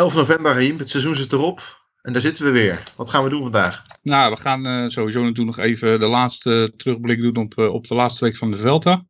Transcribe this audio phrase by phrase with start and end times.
[0.00, 0.78] 11 november, Riem.
[0.78, 1.82] Het seizoen zit erop.
[2.02, 2.82] En daar zitten we weer.
[2.96, 3.82] Wat gaan we doen vandaag?
[4.02, 7.86] Nou, we gaan uh, sowieso natuurlijk nog even de laatste terugblik doen op, uh, op
[7.86, 9.04] de laatste week van de Velta.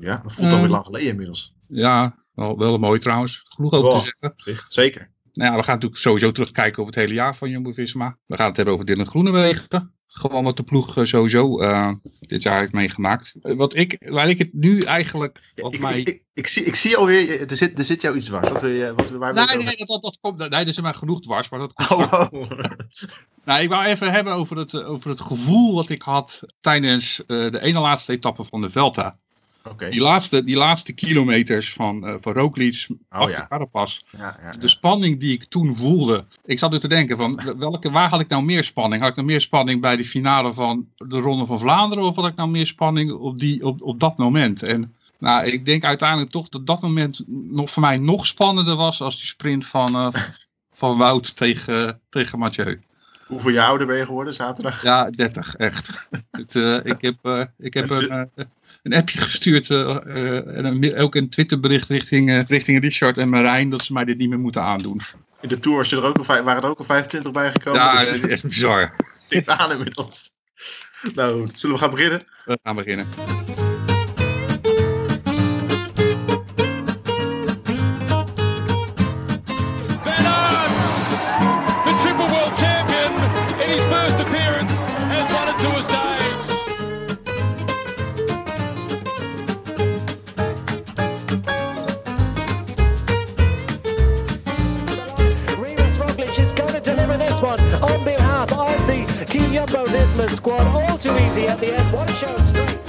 [0.00, 1.54] Ja, dat voelt alweer uh, lang geleden inmiddels.
[1.68, 3.42] Ja, wel, wel mooi trouwens.
[3.48, 4.00] Genoeg over Wow.
[4.00, 4.64] te zeggen.
[4.68, 5.10] Zeker.
[5.32, 8.18] Nou ja, we gaan natuurlijk sowieso terugkijken op het hele jaar van Jumbo-Visma.
[8.26, 9.92] We gaan het hebben over Dylan Groenewegen.
[10.10, 13.34] Gewoon wat de ploeg uh, sowieso uh, dit jaar heeft meegemaakt.
[13.42, 15.52] Uh, wat ik, waar ik het nu eigenlijk...
[15.54, 15.98] Wat ik, mij...
[15.98, 18.48] ik, ik, ik, zie, ik zie alweer, er zit, er zit jou iets dwars.
[18.48, 20.38] Wat we, wat we, waar nee, nee, dat, dat, dat komt...
[20.38, 21.90] Nee, er is maar genoeg dwars, maar dat komt...
[21.90, 22.50] Oh, oh.
[23.44, 27.58] nou, ik wou even hebben over het, over het gevoel wat ik had tijdens de
[27.60, 29.18] ene laatste etappe van de Velta.
[29.70, 29.90] Okay.
[29.90, 33.46] Die, laatste, die laatste kilometers van, uh, van Roglic oh, achter ja.
[33.48, 34.00] Carapaz.
[34.10, 36.24] Ja, ja, de spanning die ik toen voelde.
[36.44, 39.00] Ik zat er te denken van, welke, waar had ik nou meer spanning?
[39.00, 42.04] Had ik nou meer spanning bij de finale van de Ronde van Vlaanderen?
[42.04, 44.62] Of had ik nou meer spanning op, die, op, op dat moment?
[44.62, 49.00] En nou, ik denk uiteindelijk toch dat dat moment nog voor mij nog spannender was
[49.00, 50.08] als die sprint van, uh,
[50.72, 52.80] van Wout tegen, tegen Mathieu.
[53.28, 54.82] Hoeveel jaar ouder ben je geworden zaterdag?
[54.82, 56.08] Ja, 30, echt.
[56.30, 58.44] het, uh, ik heb, uh, ik heb een, uh,
[58.82, 63.92] een appje gestuurd en een, ook een Twitterbericht richting, richting Richard en Marijn dat ze
[63.92, 65.00] mij dit niet meer moeten aandoen.
[65.40, 67.80] In de Tour was je er ook al, waren er ook al 25 bij gekomen.
[67.80, 68.94] Ja, dus dat is echt bizar.
[69.28, 70.36] Dit aan inmiddels.
[71.14, 72.22] Nou, zullen we gaan beginnen?
[72.44, 73.06] We gaan beginnen.
[99.52, 100.66] Jumbo Visma squad.
[100.74, 101.92] All too easy at the end.
[101.92, 102.87] What a show of strength.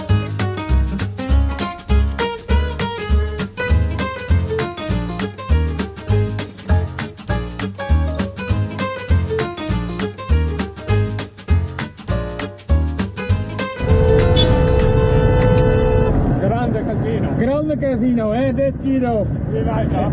[17.59, 18.53] Grande casino, hè?
[18.53, 19.28] Dit Giro.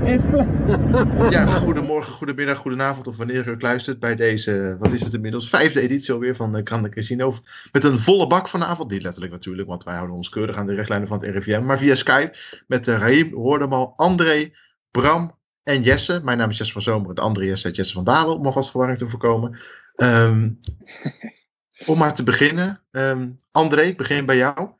[0.04, 0.22] Is
[1.36, 5.48] ja, goedemorgen, goedemiddag, goedenavond of wanneer u ook luistert bij deze, wat is het inmiddels,
[5.48, 7.32] vijfde editie alweer van de Grande Casino.
[7.72, 10.74] Met een volle bak vanavond, niet letterlijk natuurlijk, want wij houden ons keurig aan de
[10.74, 12.36] richtlijnen van het RIVM, maar via Skype
[12.66, 14.52] met uh, Raim, Hoordemal, André,
[14.90, 16.20] Bram en Jesse.
[16.24, 18.98] Mijn naam is Jesse van Zomer, de andere Jesse, Jesse van Dalen, om alvast verwarring
[18.98, 19.58] te voorkomen.
[19.96, 20.60] Um,
[21.86, 24.70] om maar te beginnen, um, André, ik begin bij jou.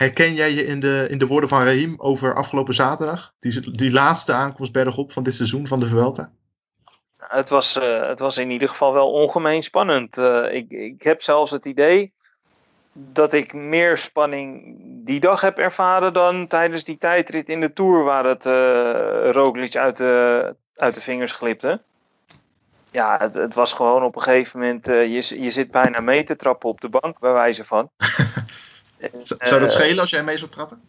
[0.00, 3.32] Herken jij je in de, in de woorden van Raheem over afgelopen zaterdag?
[3.38, 6.30] Die, die laatste aankomst bergop van dit seizoen van de Vuelta?
[7.18, 10.18] Het was, uh, het was in ieder geval wel ongemeen spannend.
[10.18, 12.12] Uh, ik, ik heb zelfs het idee
[12.92, 18.04] dat ik meer spanning die dag heb ervaren dan tijdens die tijdrit in de Tour
[18.04, 21.80] waar het uh, Roglic uit de, uit de vingers glipte.
[22.90, 26.36] Ja, het, het was gewoon op een gegeven moment, je, je zit bijna mee te
[26.36, 27.90] trappen op de bank bij wijze van.
[29.22, 30.80] Zou dat schelen als jij mee zou trappen?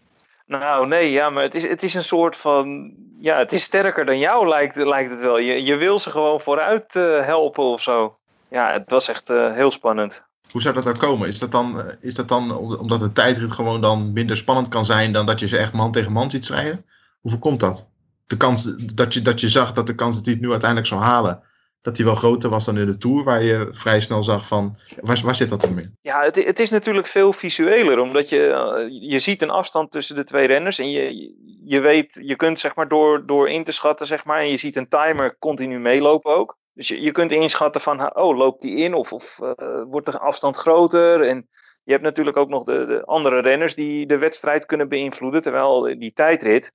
[0.46, 2.94] Nou, nee, ja, maar het is, het is een soort van.
[3.20, 5.38] Ja, het is sterker dan jou, lijkt, lijkt het wel.
[5.38, 8.16] Je, je wil ze gewoon vooruit uh, helpen of zo.
[8.48, 10.24] Ja, het was echt uh, heel spannend.
[10.52, 11.28] Hoe zou dat nou komen?
[11.28, 15.12] Is dat, dan, is dat dan omdat de tijdrit gewoon dan minder spannend kan zijn
[15.14, 16.86] dan dat je ze echt man tegen man ziet strijden?
[17.22, 17.88] Hoe voorkomt dat?
[18.28, 20.90] De kans dat je, dat je zag dat de kans dat hij het nu uiteindelijk
[20.90, 21.44] zou halen,
[21.81, 24.75] dat die wel groter was dan in de Tour, waar je vrij snel zag van,
[25.02, 25.97] waar, zit dat dan in?
[26.02, 30.24] Ja, het, het, is natuurlijk veel visueler, omdat je, je ziet een afstand tussen de
[30.24, 31.34] twee renners en je,
[31.64, 34.58] je weet, je kunt zeg maar door, door in te schatten, zeg maar, en je
[34.58, 36.58] ziet een timer continu meelopen ook.
[36.74, 39.52] Dus je, je kunt inschatten van, oh, loopt die in of, of uh,
[39.88, 41.22] wordt de afstand groter?
[41.22, 41.47] En
[41.84, 45.81] je hebt natuurlijk ook nog de, de andere renners die de wedstrijd kunnen beïnvloeden, terwijl
[46.00, 46.74] die tijdrit,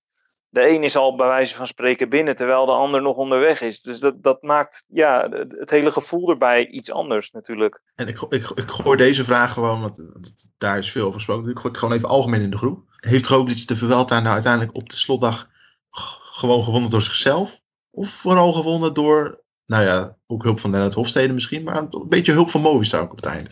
[0.49, 3.83] de een is al bij wijze van spreken binnen, terwijl de ander nog onderweg is.
[3.83, 7.83] Dus dat, dat maakt ja, het hele gevoel erbij iets anders natuurlijk.
[7.95, 10.01] En ik, ik, ik gooi deze vraag gewoon, want
[10.59, 11.51] daar is veel over gesproken.
[11.51, 12.85] Ik gooi gewoon even algemeen in de groep.
[12.97, 15.49] Heeft Roglic de Vuelta nou uiteindelijk op de slotdag
[16.37, 17.61] gewoon gewonnen door zichzelf?
[17.91, 22.33] Of vooral gewonnen door, nou ja, ook hulp van Lennart Hofstede misschien, maar een beetje
[22.33, 23.51] hulp van Movistar ook op het einde?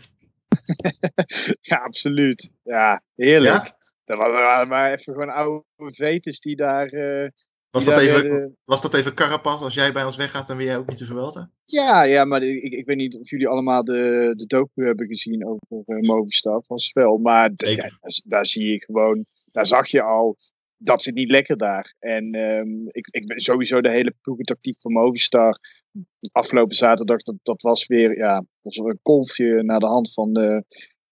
[1.61, 2.49] ja, absoluut.
[2.63, 3.63] Ja, heerlijk.
[3.65, 3.75] Ja?
[4.05, 6.93] Dat waren maar even gewoon oude veters die daar.
[6.93, 7.29] Uh,
[7.69, 9.61] was, die dat daar even, was dat even Carapas?
[9.61, 11.51] Als jij bij ons weggaat, dan wil jij ook niet te verwelten?
[11.65, 15.47] Ja, ja, maar ik, ik weet niet of jullie allemaal de, de docu hebben gezien
[15.47, 17.17] over uh, Movistar van Svel.
[17.17, 20.37] Maar ja, daar, daar, zie ik gewoon, daar zag je al,
[20.77, 21.95] dat zit niet lekker daar.
[21.99, 25.59] En um, ik, ik ben sowieso de hele ploegentactiek van Movistar.
[26.31, 30.63] Afgelopen zaterdag, dat, dat was weer ja, was een kolfje naar de hand van de,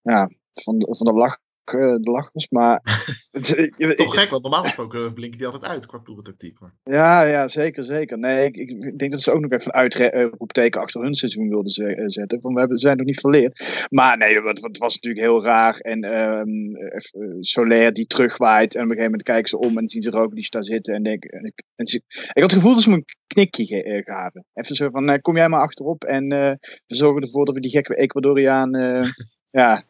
[0.02, 2.48] ja, van de, van de lach eh, de lach was.
[2.50, 2.80] Maar
[3.94, 6.60] Toch gek, want normaal gesproken blinkt die altijd uit qua ploegentactiek.
[6.60, 6.72] Maar...
[6.84, 8.18] Ja, ja, zeker, zeker.
[8.18, 11.72] Nee, ik, ik denk dat ze ook nog even een uitroepteken achter hun seizoen wilden
[11.96, 12.40] eh, zetten.
[12.40, 13.86] Van, we hebben, zijn nog niet verleerd.
[13.90, 15.76] Maar nee, het, het was natuurlijk heel raar.
[15.78, 17.00] En ehm eh,
[17.40, 18.74] Soler die terugwaait.
[18.74, 20.94] En op een gegeven moment kijken ze om en zien ze Roglic daar zitten.
[20.94, 23.66] En denk, en ik, en ze- ik had het gevoel dat ze me een knikje
[23.66, 24.44] ge- eh, gaven.
[24.54, 26.04] Even zo van, eh, kom jij maar achterop.
[26.04, 26.50] En eh,
[26.86, 28.74] we zorgen ervoor dat we die gekke Ecuadoriaan...
[28.74, 29.08] eh,
[29.60, 29.84] ja,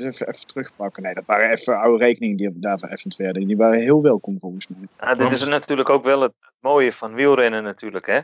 [0.00, 1.02] even, even terugpakken.
[1.02, 3.46] Nee, dat waren even oude rekeningen die daar vereffend werden.
[3.46, 4.88] Die waren heel welkom volgens mij.
[5.00, 8.20] Ja, dit is natuurlijk ook wel het mooie van wielrennen natuurlijk, hè?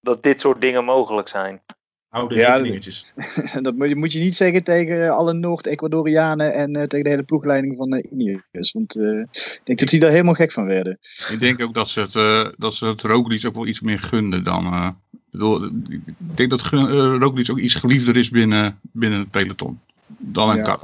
[0.00, 1.60] Dat dit soort dingen mogelijk zijn.
[2.08, 3.12] Oude Ja, rekeningetjes.
[3.62, 7.22] dat moet je, moet je niet zeggen tegen alle Noord-Ecuadorianen en eh, tegen de hele
[7.22, 8.72] ploegleiding van uh, Ineos.
[8.72, 10.98] Want eh, ik denk dat die daar helemaal gek van werden.
[11.30, 13.98] Ik denk ook dat ze het, eh dat ze het Roglic ook wel iets meer
[14.00, 14.64] gunden dan...
[14.64, 19.30] eh, ik bedoel, ik denk dat eh, Roglic ook iets geliefder is binnen, binnen het
[19.30, 19.80] peloton.
[20.18, 20.80] Dan een Ja.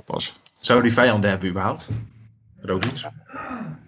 [0.58, 1.90] Zou die vijanden hebben überhaupt?
[2.60, 3.08] Roglic?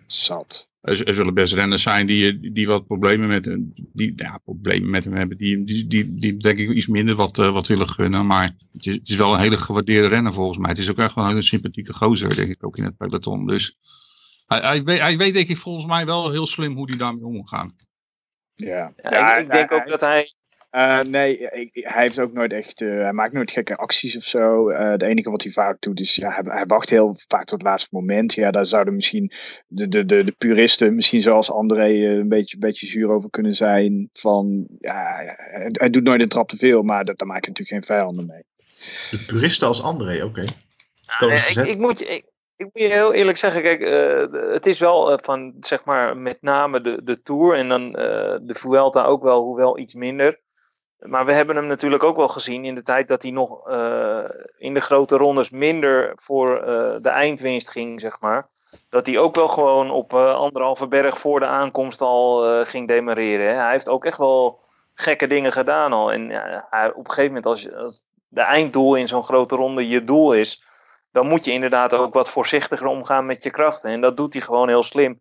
[0.07, 0.71] Zat.
[0.81, 4.91] Er, er zullen best renners zijn die, die wat problemen met, hem- die, ja, problemen
[4.91, 5.37] met hem hebben.
[5.37, 8.27] Die, die, die, die denk ik iets minder wat, eh, wat willen gunnen.
[8.27, 10.71] Maar het is, het is wel een hele gewaardeerde renner volgens mij.
[10.71, 13.47] Het is ook echt wel een hele sympathieke gozer, denk ik, ook in het peloton.
[13.47, 13.77] Dus
[14.47, 17.25] hij, hij, weet, hij weet denk ik volgens mij wel heel slim hoe hij daarmee
[17.25, 17.77] om moet gaan.
[18.55, 18.93] Ja.
[19.03, 20.33] Ja, ik, ik denk ook dat hij.
[20.73, 22.81] Eh, nee, ik- hij heeft ook nooit echt.
[22.81, 24.69] eh, hij maakt nooit gekke acties of zo.
[24.69, 26.15] Eh het enige wat hij vaak doet is.
[26.15, 28.35] Ja, hij, hij wacht heel vaak tot het laatste moment.
[28.35, 29.33] Ja, daar zouden misschien
[29.67, 33.31] de, de, de, de puristen, misschien zoals André, eh, een beetje, een beetje zuur over
[33.31, 34.11] kunnen zijn.
[34.13, 37.49] Van ja, hij, hij doet nooit een trap te veel, maar dat, daar maak je
[37.51, 38.43] natuurlijk geen vijanden mee.
[39.11, 40.45] De puristen als André, oké.
[41.69, 42.25] Ik, moet je, ik,
[42.57, 46.17] ik moet je heel eerlijk zeggen, kijk, eh, het is wel eh, van zeg maar
[46.17, 50.41] met name de, de Tour en dan eh, de Vuelta ook wel, hoewel iets minder.
[51.03, 54.25] Maar we hebben hem natuurlijk ook wel gezien in de tijd dat hij nog eh,
[54.59, 58.49] in de grote rondes minder voor eh, de eindwinst ging, zeg maar.
[58.91, 63.47] Dat hij ook wel gewoon op eh, anderhalve berg voor de aankomst al ging demareren.
[63.47, 63.55] Hè.
[63.55, 64.61] Hij heeft ook echt wel
[64.95, 66.13] gekke dingen gedaan al.
[66.13, 70.05] En ja, op een gegeven moment, als, als de einddoel in zo'n grote ronde je
[70.05, 70.65] doel is,
[71.13, 73.91] dan moet je inderdaad ook wat voorzichtiger omgaan met je krachten.
[73.91, 75.21] En dat doet hij gewoon heel slim.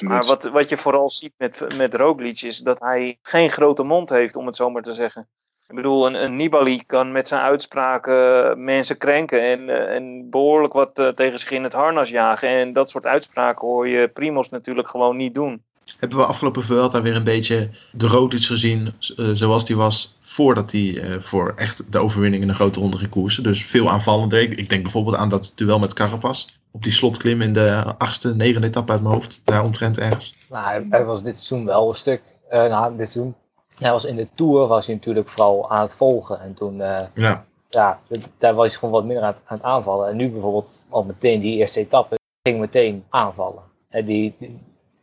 [0.00, 4.10] Maar wat, wat je vooral ziet met, met Roglic is dat hij geen grote mond
[4.10, 5.28] heeft, om het zo maar te zeggen.
[5.68, 10.72] Ik bedoel, een, een Nibali kan met zijn uitspraken mensen krenken en, eh, en behoorlijk
[10.72, 12.48] wat eh, tegen zich in het harnas jagen.
[12.48, 15.64] En dat soort uitspraken hoor je Primos natuurlijk gewoon niet doen.
[15.98, 20.72] Hebben we afgelopen Vuelta weer een beetje de Roglic gezien eh, zoals die was voordat
[20.72, 23.42] hij eh, voor echt de overwinning in een grote ronde ging koersen.
[23.42, 24.40] Dus veel aanvallender.
[24.40, 26.46] Ik, ik denk bijvoorbeeld aan dat duel met Carapaz.
[26.70, 29.40] Op die slotklim in de achtste, negende etappe uit mijn hoofd.
[29.44, 30.34] Daar omtrent ergens.
[30.50, 32.36] Nou, hij, was dit seizoen wel een stuk.
[32.48, 33.34] eh nou, dit seizoen.
[33.78, 36.40] Hij was in de Tour was hij natuurlijk vooral aan het volgen.
[36.40, 36.76] En toen,
[37.14, 38.00] Ja, ja,
[38.38, 40.08] daar was hij gewoon wat minder aan, het- aan het aanvallen.
[40.08, 42.18] En nu bijvoorbeeld al meteen die eerste etappe
[42.48, 43.62] ging meteen aanvallen.
[43.88, 44.34] En die-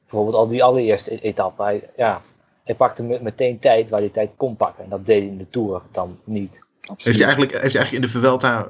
[0.09, 1.63] bijvoorbeeld al die allereerste e- etappe.
[1.63, 2.21] Hij, ja,
[2.63, 4.83] hij pakte me- meteen tijd waar hij tijd kon pakken.
[4.83, 6.59] En dat deed hij in de Tour dan niet.
[6.81, 8.67] heeft hij eigenlijk, heeft hij eigenlijk in de Vuelta,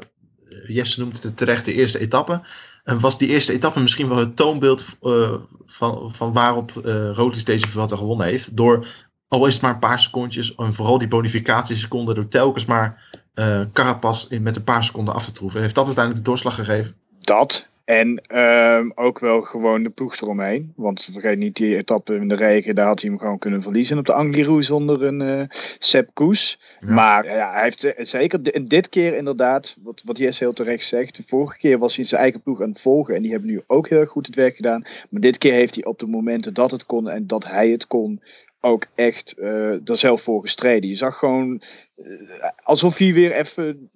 [0.49, 2.41] eh, Jesse noemt het terecht de eerste etappe.
[2.83, 5.33] En was die eerste etappe misschien wel het toonbeeld eh,
[5.65, 8.57] van, van waarop eh Roglic deze Vuelta gewonnen heeft.
[8.57, 8.87] Door,
[9.27, 13.61] al is het maar een paar secondjes, en vooral die bonificatieseconden, door telkens maar eh
[13.73, 15.61] Carapaz in, met een paar seconden af te troeven.
[15.61, 16.95] Heeft dat uiteindelijk de doorslag gegeven?
[17.21, 17.67] Dat.
[17.89, 20.73] En ehm, ook wel gewoon de ploeg eromheen.
[20.75, 22.75] Want vergeet niet die etappe in de regen.
[22.75, 26.59] Daar had hij hem gewoon kunnen verliezen op de Angliru zonder een eh Sepp Koes.
[26.79, 26.93] Ja.
[26.93, 30.87] Maar ja, hij heeft eh, zeker di- dit keer inderdaad, wat, wat Jesse heel terecht
[30.87, 31.15] zegt.
[31.15, 33.15] De vorige keer was hij zijn eigen ploeg aan het volgen.
[33.15, 34.85] En die hebben nu ook heel erg goed het werk gedaan.
[35.09, 37.87] Maar dit keer heeft hij op de momenten dat het kon en dat hij het
[37.87, 38.21] kon.
[38.61, 40.89] Ook echt eh er zelf voor gestreden.
[40.89, 41.61] Je zag gewoon
[42.63, 43.89] alsof hij weer even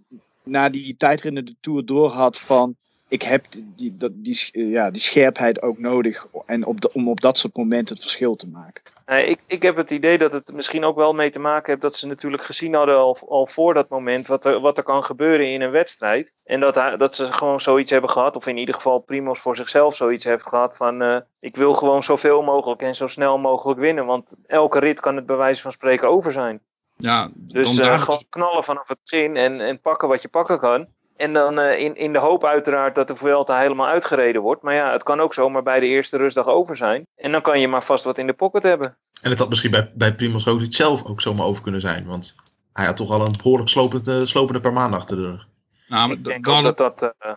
[0.44, 2.76] na die tijdrit in de Tour door had van
[3.14, 7.10] ik heb die, dat, die, eh, ja, die scherpheid ook nodig en op de, om
[7.10, 8.84] op dat soort momenten het verschil te maken.
[9.06, 11.82] Nee, ik, ik heb het idee dat het misschien ook wel mee te maken heeft
[11.82, 15.04] dat ze natuurlijk gezien hadden al, al voor dat moment wat er, wat er kan
[15.04, 16.32] gebeuren in een wedstrijd.
[16.46, 19.96] En dat, dat ze gewoon zoiets hebben gehad, of in ieder geval Primos voor zichzelf
[19.96, 24.06] zoiets heeft gehad van eh, ik wil gewoon zoveel mogelijk en zo snel mogelijk winnen.
[24.06, 26.60] Want elke rit kan het bij wijze van spreken over zijn.
[26.98, 30.60] Ja, Dus eh, daar- gewoon knallen vanaf het begin en, en pakken wat je pakken
[30.60, 30.88] kan.
[31.16, 34.62] En dan eh, in, in de hoop uiteraard dat de Vuelta helemaal uitgereden wordt.
[34.62, 37.06] Maar ja, het kan ook zomaar bij de eerste rustdag over zijn.
[37.16, 38.98] En dan kan je maar vast wat in de pocket hebben.
[39.22, 42.06] En het had misschien bij, bij Primoz Roglic zelf ook zomaar over kunnen zijn.
[42.06, 42.36] Want
[42.74, 45.48] hij had toch al een behoorlijk slopende, slopende per maand achter de rug.
[45.88, 47.32] nou, maar Ik denk dat dat eh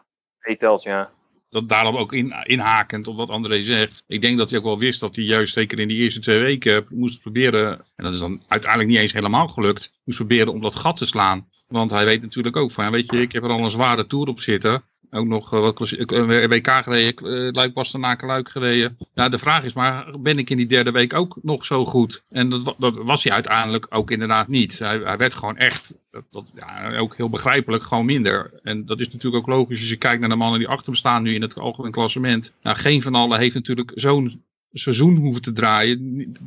[0.47, 1.11] meetelt, ja.
[1.51, 4.03] dat daarom ook in, inhakend op wat André zegt.
[4.07, 6.39] Ik denk dat hij ook wel wist dat hij juist zeker in die eerste twee
[6.39, 10.61] weken moest proberen, en dat is dan uiteindelijk niet eens helemaal gelukt, moest proberen om
[10.61, 11.49] dat gat te slaan.
[11.69, 14.29] Want hij weet natuurlijk ook van, weet je, ik heb er al een zware toer
[14.29, 14.83] op zitten.
[15.11, 18.99] Ook nog uh, wat een WK gereden, uh, Luik Bastenaken Luik gereden.
[19.15, 22.25] Ja, de vraag is maar, ben ik in die derde week ook nog zo goed?
[22.31, 24.79] En dat, dat was hij uiteindelijk ook inderdaad niet.
[24.79, 25.95] Hij, hij werd gewoon echt,
[26.55, 28.61] ja, ook heel begrijpelijk, gewoon minder.
[28.63, 30.95] En dat is natuurlijk ook logisch als je kijkt naar de mannen die achter hem
[30.95, 32.53] staan nu in het algemeen klassement.
[32.63, 35.99] Nou, geen van allen heeft natuurlijk zo'n seizoen hoeven te draaien.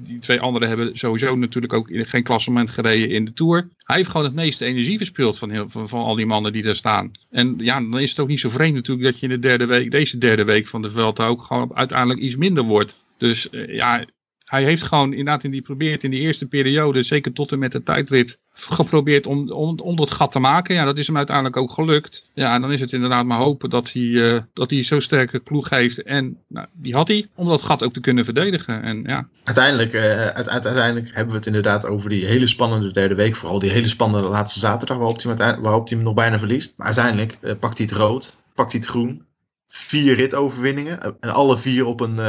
[0.04, 3.68] Die twee anderen hebben sowieso natuurlijk ook geen klassement gereden in de Tour.
[3.78, 6.76] Hij heeft gewoon het meeste energie verspeeld van, heel, van, al die mannen die daar
[6.76, 7.12] staan.
[7.30, 9.66] En ja, dan is het ook niet zo vreemd natuurlijk dat je in de derde
[9.66, 12.96] week, deze derde week van de Vuelta ook gewoon uiteindelijk iets minder wordt.
[13.18, 14.06] Dus uh, ja,
[14.50, 17.72] hij heeft gewoon inderdaad in die probeert in die eerste periode, zeker tot en met
[17.72, 20.76] de tijdrit, geprobeerd om, om, om dat gat te maken.
[20.76, 22.26] Ja, dat is hem uiteindelijk ook gelukt.
[22.34, 25.40] Ja, en dan is het inderdaad maar hopen dat hij, uh, dat hij zo'n sterke
[25.40, 26.04] ploeg heeft.
[26.04, 28.84] En nou, die had hij, om dat gat ook te kunnen verdedigen.
[28.84, 29.28] En, ja.
[29.44, 33.36] uiteindelijk, uh, uiteindelijk hebben we het inderdaad over die hele spannende derde week.
[33.36, 36.74] Vooral die hele spannende laatste zaterdag waarop hij, waarop hij hem nog bijna verliest.
[36.78, 39.26] Maar uiteindelijk uh, pakt hij het rood, pakt hij het groen.
[39.68, 41.02] Vier ritoverwinningen.
[41.20, 42.20] En alle vier op een,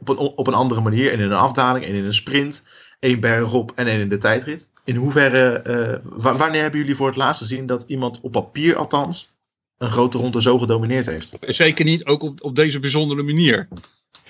[0.00, 1.12] op, een, op een andere manier.
[1.12, 2.64] En in een afdaling en in een sprint.
[3.00, 4.68] Eén bergop en één in de tijdrit.
[4.84, 5.64] In hoeverre,
[6.02, 9.34] uh, wanneer hebben jullie voor het laatst gezien dat iemand op papier althans
[9.78, 11.36] een grote ronde zo gedomineerd heeft?
[11.40, 13.68] Zeker niet, ook op, op deze bijzondere manier.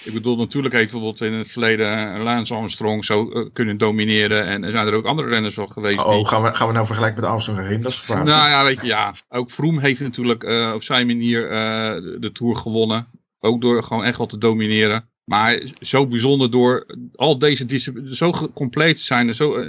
[0.04, 4.46] Ik bedoel, natuurlijk heeft bijvoorbeeld in het verleden Lance Armstrong zo uh, kunnen domineren.
[4.46, 5.99] En er zijn er ook andere renners wel geweest.
[5.99, 6.26] Oh, die...
[6.26, 7.82] gaan, we, gaan we nou vergelijken met Armstrong en Reem?
[7.82, 8.30] Dat is gevaarlijk.
[8.30, 9.14] Nou ja, weet je, ja.
[9.28, 13.06] Ook Vroom heeft natuurlijk uh, op zijn manier de, de Tour gewonnen.
[13.40, 15.08] Ook door gewoon echt wel te domineren.
[15.25, 17.66] Maar zo bijzonder door al deze
[18.11, 19.28] zo compleet zijn.
[19.28, 19.64] En zo,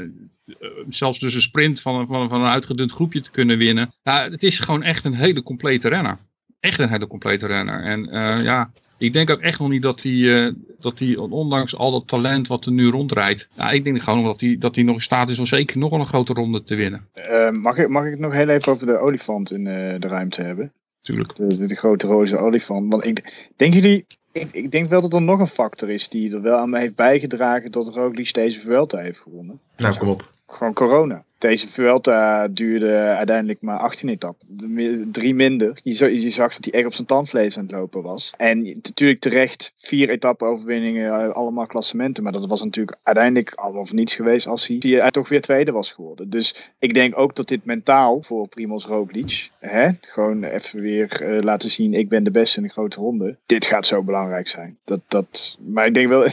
[0.90, 3.94] zelfs dus een sprint van, van, van een uitgedund groepje te kunnen winnen.
[4.04, 6.18] Ja, het is gewoon echt een hele complete renner.
[6.60, 7.84] Echt een hele complete renner.
[7.84, 11.92] En uh, ja, ik denk ook echt nog niet dat hij, dat hij ondanks al
[11.92, 13.48] dat talent wat er nu rondrijdt.
[13.56, 15.90] Ja, ik denk gewoon dat hij, dat hij nog in staat is om zeker nog
[15.90, 17.08] wel een grote ronde te winnen.
[17.30, 20.08] Uh, mag, ik, mag ik het nog heel even over de olifant in uh, de
[20.08, 20.72] ruimte hebben?
[21.02, 21.36] Tuurlijk.
[21.36, 22.92] De, de, de grote roze olifant.
[22.92, 26.34] Want ik, denk jullie, ik, ik, denk wel dat er nog een factor is die
[26.34, 29.60] er wel aan me heeft bijgedragen tot Roglic deze Vuelta heeft gewonnen.
[29.78, 30.34] Nou, kom op.
[30.48, 31.24] Gewoon corona.
[31.46, 34.48] Deze Vuelta duurde uiteindelijk maar 18 etappen.
[35.12, 35.80] Drie minder.
[35.84, 38.34] Je, zag dat hij echt op zijn tandvlees aan het lopen was.
[38.38, 42.24] En natuurlijk terecht vier etappen overwinningen, allemaal klassementen.
[42.24, 45.72] Maar dat was natuurlijk uiteindelijk allemaal voor niets geweest als hij, hij toch weer tweede
[45.72, 46.30] was geworden.
[46.30, 51.42] Dus ik denk ook dat dit mentaal voor Primoz Roglic, hè, gewoon even weer uh,
[51.42, 53.38] laten zien, ik ben de beste in de grote ronde.
[53.46, 54.78] Dit gaat zo belangrijk zijn.
[54.84, 56.22] Dat, dat, maar ik denk wel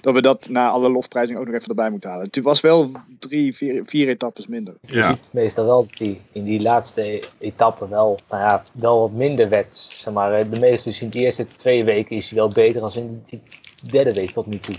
[0.00, 2.26] dat we dat na alle lofprijzing ook nog even erbij moeten halen.
[2.26, 4.74] Het was wel drie, vier, vier etappes minder.
[4.80, 5.12] Je ja.
[5.12, 9.48] ziet meestal wel dat die in die laatste etappe wel, nou ja, wel wat minder
[9.48, 9.76] werd.
[9.76, 12.92] Zeg maar, de meeste dus in de eerste twee weken is hij wel beter dan
[12.94, 13.42] in die
[13.90, 14.74] derde week tot nu toe.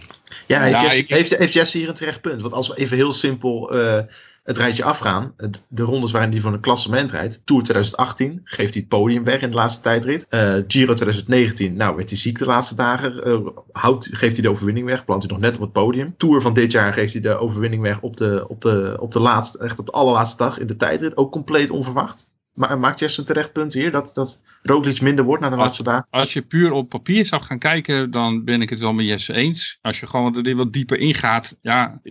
[0.47, 1.09] Ja, heeft, ja, Jesse, ik...
[1.09, 2.41] heeft, heeft Jesse hier een terecht punt.
[2.41, 4.01] Want als we even heel simpel uh,
[4.43, 5.33] het rijtje afgaan.
[5.67, 7.41] De rondes waarin hij van een klassement rijdt.
[7.45, 10.25] Tour 2018 geeft hij het podium weg in de laatste tijdrit.
[10.29, 13.27] Uh, Giro 2019, nou werd hij ziek de laatste dagen.
[13.27, 15.05] Uh, houdt, geeft hij de overwinning weg.
[15.05, 16.13] Plant hij nog net op het podium.
[16.17, 19.19] Tour van dit jaar geeft hij de overwinning weg op de, op de, op de
[19.19, 21.17] laatste, echt op de allerlaatste dag in de tijdrit.
[21.17, 22.29] Ook compleet onverwacht.
[22.61, 25.63] Maar maakt Jesse een terecht punt hier dat, dat Roglic minder wordt na de als,
[25.63, 26.07] laatste dagen?
[26.09, 29.33] Als je puur op papier zou gaan kijken, dan ben ik het wel met Jesse
[29.33, 29.77] eens.
[29.81, 32.01] Als je gewoon er wat dieper ingaat, ja,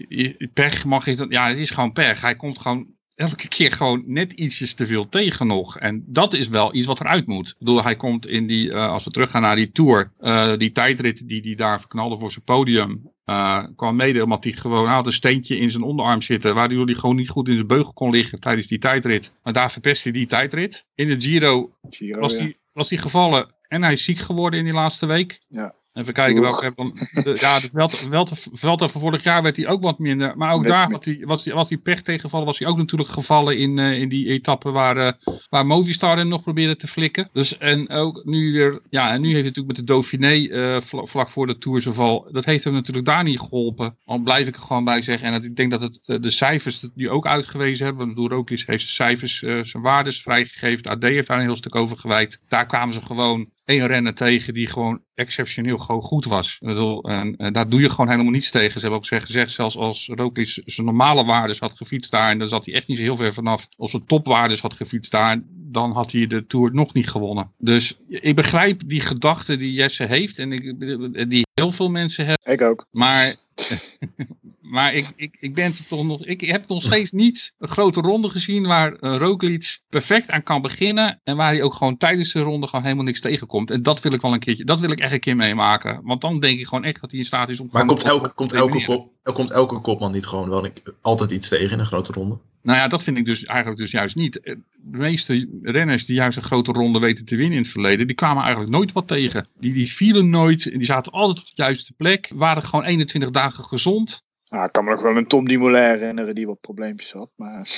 [0.53, 2.21] pech mag je dat, ja, het is gewoon pech.
[2.21, 5.79] Hij komt gewoon elke keer gewoon net ietsjes te veel tegen nog.
[5.79, 7.49] En dat is wel iets wat eruit moet.
[7.49, 10.73] Ik bedoel, hij komt in die, uh, als we teruggaan naar die Tour, uh, die
[10.73, 13.13] tijdrit die hij daar verknalde voor zijn podium.
[13.31, 16.55] Uh, kwam mede omdat hij gewoon had een steentje in zijn onderarm zitten.
[16.55, 19.33] Waardoor hij gewoon niet goed in zijn beugel kon liggen tijdens die tijdrit.
[19.43, 20.85] Maar daar verpest hij die tijdrit.
[20.95, 22.39] In de Giro, Giro was, ja.
[22.39, 25.41] hij, was hij gevallen en hij is ziek geworden in die laatste week.
[25.49, 25.75] Ja.
[25.93, 26.73] Even kijken welke.
[27.13, 30.37] De, ja, de veld, veld, van vorig jaar werd hij ook wat minder.
[30.37, 32.47] Maar ook Met- daar was hij, was, hij, was hij pech tegengevallen.
[32.47, 36.29] Was hij ook natuurlijk gevallen in, eh, in die etappe waar, eh, waar Movistar hem
[36.29, 37.29] nog probeerde te flikken.
[37.33, 38.81] Dus en ook nu weer.
[38.91, 41.83] Ja, en nu heeft hij natuurlijk met de Dauphiné eh, vla- vlak voor de Tour
[41.83, 42.29] zijn val.
[42.33, 43.97] Dat heeft hem natuurlijk daar niet geholpen.
[44.05, 45.27] Al blijf ik er gewoon bij zeggen.
[45.27, 48.15] En dat, ik denk dat het, de cijfers die ook uitgewezen hebben.
[48.15, 49.39] Want Roglic heeft zijn cijfers,
[49.71, 50.91] zijn waardes vrijgegeven.
[50.91, 52.41] AD heeft daar een heel stuk over gewijd.
[52.49, 56.57] Daar kwamen ze gewoon één renner tegen die gewoon exceptioneel goed was.
[56.61, 58.73] Ik bedoel, en, daar doe je gewoon helemaal niets tegen.
[58.73, 62.39] Ze hebben ook gezegd, gezegd zelfs als Roglic zijn normale waardes had gefietst daar, en
[62.39, 65.43] dan zat hij echt niet zo heel ver vanaf, als zijn topwaardes had gefietst daar,
[65.47, 67.53] dan had hij de Tour nog niet gewonnen.
[67.59, 72.53] Dus ik begrijp die gedachte die Jesse heeft, en ik, die heel veel mensen hebben,
[72.53, 72.87] Ik ook.
[72.91, 73.35] maar,
[74.61, 76.25] maar ik, ik, ik ben het toch nog.
[76.25, 80.63] Ik heb nog steeds niet een grote ronde gezien waar uh, Roglic perfect aan kan
[80.63, 81.21] beginnen.
[81.25, 83.71] En waar hij ook gewoon tijdens de ronde gewoon helemaal niks tegenkomt.
[83.71, 84.65] En dat wil ik wel een keertje.
[84.65, 86.01] Dat wil ik echt een keer meemaken.
[86.03, 87.69] Want dan denk ik gewoon echt dat hij in staat is om.
[87.73, 90.69] Maar komt op- elke, komt, elke kop, komt elke kopman niet gewoon wel
[91.01, 92.39] altijd iets tegen in een grote ronde?
[92.63, 94.41] Nou ja, dat vind ik dus eigenlijk dus juist niet.
[94.41, 98.07] Eh, De meeste renners die juist een grote ronde weten te winnen in het verleden,
[98.07, 99.47] die kwamen eigenlijk nooit wat tegen.
[99.59, 103.31] Die, die vielen nooit, en die zaten altijd op de juiste plek, waren gewoon 21
[103.31, 104.23] dagen gezond.
[104.51, 107.29] Nou, ik kan me nog wel een Tom Dumoulin herinneren die wat probleempjes had.
[107.37, 107.69] Maar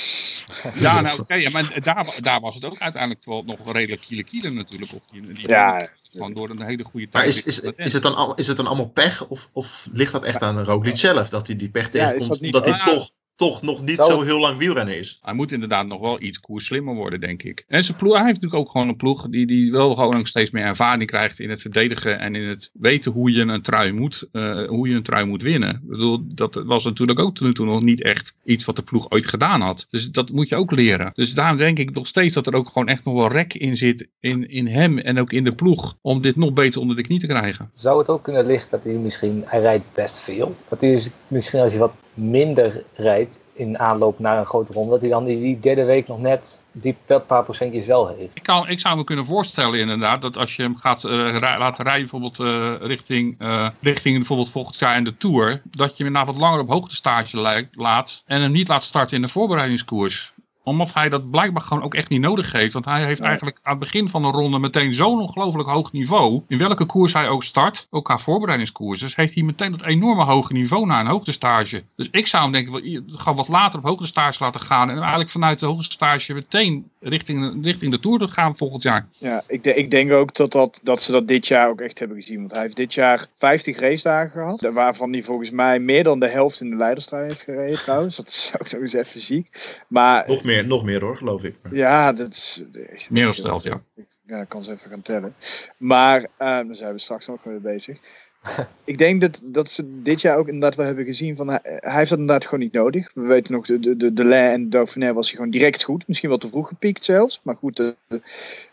[0.75, 4.23] Ja, nou oké, ja, maar daar, daar was het ook uiteindelijk wel nog redelijk kiele
[4.23, 4.93] kiele natuurlijk.
[4.93, 8.15] Of die, die Ja, gewoon door een hele goede Maar is, is, is, het dan,
[8.15, 9.27] al- is het dan allemaal pech?
[9.27, 11.29] Of, of ligt dat echt aan Roglic zelf?
[11.29, 14.05] Dat hij die pech tegenkomt dat niet- omdat hij toch, toch nog niet Zo.
[14.05, 15.19] zo heel lang wielrenner is?
[15.21, 17.65] Hij moet inderdaad nog wel iets koers slimmer worden, denk ik.
[17.67, 20.27] En zijn ploeg, hij heeft natuurlijk ook gewoon een ploeg die, die wel gewoon nog
[20.27, 23.91] steeds meer ervaring krijgt in het verdedigen en in het weten hoe je een trui
[23.91, 25.69] moet, eh, hoe je een trui moet winnen.
[25.69, 28.81] Ik bedoel, dat was natuurlijk ook tot nu toe nog niet echt iets wat de
[28.81, 29.87] ploeg ooit gedaan had.
[29.89, 31.11] Dus dat moet je ook leren.
[31.13, 33.77] Dus daarom denk ik nog steeds dat er ook gewoon echt nog wel rek in
[33.77, 37.01] zit in, in hem en ook in de ploeg om dit nog beter onder de
[37.01, 37.71] knie te krijgen.
[37.75, 40.55] Zou het ook kunnen liggen dat hij misschien, hij rijdt best veel.
[40.69, 44.91] Dat hij dus misschien als je wat minder rijdt in aanloop naar een grote ronde,
[44.91, 46.95] dat hij dan die, die derde week nog net die
[47.27, 48.37] paar procentjes wel heeft.
[48.37, 51.57] Ik, kan, ik zou me kunnen voorstellen inderdaad dat als je hem gaat eh, rij-
[51.57, 56.03] laten rijden bijvoorbeeld eh, richting, eh, richting bijvoorbeeld volgend jaar in de Tour, dat je
[56.03, 60.32] hem na wat langer op hoogtestage laat en hem niet laat starten in de voorbereidingskoers
[60.63, 62.73] omdat hij dat blijkbaar gewoon ook echt niet nodig heeft.
[62.73, 66.43] Want hij heeft eigenlijk aan het begin van de ronde meteen zo'n ongelooflijk hoog niveau.
[66.47, 70.53] In welke koers hij ook start, ook qua voorbereidingskoerses, heeft hij meteen dat enorme hoge
[70.53, 71.83] niveau na een hoogtestage.
[71.95, 74.89] Dus ik zou hem denk ik gewoon wat later op hoogtestage laten gaan.
[74.89, 79.07] En eigenlijk vanuit de hoogtestage meteen richting, richting de Tour te gaan volgend jaar.
[79.17, 81.99] Ja, ik, de- ik denk ook dat, dat, dat ze dat dit jaar ook echt
[81.99, 82.39] hebben gezien.
[82.39, 84.61] Want hij heeft dit jaar 50 racedagen gehad.
[84.73, 88.15] Waarvan hij volgens mij meer dan de helft in de leiderstrui heeft gereden trouwens.
[88.15, 89.75] Dat is ook nog eens even ziek.
[89.87, 91.55] Maar Nog meer, nog meer hoor, geloof ik.
[91.71, 93.09] ja, dat is echt...
[93.09, 93.81] Meer dan de helft, ja.
[94.27, 95.35] Ja, ik kan ze even gaan tellen.
[95.77, 97.97] Maar eh, daar zijn we straks nog mee bezig.
[98.83, 101.97] Ik denk dat, dat ze dit jaar ook inderdaad wel hebben gezien van hij, hij
[101.97, 103.11] heeft dat inderdaad gewoon niet nodig.
[103.13, 106.07] We weten nog, de, de, de, de Lay en Dauphiné was hij gewoon direct goed.
[106.07, 107.39] Misschien wel te vroeg gepiekt zelfs.
[107.43, 107.87] Maar goed, eh,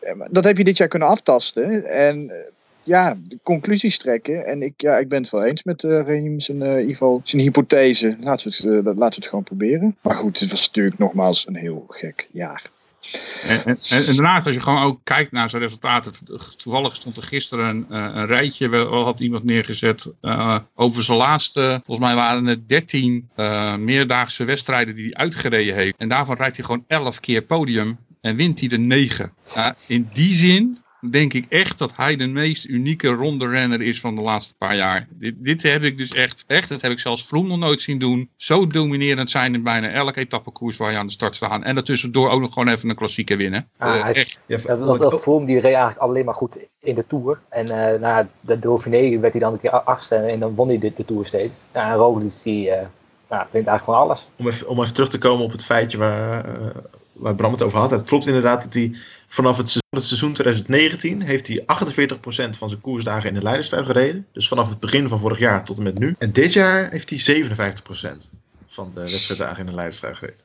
[0.00, 1.85] eh, dat heb je dit jaar kunnen aftasten.
[1.85, 2.37] En eh,
[2.83, 4.47] ja, de conclusies trekken.
[4.47, 7.43] En ik, ja, ik ben het wel eens met eh Reem zijn, eh, geval zijn
[7.43, 8.17] hypothese.
[8.21, 9.97] Laten het, eh, laten we het gewoon proberen.
[10.03, 12.71] Maar goed, het was natuurlijk nogmaals een heel gek jaar.
[13.43, 16.12] En, en, daarnaast, als je gewoon ook kijkt naar zijn resultaten.
[16.57, 20.07] Toevallig stond er gisteren een, eh, een rijtje, wel had iemand neergezet.
[20.20, 25.75] eh, over zijn laatste, volgens mij waren het 13 eh, meerdaagse wedstrijden die hij uitgereden
[25.75, 25.96] heeft.
[25.96, 29.33] En daarvan rijdt hij gewoon 11 keer podium en wint hij de 9.
[29.55, 30.80] Ja, in die zin
[31.11, 34.77] denk ik echt dat hij de meest unieke ronde renner is van de laatste paar
[34.77, 35.07] jaar.
[35.11, 37.99] Dit, dit heb ik dus echt, echt, dat heb ik zelfs Vroom nog nooit zien
[37.99, 38.31] doen.
[38.37, 41.63] Zo dominerend zijn in bijna elke etappekoers waar je aan de start staat.
[41.63, 43.69] En daartussendoor ook nog gewoon even een klassieker winnen.
[43.79, 44.39] Ah, Eh, hij is- echt.
[44.47, 47.41] Ja, Dat, dat, dat Froome die reed eigenlijk alleen maar goed in de Tour.
[47.49, 50.79] En eh na de Dauphiné werd hij dan een keer achtste en dan won hij
[50.79, 51.63] de, de Tour steeds.
[51.75, 52.87] Ja, en Roglic die eh
[53.29, 54.29] nou, wint eigenlijk gewoon alles.
[54.37, 56.67] om, even, om even terug te komen op het feitje waar, eh,
[57.12, 57.90] waar Bram het over had.
[57.90, 58.94] Het klopt inderdaad dat hij
[59.29, 63.87] vanaf het seizoen, het seizoen 2019 heeft hij 48% van zijn koersdagen in de leiderstuig
[63.87, 64.27] gereden.
[64.33, 66.14] Dus vanaf het begin van vorig jaar tot en met nu.
[66.18, 67.44] En dit jaar heeft hij
[68.25, 68.40] 57%
[68.72, 70.44] van de wedstrijddagen in de gereden.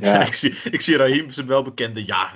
[0.00, 0.24] Ja.
[0.26, 2.32] ik, zie, ik zie Raheem zijn welbekende ja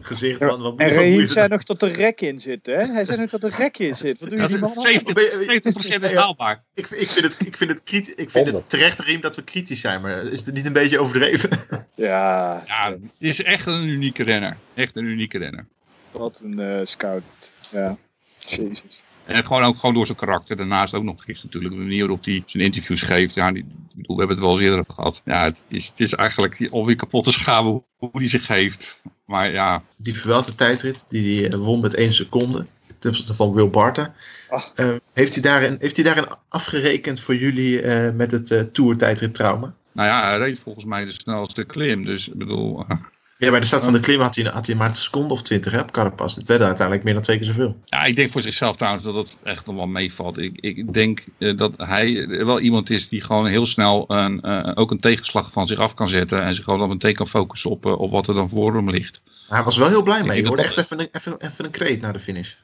[0.00, 2.72] gezicht van wat En Raheem zei nog dat er rek in zit, hè?
[2.92, 4.20] Hij zei nog dat er rek in zit.
[4.20, 5.72] Wat doe je Dat die is man aan?
[5.72, 6.62] 70, 70% is haalbaar.
[6.74, 9.42] ik, ik vind het, ik vind het, kriti- ik vind het terecht, Raheem, dat we
[9.44, 10.00] kritisch zijn.
[10.00, 11.50] Maar is het niet een beetje overdreven?
[11.94, 14.56] Ja, Ja, het is echt een unieke renner.
[14.74, 15.66] Echt een unieke renner.
[16.10, 17.22] wat een eh, scout.
[17.70, 17.96] Ja,
[18.38, 19.00] jezus.
[19.30, 20.56] En gewoon ook gewoon door zijn karakter.
[20.56, 21.74] Daarnaast ook nog gisteren natuurlijk.
[21.74, 23.34] De manier waarop hij zijn interviews geeft.
[23.34, 25.22] Ja, die, ik bedoel, we hebben het wel eens eerder gehad.
[25.24, 29.02] Ja, het is, het is eigenlijk alweer kapot te schamen hoe, hoe hij zich geeft.
[29.26, 32.66] Maar ja, die Vuelta tijdrit, die hij eh, won met 1 seconde,
[32.98, 34.14] ten opzichte van Will Barta.
[34.48, 34.64] Ah.
[34.74, 38.96] Eh, heeft, hij daarin, heeft hij daarin afgerekend voor jullie eh, met het eh Tour
[38.96, 39.74] tijdrit trauma?
[39.92, 42.04] nou ja, hij reed volgens mij de snelste klim.
[42.04, 42.96] Dus ik bedoel, eh,
[43.40, 45.42] Ja, bij de start van de klim had hij, had hij maar een seconde of
[45.42, 46.36] twintig op Carapaz.
[46.36, 47.76] Het werd uiteindelijk meer dan twee keer zoveel.
[47.84, 50.38] ja, ik denk voor zichzelf trouwens dat het echt nog wel meevalt.
[50.38, 54.72] Ik, ik denk eh, dat hij wel iemand is die gewoon heel snel een, eh,
[54.74, 56.42] ook een tegenslag van zich af kan zetten.
[56.42, 58.90] En zich gewoon dan meteen kan focussen op, eh, op wat er dan voor hem
[58.90, 59.20] ligt.
[59.48, 60.40] Maar hij was wel heel blij Ik mee.
[60.40, 62.54] Je hoorde dat echt even een, even, even een kreet na de finish.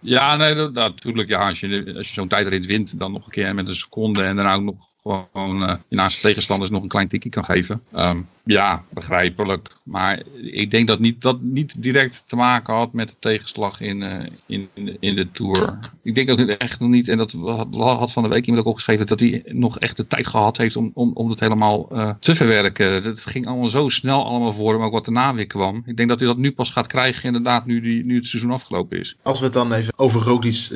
[0.00, 1.28] Ja, nee, dat, dat- natuurlijk.
[1.28, 4.22] Ja, als je, als je zo'n tijdrit wint, dan nog een keer met een seconde
[4.22, 7.82] en daarna ook nog gewoon uh, naast de tegenstanders nog een klein tikje kan geven.
[7.96, 9.76] Um, ja, begrijpelijk.
[9.82, 14.00] Maar ik denk dat niet, dat niet direct te maken had met de tegenslag in,
[14.00, 14.68] uh, in,
[15.00, 15.78] in de Tour.
[16.02, 17.34] Ik denk dat het echt nog niet, en dat
[17.70, 20.76] had van de week iemand ook opgeschreven, dat hij nog echt de tijd gehad heeft
[20.76, 23.02] om, om, om het helemaal uh, te verwerken.
[23.02, 25.82] Het ging allemaal zo snel allemaal voor hem, ook wat daarna weer kwam.
[25.86, 28.50] Ik denk dat hij dat nu pas gaat krijgen, inderdaad, nu, die, nu het seizoen
[28.50, 29.16] afgelopen is.
[29.22, 30.70] Als we het dan even over Roglic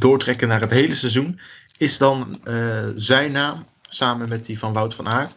[0.00, 1.38] doortrekken naar het hele seizoen,
[1.78, 2.40] is dan
[2.94, 5.36] zijn naam samen met die van Wout van Aert.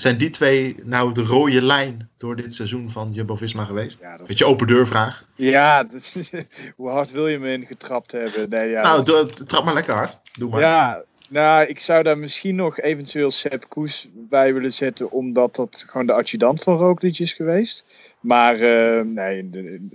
[0.00, 3.98] Zijn die twee nou de rode lijn door dit seizoen van Jumbo-Visma geweest?
[4.00, 4.26] Ja, dat...
[4.26, 5.24] Beetje open deurvraag.
[5.34, 5.86] Ja,
[6.76, 8.50] hoe hard wil je me in getrapt hebben?
[8.50, 9.48] Nee, ja, nou, dat...
[9.48, 10.18] trap maar lekker hard.
[10.38, 10.60] Doe maar.
[10.60, 15.84] Ja, nou, ik zou daar misschien nog eventueel Sepp Koes bij willen zetten, omdat dat
[15.86, 17.84] gewoon de adjudant van Roglic is geweest.
[18.20, 19.50] Maar uh, nee,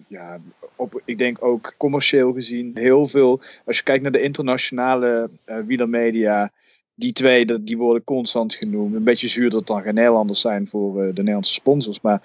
[0.07, 0.39] ja,
[0.75, 3.41] op, ik denk ook commercieel gezien heel veel.
[3.65, 6.51] Als je kijkt naar de internationale uh, wielermedia,
[6.95, 8.95] die twee die worden constant genoemd.
[8.95, 12.01] Een beetje zuur dat dan geen Nederlanders zijn voor uh, de Nederlandse sponsors.
[12.01, 12.21] Maar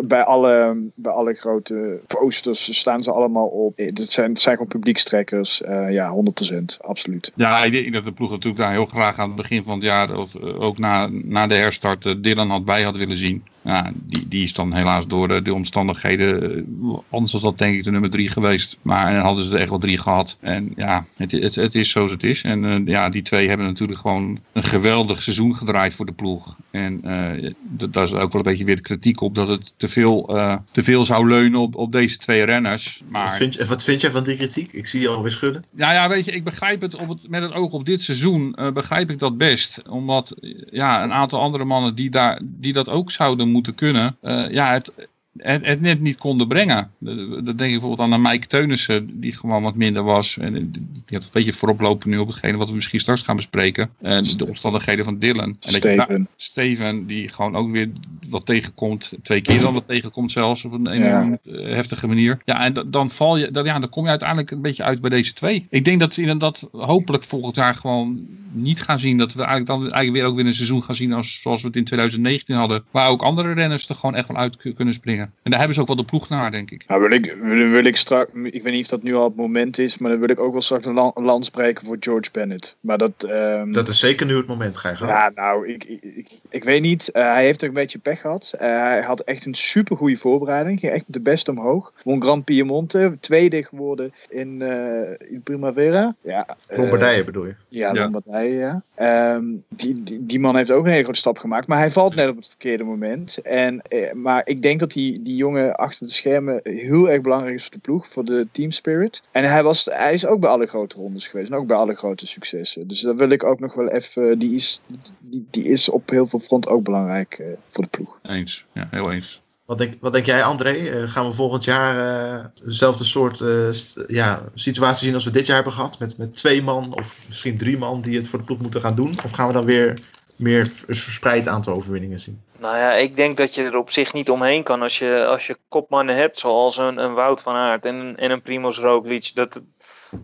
[0.00, 3.76] bij alle, bij alle grote posters staan ze allemaal op.
[3.76, 5.62] Het zijn, zijn gewoon publiekstrekkers.
[5.88, 6.14] Ja,
[6.52, 6.64] 100%.
[6.80, 7.32] Absoluut.
[7.34, 9.84] Ja, ik denk dat de ploeg natuurlijk daar heel graag aan het begin van het
[9.84, 10.18] jaar.
[10.18, 13.44] Of ook na, na de herstart Dylan had bij had willen zien.
[13.64, 16.66] Ja, die, die is dan helaas door de, de omstandigheden,
[17.10, 18.78] anders was dat denk ik de nummer drie geweest.
[18.82, 20.36] Maar en hadden ze er echt wel drie gehad.
[20.40, 22.42] En ja, het, het, het is zoals het is.
[22.42, 26.56] En uh, ja, die twee hebben natuurlijk gewoon een geweldig seizoen gedraaid voor de ploeg.
[26.70, 27.50] En uh,
[27.90, 30.56] daar is ook wel een beetje weer de kritiek op dat het te veel, uh,
[30.70, 33.02] te veel zou leunen op, op deze twee renners.
[33.08, 33.26] Maar...
[33.26, 34.72] Wat, vind je, wat vind jij van die kritiek?
[34.72, 35.64] Ik zie je alweer schudden.
[35.76, 38.56] Ja, ja weet je, ik begrijp het, op het met het oog op dit seizoen,
[38.74, 39.82] begrijp ik dat best.
[39.88, 40.34] Omdat
[40.70, 44.16] ja, een aantal andere mannen die, daar, die dat ook zouden moeten kunnen.
[44.22, 44.92] Uh, ja, het,
[45.36, 46.90] het, het, net niet konden brengen.
[46.98, 50.38] Dat denk ik bijvoorbeeld aan Mike Teunissen, die gewoon wat minder was.
[50.38, 53.36] En die had een beetje voorop lopen nu op hetgene wat we misschien straks gaan
[53.36, 53.90] bespreken.
[54.00, 55.56] En de omstandigheden van Dylan.
[55.60, 56.28] En Steven.
[56.36, 57.90] Steven, die gewoon ook weer
[58.28, 59.12] wat tegenkomt.
[59.22, 61.52] Twee keer dan wat tegenkomt zelfs op een enorm ja.
[61.56, 62.38] heftige manier.
[62.44, 65.10] Ja, en dan, val je, dan, ja, dan kom je uiteindelijk een beetje uit bij
[65.10, 65.66] deze twee.
[65.70, 69.18] Ik denk dat we dat hopelijk volgend jaar gewoon niet gaan zien.
[69.18, 71.66] Dat we eigenlijk dan eigenlijk weer ook weer een seizoen gaan zien als, zoals we
[71.66, 72.84] het in 2019 hadden.
[72.90, 75.23] Waar ook andere renners er gewoon echt wel uit kunnen springen.
[75.42, 76.84] En daar hebben ze ook wel de ploeg naar, denk ik.
[76.88, 79.36] Nou, wil ik, wil, wil ik straks, ik weet niet of dat nu al het
[79.36, 82.76] moment is, maar dan wil ik ook wel straks een, land spreken voor George Bennett.
[82.80, 83.72] Maar dat, um...
[83.72, 84.98] dat is zeker nu het moment, Gijs.
[84.98, 87.10] Ja, nou, ik, ik, ik, ik weet niet.
[87.12, 88.52] Uh, hij heeft er een beetje pech gehad.
[88.54, 90.80] Uh, hij had echt een super goede voorbereiding.
[90.80, 91.92] Ging echt de beste omhoog.
[92.04, 93.16] Won Grand Piemonte.
[93.20, 96.14] Tweede geworden in, uh, in Primavera.
[96.20, 97.54] Ja, Lombardije bedoel je?
[97.68, 99.34] Ja, Lombardije, ja.
[99.34, 101.66] Um, die, die, die, man heeft ook een hele grote stap gemaakt.
[101.66, 103.38] Maar hij valt net op het verkeerde moment.
[103.38, 103.82] En,
[104.14, 107.72] maar ik denk dat hij die jongen achter de schermen heel erg belangrijk is voor
[107.72, 109.22] de ploeg, voor de team spirit.
[109.30, 111.94] En hij, was, hij is ook bij alle grote rondes geweest en ook bij alle
[111.94, 112.88] grote successen.
[112.88, 114.80] Dus daar wil ik ook nog wel even, die is,
[115.18, 118.18] die, die is op heel veel front ook belangrijk uh, voor de ploeg.
[118.22, 119.42] Eens, ja, heel eens.
[119.64, 120.76] Wat denk, wat denk jij, André?
[120.76, 123.68] Uh, gaan we volgend jaar uh, dezelfde soort uh,
[124.06, 125.98] ja, situatie zien als we dit jaar hebben gehad?
[125.98, 128.94] Met, met twee man of misschien drie man die het voor de ploeg moeten gaan
[128.94, 129.12] doen?
[129.24, 129.98] Of gaan we dan weer
[130.36, 132.40] meer verspreid aantal overwinningen zien?
[132.64, 135.46] Nou ja, ik denk dat je er op zich niet omheen kan als je, als
[135.46, 139.30] je kopmannen hebt, zoals een, een Wout van Aert en, en een Primoz Roglic.
[139.34, 139.60] Dat,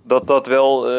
[0.03, 0.92] dat dat wel uh,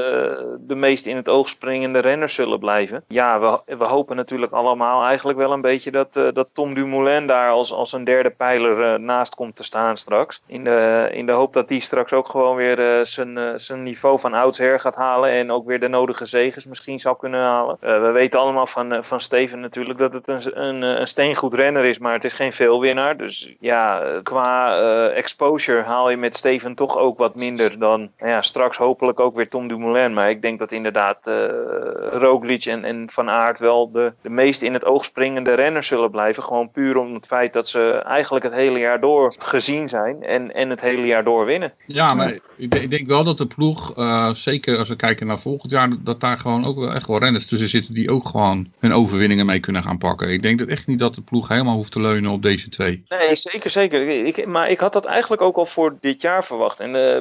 [0.60, 3.04] de meest in het oog springende renners zullen blijven.
[3.08, 7.28] Ja, we, we hopen natuurlijk allemaal eigenlijk wel een beetje dat, uh, dat Tom Dumoulin
[7.28, 10.42] daar als, als een derde pijler uh, naast komt te staan straks.
[10.46, 14.34] In de, in de hoop dat hij straks ook gewoon weer zijn, zijn niveau van
[14.34, 17.78] oudsher gaat halen en ook weer de nodige zegens misschien zou kunnen halen.
[17.80, 22.00] we weten allemaal van, van Steven natuurlijk dat het een, een, een steengoed renner is,
[22.00, 23.18] maar het is geen veelwinnaar.
[23.18, 24.78] Dus ja, qua
[25.10, 29.36] exposure haal je met Steven toch ook wat minder dan nou ja, straks hopelijk ook
[29.36, 30.14] weer Tom Dumoulin.
[30.14, 31.46] Maar ik denk dat inderdaad uh,
[32.12, 36.12] Roglic en, en Van Aert wel de, de meest in het oog springende renners zullen
[36.12, 36.44] blijven.
[36.44, 40.54] Gewoon puur om het feit dat ze eigenlijk het hele jaar door gezien zijn en,
[40.54, 41.74] en het hele jaar door winnen.
[41.86, 45.40] Ja, maar ik, ik denk wel dat de ploeg, uh, zeker als we kijken naar
[45.40, 48.68] volgend jaar, dat daar gewoon ook wel echt wel renners tussen zitten die ook gewoon
[48.80, 50.30] hun overwinningen mee kunnen gaan pakken.
[50.30, 53.04] Ik denk dat echt niet dat de ploeg helemaal hoeft te leunen op deze twee.
[53.08, 54.08] Nee, zeker, zeker.
[54.26, 56.80] Ik, maar ik had dat eigenlijk ook al voor dit jaar verwacht.
[56.80, 57.18] En uh,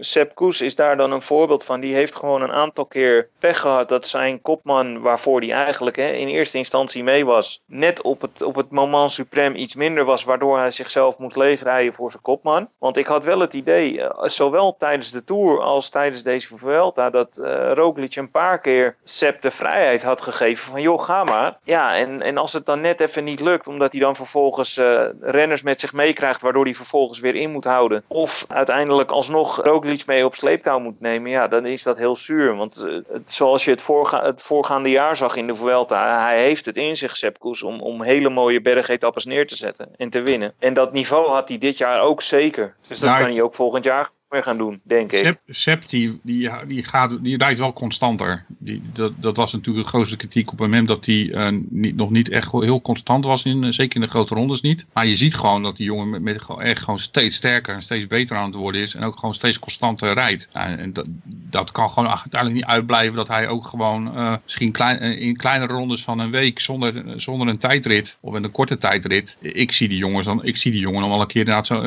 [0.00, 1.80] Sepp Koes is daar dan een voorbeeld van.
[1.80, 6.10] Die heeft gewoon een aantal keer pech gehad dat zijn kopman, waarvoor hij eigenlijk hè,
[6.10, 10.24] in eerste instantie mee was, net op het, op het moment suprem iets minder was,
[10.24, 12.68] waardoor hij zichzelf moest leegrijden voor zijn kopman.
[12.78, 17.10] Want ik had wel het idee, eh, zowel tijdens de Tour als tijdens deze Vuelta,
[17.10, 21.58] dat uh, Roglic een paar keer Sepp de vrijheid had gegeven van joh, ga maar.
[21.62, 25.02] Ja, en, en als het dan net even niet lukt, omdat hij dan vervolgens uh,
[25.20, 28.02] renners met zich meekrijgt, waardoor hij vervolgens weer in moet houden.
[28.06, 32.16] Of uiteindelijk alsnog Roglic Roglic mee op sleeptouw moet nemen, ja, dan is dat heel
[32.16, 32.56] zuur.
[32.56, 36.42] Want eh, het, zoals je het, voorga het voorgaande jaar zag in de Vuelta, hij
[36.42, 40.10] heeft het in zich, Sepp Koes, om, om hele mooie bergetappes neer te zetten en
[40.10, 40.54] te winnen.
[40.58, 42.74] En dat niveau had hij dit jaar ook zeker.
[42.88, 45.36] Dus dat Nou, kan hij ook volgend jaar weer gaan doen, denk ik.
[45.48, 48.44] Sepp, die, die, die, gaat, die rijdt wel constanter.
[48.58, 52.10] Die, dat, dat was natuurlijk de grootste kritiek op hem, dat hij eh, niet, nog
[52.10, 54.86] niet echt heel constant was, in, eh, zeker in de grote rondes niet.
[54.92, 58.06] Maar je ziet gewoon dat die jongen met, met echt gewoon steeds sterker en steeds
[58.06, 58.94] beter aan het worden is.
[58.94, 60.48] En ook gewoon steeds constanter rijdt.
[60.52, 61.06] En dat,
[61.50, 65.72] dat kan gewoon uiteindelijk niet uitblijven dat hij ook gewoon eh, misschien klein, in kleinere
[65.72, 69.36] rondes van een week zonder, zonder een tijdrit of in een korte tijdrit.
[69.40, 71.80] Ik zie die jongens dan, ik zie die jongen dan wel een keer inderdaad zo,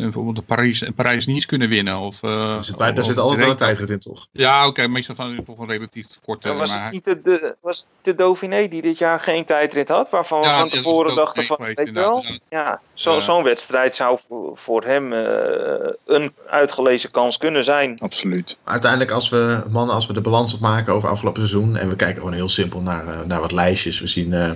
[0.00, 1.89] bijvoorbeeld de Parijs, Parijs Nice kunnen winnen.
[1.98, 4.26] Of, eh, Daar zit, bij, daar of- zit altijd wel een tijdrit in, toch?
[4.32, 6.48] Ja, oké, meestal van toch een relatief korte.
[6.48, 9.44] Ja, was, maar- het niet de, de, was het de Dauphiné die dit jaar geen
[9.44, 10.10] tijdrit had?
[10.10, 12.14] Waarvan Ja, we van tevoren dachten van, geweest, weet je wel?
[12.16, 12.40] inderdaad.
[12.48, 13.20] Ja, zo- Ja.
[13.20, 17.98] zo'n wedstrijd zou voor, voor hem eh, een uitgelezen kans kunnen zijn.
[17.98, 18.56] Absoluut.
[18.64, 21.76] Maar uiteindelijk, als we, mannen, als we de balans opmaken over afgelopen seizoen.
[21.76, 24.00] en we kijken gewoon heel simpel naar, eh, naar wat lijstjes.
[24.00, 24.50] We zien eh,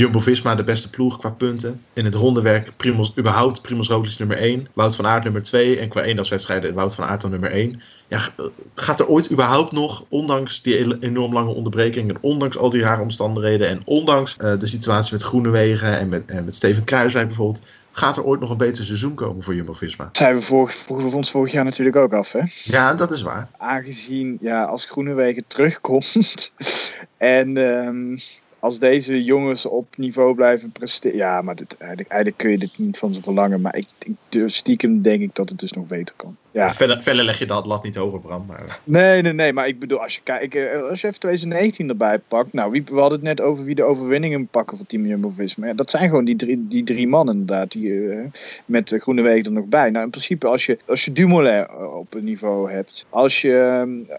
[0.00, 1.82] Jumbo-Visma de beste ploeg qua punten.
[1.92, 4.66] In het rondewerk Primos, überhaupt Primoz Roglic nummer 1.
[4.72, 5.78] Wout van Aert nummer 2.
[5.78, 7.82] En qua eendagswedstrijden Wout van Aert dan nummer 1.
[8.08, 8.20] Ja,
[8.74, 12.10] gaat er ooit überhaupt nog, ondanks die enorm lange onderbreking...
[12.10, 13.68] en ondanks al die rare omstandigheden...
[13.68, 17.78] en ondanks eh, de situatie met Groenewegen en met, en met Steven Kruiswijk bijvoorbeeld...
[17.92, 20.08] gaat er ooit nog een beter seizoen komen voor Jumbo-Visma?
[20.12, 22.42] Zijn we vorig, vroegen we ons vorig jaar natuurlijk ook af, hè?
[22.64, 23.48] Ja, dat is waar.
[23.58, 26.52] Aangezien, ja, als Groenewegen terugkomt
[27.16, 28.16] en ehm,
[28.60, 31.16] als deze jongens op niveau blijven presteren.
[31.16, 33.60] Ja, maar dit, eigenlijk, eigenlijk kun je dit niet van ze verlangen.
[33.60, 36.36] Maar ik, ik durf stiekem denk ik dat het dus nog beter kan.
[36.52, 38.44] Ja, Verder, verder leg je dat lat niet hoger, Bram.
[38.46, 38.80] Maar...
[38.84, 39.52] nee, nee, nee.
[39.52, 42.52] Maar ik bedoel, als je kijkt, eh, als je even 2019 erbij pakt.
[42.52, 45.66] Nou, wie, we hadden het net over wie de overwinningen pakken voor Team Jumbo-Visma.
[45.66, 47.70] Ja, dat zijn gewoon die drie, die drie mannen inderdaad.
[47.70, 48.18] Die, eh,
[48.64, 49.90] met uh, Groenewegen er nog bij.
[49.90, 53.04] Nou, in principe als je, als je Dumoulin eh, op een niveau hebt.
[53.08, 54.18] Als je, ehm,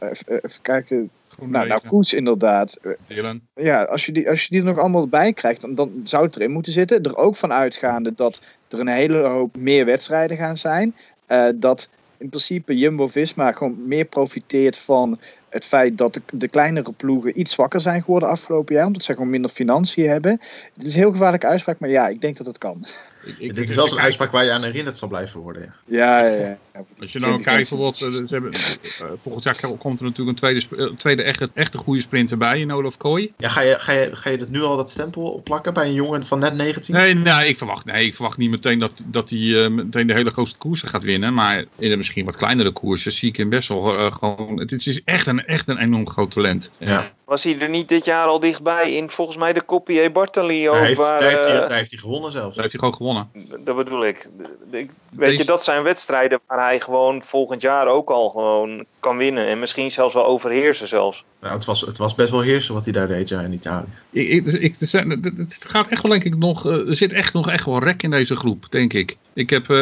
[0.00, 1.10] eh, even, even kijken.
[1.48, 2.78] Nou, nou, inderdaad.
[2.82, 3.40] Eh, Dylan.
[3.54, 6.24] Ja, als je, die, als je die er nog allemaal bij krijgt, dan, dan zou
[6.24, 7.02] het erin moeten zitten.
[7.02, 10.94] Er ook van uitgaande dat er een hele hoop meer wedstrijden gaan zijn.
[11.26, 16.92] Eh, dat in principe Jumbo-Visma gewoon meer profiteert van het feit dat de, de kleinere
[16.92, 18.86] ploegen iets zwakker zijn geworden afgelopen jaar.
[18.86, 20.40] Omdat ze gewoon minder financiën hebben.
[20.74, 22.86] Het is een heel gevaarlijke uitspraak, maar ja, ik denk dat het kan.
[23.24, 25.74] Ik- ik- Dit is wel zo'n uitspraak waar je aan herinnerd zal blijven worden.
[25.86, 26.20] Ja.
[26.20, 26.36] Ja, ja,
[26.72, 26.84] ja.
[27.00, 30.34] Als je nou kijkt, bijvoorbeeld, eh, ze hebben, eh, volgend jaar komt er natuurlijk een
[30.34, 33.32] tweede, eh, tweede echte, echte goede sprinter bij in Olaf Kooi.
[33.36, 35.94] Ja, ga, je, ga, je, ga je dat nu al dat stempel opplakken bij een
[35.94, 36.94] jongen van net 19?
[36.94, 40.12] Nee, nee, ik verwacht, nee, ik verwacht niet meteen dat, dat hij eh, meteen de
[40.14, 41.34] hele grootste koersen gaat winnen.
[41.34, 44.60] Maar in de misschien wat kleinere koersen zie ik hem best wel eh, gewoon.
[44.60, 46.70] Het is echt een, echt een enorm groot talent.
[46.78, 47.12] Ja.
[47.30, 50.74] Was hij er niet dit jaar al dichtbij in volgens mij de Copier Bartali ook?
[50.74, 52.54] Daar heeft, waar, daar, heeft hij, eh, daar heeft hij gewonnen zelfs.
[52.54, 53.30] Daar heeft hij gewoon gewonnen.
[53.64, 54.28] Dat bedoel ik.
[54.70, 58.84] ik weet Deze- je, dat zijn wedstrijden waar hij gewoon volgend jaar ook al gewoon
[59.00, 59.46] kan winnen.
[59.46, 61.24] En misschien zelfs wel overheersen zelfs.
[61.40, 63.84] Nou, het, was, het was best wel heersen wat hij daar deed ja, in Italië.
[64.10, 66.66] Ik, ik, er zijn- het- het gaat echt wel, denk ik, nog.
[66.66, 69.16] eh, Er zit echt nog echt wel rek in deze groep, denk ik.
[69.32, 69.76] Ik heb eh,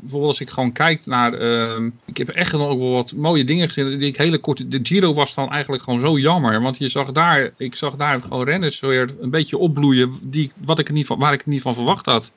[0.00, 1.32] bijvoorbeeld als ik gewoon kijk naar.
[1.34, 3.98] ehm, ik heb echt nog wel wat mooie dingen gezien.
[3.98, 4.70] Die ik hele kort.
[4.70, 6.62] De Giro was dan eigenlijk gewoon zo jammer.
[6.62, 7.52] Want je zag daar.
[7.56, 10.14] Ik zag daar gewoon renners weer een beetje opbloeien.
[10.22, 12.32] Die, wat ik er niet van, waar ik er niet van verwacht had.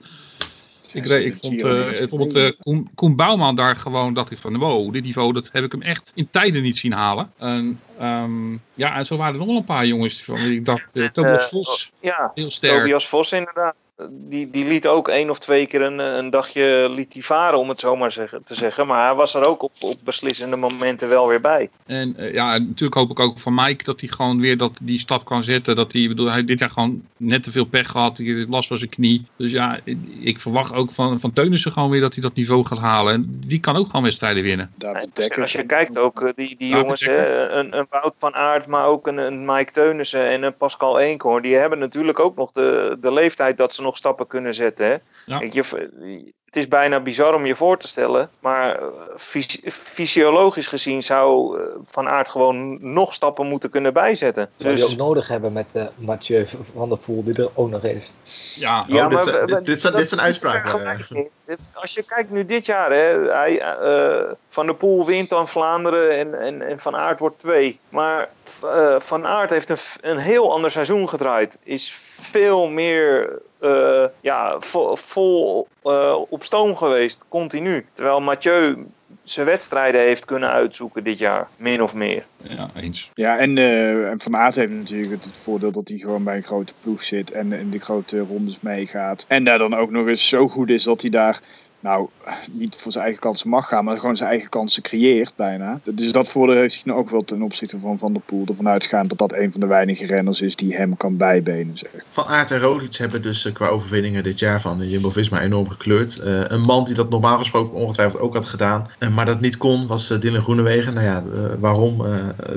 [0.98, 4.58] Ik, reed- ik vond eh, bijvoorbeeld eh, Koen, Koen Bouwman daar gewoon, dacht ik van
[4.58, 7.32] wow, dit niveau, dat heb ik hem echt in tijden niet zien halen.
[7.38, 10.84] En, ehm, ja, en zo waren er nog wel een paar jongens van ik dacht,
[10.94, 12.78] eh, Thomas Eh, Vos, Ja, heel sterk.
[12.78, 13.76] Tobias Vos inderdaad.
[14.10, 17.70] Die, die liet ook één of twee keer een, een dagje liet hij varen, om
[17.70, 18.88] het zo maar zeggen, te zeggen.
[18.88, 21.70] Maar hij was er ook op, op beslissende momenten wel weer bij.
[21.86, 25.00] En eh, ja, natuurlijk hoop ik ook van Mike dat hij gewoon weer dat, die
[25.00, 25.76] stap kan zetten.
[25.76, 28.18] Dat hij, bedoel, hij dit jaar gewoon net te veel pech gehad.
[28.18, 29.26] Hij last van zijn knie.
[29.36, 29.80] Dus ja,
[30.20, 33.14] ik- verwacht ook van, van Teunissen gewoon weer dat hij dat niveau gaat halen.
[33.14, 34.72] En die kan ook gewoon wedstrijden winnen.
[35.14, 38.68] Dus als je kijkt ook, eh, die, die jongens, hè, een, een Wout van Aert,
[38.68, 41.42] maar ook een, een Mike Teunissen en een Pascal Eenkhoorn.
[41.44, 44.86] Die hebben natuurlijk ook nog de, de leeftijd dat ze nog stappen kunnen zetten.
[44.86, 44.96] Hè?
[45.26, 45.42] Ja.
[45.50, 48.30] Je, het is bijna bizar om je voor te stellen.
[48.40, 48.86] Maar eh,
[49.18, 54.50] fys- fysiologisch gezien zou eh, Van Aert gewoon nog stappen moeten kunnen bijzetten.
[54.58, 56.46] Zou je Dus, ook nodig hebben met eh Mathieu
[56.76, 58.12] van der Poel, die er ook nog is.
[58.56, 61.30] Ja, Oh, dit zijn- we- dit- we- dit zijn- dit zijn is uitspraken, niet vergelijking.
[61.46, 65.48] Dit- Als je kijkt nu dit jaar, hè, hij, eh, Van der Poel wint dan
[65.48, 67.80] Vlaanderen en, en, en Van Aert wordt twee.
[67.90, 68.30] Maar
[68.64, 71.58] eh, Van Aert heeft een, een heel ander seizoen gedraaid.
[71.64, 77.86] Is veel meer eh, ja, vol, vol eh, op stoom geweest, continu.
[77.94, 78.86] Terwijl Mathieu
[79.24, 82.26] zijn wedstrijden heeft kunnen uitzoeken dit jaar, min of meer.
[82.42, 83.12] ja eens.
[83.14, 86.44] Ja, en, eh, Van Aert heeft natuurlijk het, het voordeel dat hij gewoon bij een
[86.44, 89.26] grote ploeg zit en in de grote rondes meegaat.
[89.28, 91.42] En daar dan ook nog eens zo goed is dat hij daar,
[91.80, 92.08] nou,
[92.52, 95.80] niet voor zijn eigen kansen mag gaan, maar gewoon zijn eigen kansen creëert bijna.
[95.84, 98.46] Dus dat voordeel heeft hij ook wel ten opzichte van Van der Poel.
[98.48, 101.78] Ervan uitgaand dat dat een van de weinige renners is die hem kan bijbenen.
[101.78, 101.90] Zeg.
[102.10, 105.70] Van Aert en Roglic hebben dus eh, qua overwinningen dit jaar van de Jumbo-Visma enorm
[105.70, 106.20] gekleurd.
[106.20, 109.58] Eh, een man die dat normaal gesproken ongetwijfeld ook had gedaan, eh, maar dat niet
[109.58, 110.94] kon, was Dylan Groenewegen.
[110.94, 111.24] Nou ja,
[111.60, 112.02] waarom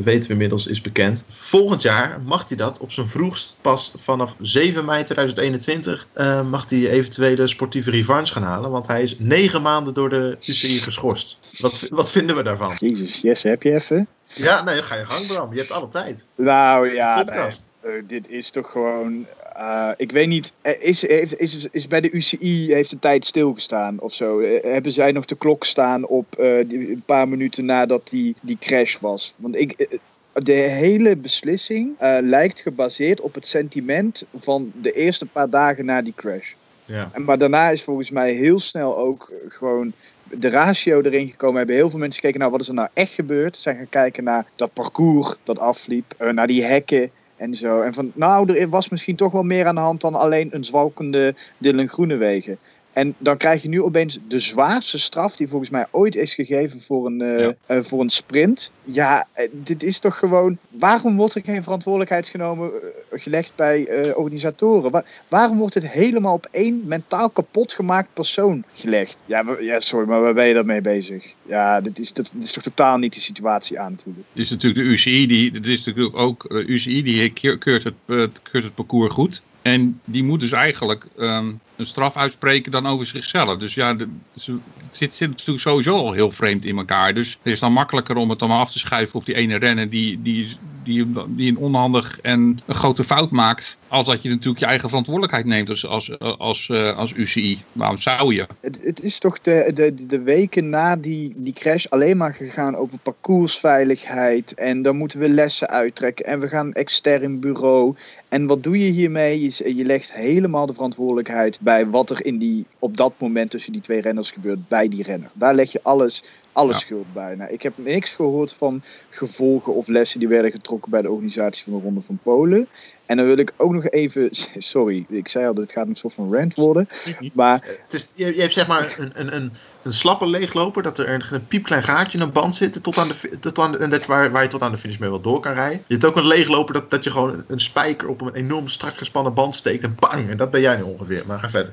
[0.04, 1.24] weten we inmiddels, is bekend.
[1.28, 6.70] Volgend jaar mag hij dat op zijn vroegst pas vanaf 7 mei 2021 eh, mag
[6.70, 11.40] hij eventuele sportieve revanche gaan halen, want hij is negen maanden door de UCI geschorst.
[11.58, 12.74] Wat, wat vinden we daarvan?
[12.78, 14.06] Jezus, Jesse, heb je even?
[14.34, 15.52] Ja, nee, ga je gang Bram.
[15.52, 16.26] Je hebt alle tijd.
[16.34, 17.68] Nou ja, podcast.
[17.84, 19.26] nee, eh, dit is toch gewoon.
[19.56, 24.00] eh, ik weet niet, er is, is, is bij de UCI heeft de tijd stilgestaan
[24.00, 24.38] of zo?
[24.40, 28.34] Eh, hebben zij nog de klok staan op eh, die- een paar minuten nadat die,
[28.40, 29.34] die crash was?
[29.36, 29.98] Want ik, eh,
[30.32, 36.02] de hele beslissing eh, lijkt gebaseerd op het sentiment van de eerste paar dagen na
[36.02, 36.52] die crash.
[36.90, 37.08] Ja.
[37.12, 41.56] En, maar daarna is volgens mij heel snel ook eh, gewoon de ratio erin gekomen.
[41.56, 43.56] Hebben heel veel mensen gekeken naar wat is er nou echt gebeurd.
[43.56, 46.14] Zijn gaan kijken naar dat parcours dat afliep.
[46.16, 47.80] eh, naar die hekken en zo.
[47.80, 50.64] En van nou, er was misschien toch wel meer aan de hand dan alleen een
[50.64, 52.58] zwalkende Dylan Groenewegen.
[52.92, 56.82] En dan krijg je nu opeens de zwaarste straf die volgens mij ooit is gegeven
[56.86, 57.54] voor een, eh, Ja.
[57.66, 58.70] eh, voor een sprint.
[58.84, 60.58] Ja, eh, dit is toch gewoon.
[60.68, 62.70] Waarom wordt er geen verantwoordelijkheid genomen,
[63.12, 64.90] gelegd bij organisatoren?
[64.90, 69.16] Wa- waarom wordt het helemaal op één mentaal kapot gemaakt persoon gelegd?
[69.26, 71.24] Ja, ja sorry, maar waar ben je daarmee bezig?
[71.42, 74.24] Ja, dit is, dit, dit is toch totaal niet de situatie aan te voelen.
[74.32, 77.94] Het is natuurlijk de UCI, die, het is natuurlijk ook UCI die keur- keurt het,
[78.42, 79.42] keurt het parcours goed.
[79.62, 83.56] En die moet dus eigenlijk ehm, een straf uitspreken dan over zichzelf.
[83.58, 83.96] Dus ja,
[84.34, 87.14] ze- het zit, zit natuurlijk sowieso al heel vreemd in elkaar.
[87.14, 89.56] Dus het is dan makkelijker om het dan maar af te schuiven op die ene
[89.56, 93.76] renner die, die, die, die een onhandig en een grote fout maakt.
[93.88, 97.62] Als dat je natuurlijk je eigen verantwoordelijkheid neemt als, als, als, eh, als UCI.
[97.72, 98.46] Waarom zou je?
[98.60, 102.98] Het, is toch de, de, de weken na die, die crash alleen maar gegaan over
[102.98, 104.54] parcoursveiligheid.
[104.54, 106.26] En dan moeten we lessen uittrekken.
[106.26, 107.94] En we gaan een extern bureau.
[108.28, 109.42] En wat doe je hiermee?
[109.42, 113.72] Je, je legt helemaal de verantwoordelijkheid bij wat er in die, op dat moment tussen
[113.72, 115.30] die twee renners gebeurt, bij die renner.
[115.32, 116.78] Daar leg je alles, alle Ja.
[116.78, 117.34] schuld bij.
[117.34, 121.64] Nou, ik heb niks gehoord van gevolgen of lessen die werden getrokken bij de organisatie
[121.64, 122.68] van de Ronde van Polen.
[123.06, 126.14] En dan wil ik ook nog even, sorry, ik zei al, dit gaat een soort
[126.14, 126.88] van rant worden.
[127.34, 130.98] Maar Het is, je, je hebt zeg maar een, een, een, een slappe leegloper, dat
[130.98, 133.88] er een, een piepklein gaatje in een band zit, tot aan de, tot aan de,
[133.88, 135.82] dat waar, waar je tot aan de finish mee wel door kan rijden.
[135.86, 138.68] Je hebt ook een leegloper dat, dat je gewoon een, een spijker op een enorm
[138.68, 141.22] strak gespannen band steekt en bang, en dat ben jij nu ongeveer.
[141.26, 141.72] Maar ga verder.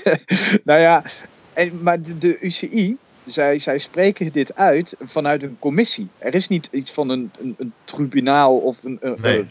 [0.64, 1.02] nou ja,
[1.52, 6.08] en, maar de, de UCI, zij, zij spreken dit uit vanuit een commissie.
[6.18, 8.98] Er is niet iets van een, een, een tribunaal of een.
[9.22, 9.46] Nee.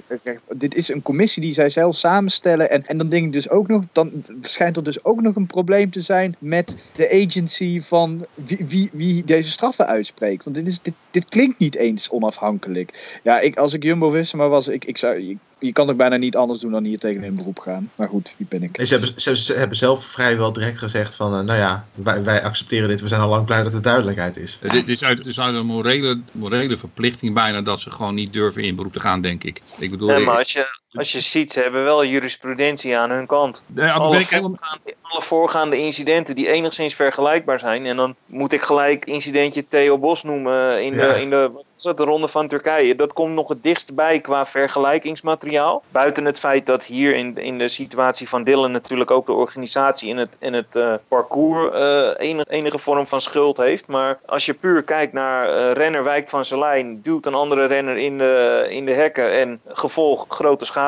[0.54, 2.70] dit is een commissie die zij zelf samenstellen.
[2.70, 5.48] En, en dan denk ik dus ook nog, dan schijnt er dus ook nog een
[5.48, 10.44] probleem te zijn met de agency van wie, wie, wie deze straffen uitspreekt.
[10.44, 13.20] Want dit, is, dit, dit klinkt niet eens onafhankelijk.
[13.24, 15.20] Ja, ik, als ik Jumbo Visma was, ik, ik zou.
[15.20, 17.90] Je, je kan toch bijna niet anders doen dan hier tegen een beroep gaan.
[17.96, 18.80] Maar goed, wie ben ik?
[18.86, 22.44] Ze, hebben, ze, ze hebben zelf vrijwel direct gezegd van, eh, nou ja, wij, wij
[22.44, 24.60] accepteren dit, we zijn al lang blij dat er duidelijkheid is.
[24.62, 28.14] Eh, Dit is uit, het is uit een morele, morele verplichting bijna dat ze gewoon
[28.16, 29.62] niet durven in beroep te gaan, denk ik.
[29.78, 33.26] Ik bedoel, ik- maar als je, als je ziet, ze hebben wel jurisprudentie aan hun
[33.26, 33.64] kant.
[33.76, 34.50] Ja, dat Alle ik helemaal...
[34.56, 37.86] voorgaande, alle voorgaande incidenten die enigszins vergelijkbaar zijn.
[37.86, 41.84] En dan moet ik gelijk incidentje Theo Bos noemen in de, in de, wat was
[41.84, 42.96] het, de ronde van Turkije.
[42.96, 45.84] Dat komt nog het dichtst bij qua vergelijkingsmateriaal.
[45.92, 50.10] Buiten het feit dat hier in, in de situatie van Dylan natuurlijk ook de organisatie
[50.10, 53.88] in het, in het eh, parcours eh, enige, enige vorm van schuld heeft.
[53.88, 57.66] Maar als je puur kijkt naar eh, renner wijkt van zijn lijn, duwt een andere
[57.66, 60.82] renner in de, in de hekken en gevolg grote schade.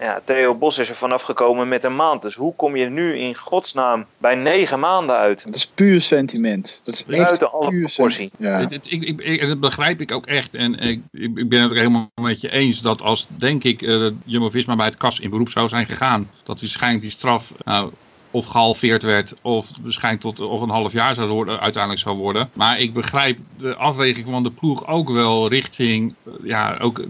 [0.00, 2.22] Ja, Theo Bos is er vanaf gekomen met een maand.
[2.22, 5.44] Dus hoe kom je nu in godsnaam bij negen maanden uit?
[5.46, 6.80] Dat is puur sentiment.
[6.84, 8.30] Dat is echt Buiten alle proportie.
[8.30, 8.70] sentiment.
[8.70, 8.78] Ja.
[8.88, 10.54] Ik, ik, ik- dat begrijp ik ook echt.
[10.54, 14.76] En ik, ben het ook helemaal met je eens dat als, denk ik, eh Jumbo-Visma
[14.76, 17.90] bij het kas in beroep zou zijn gegaan, dat waarschijnlijk die straf nou,
[18.30, 22.50] of gehalveerd werd, of waarschijnlijk tot of een half jaar zou worden, uiteindelijk zou worden.
[22.52, 27.00] Maar ik begrijp de afweging van de ploeg ook wel richting, eh, ja, ook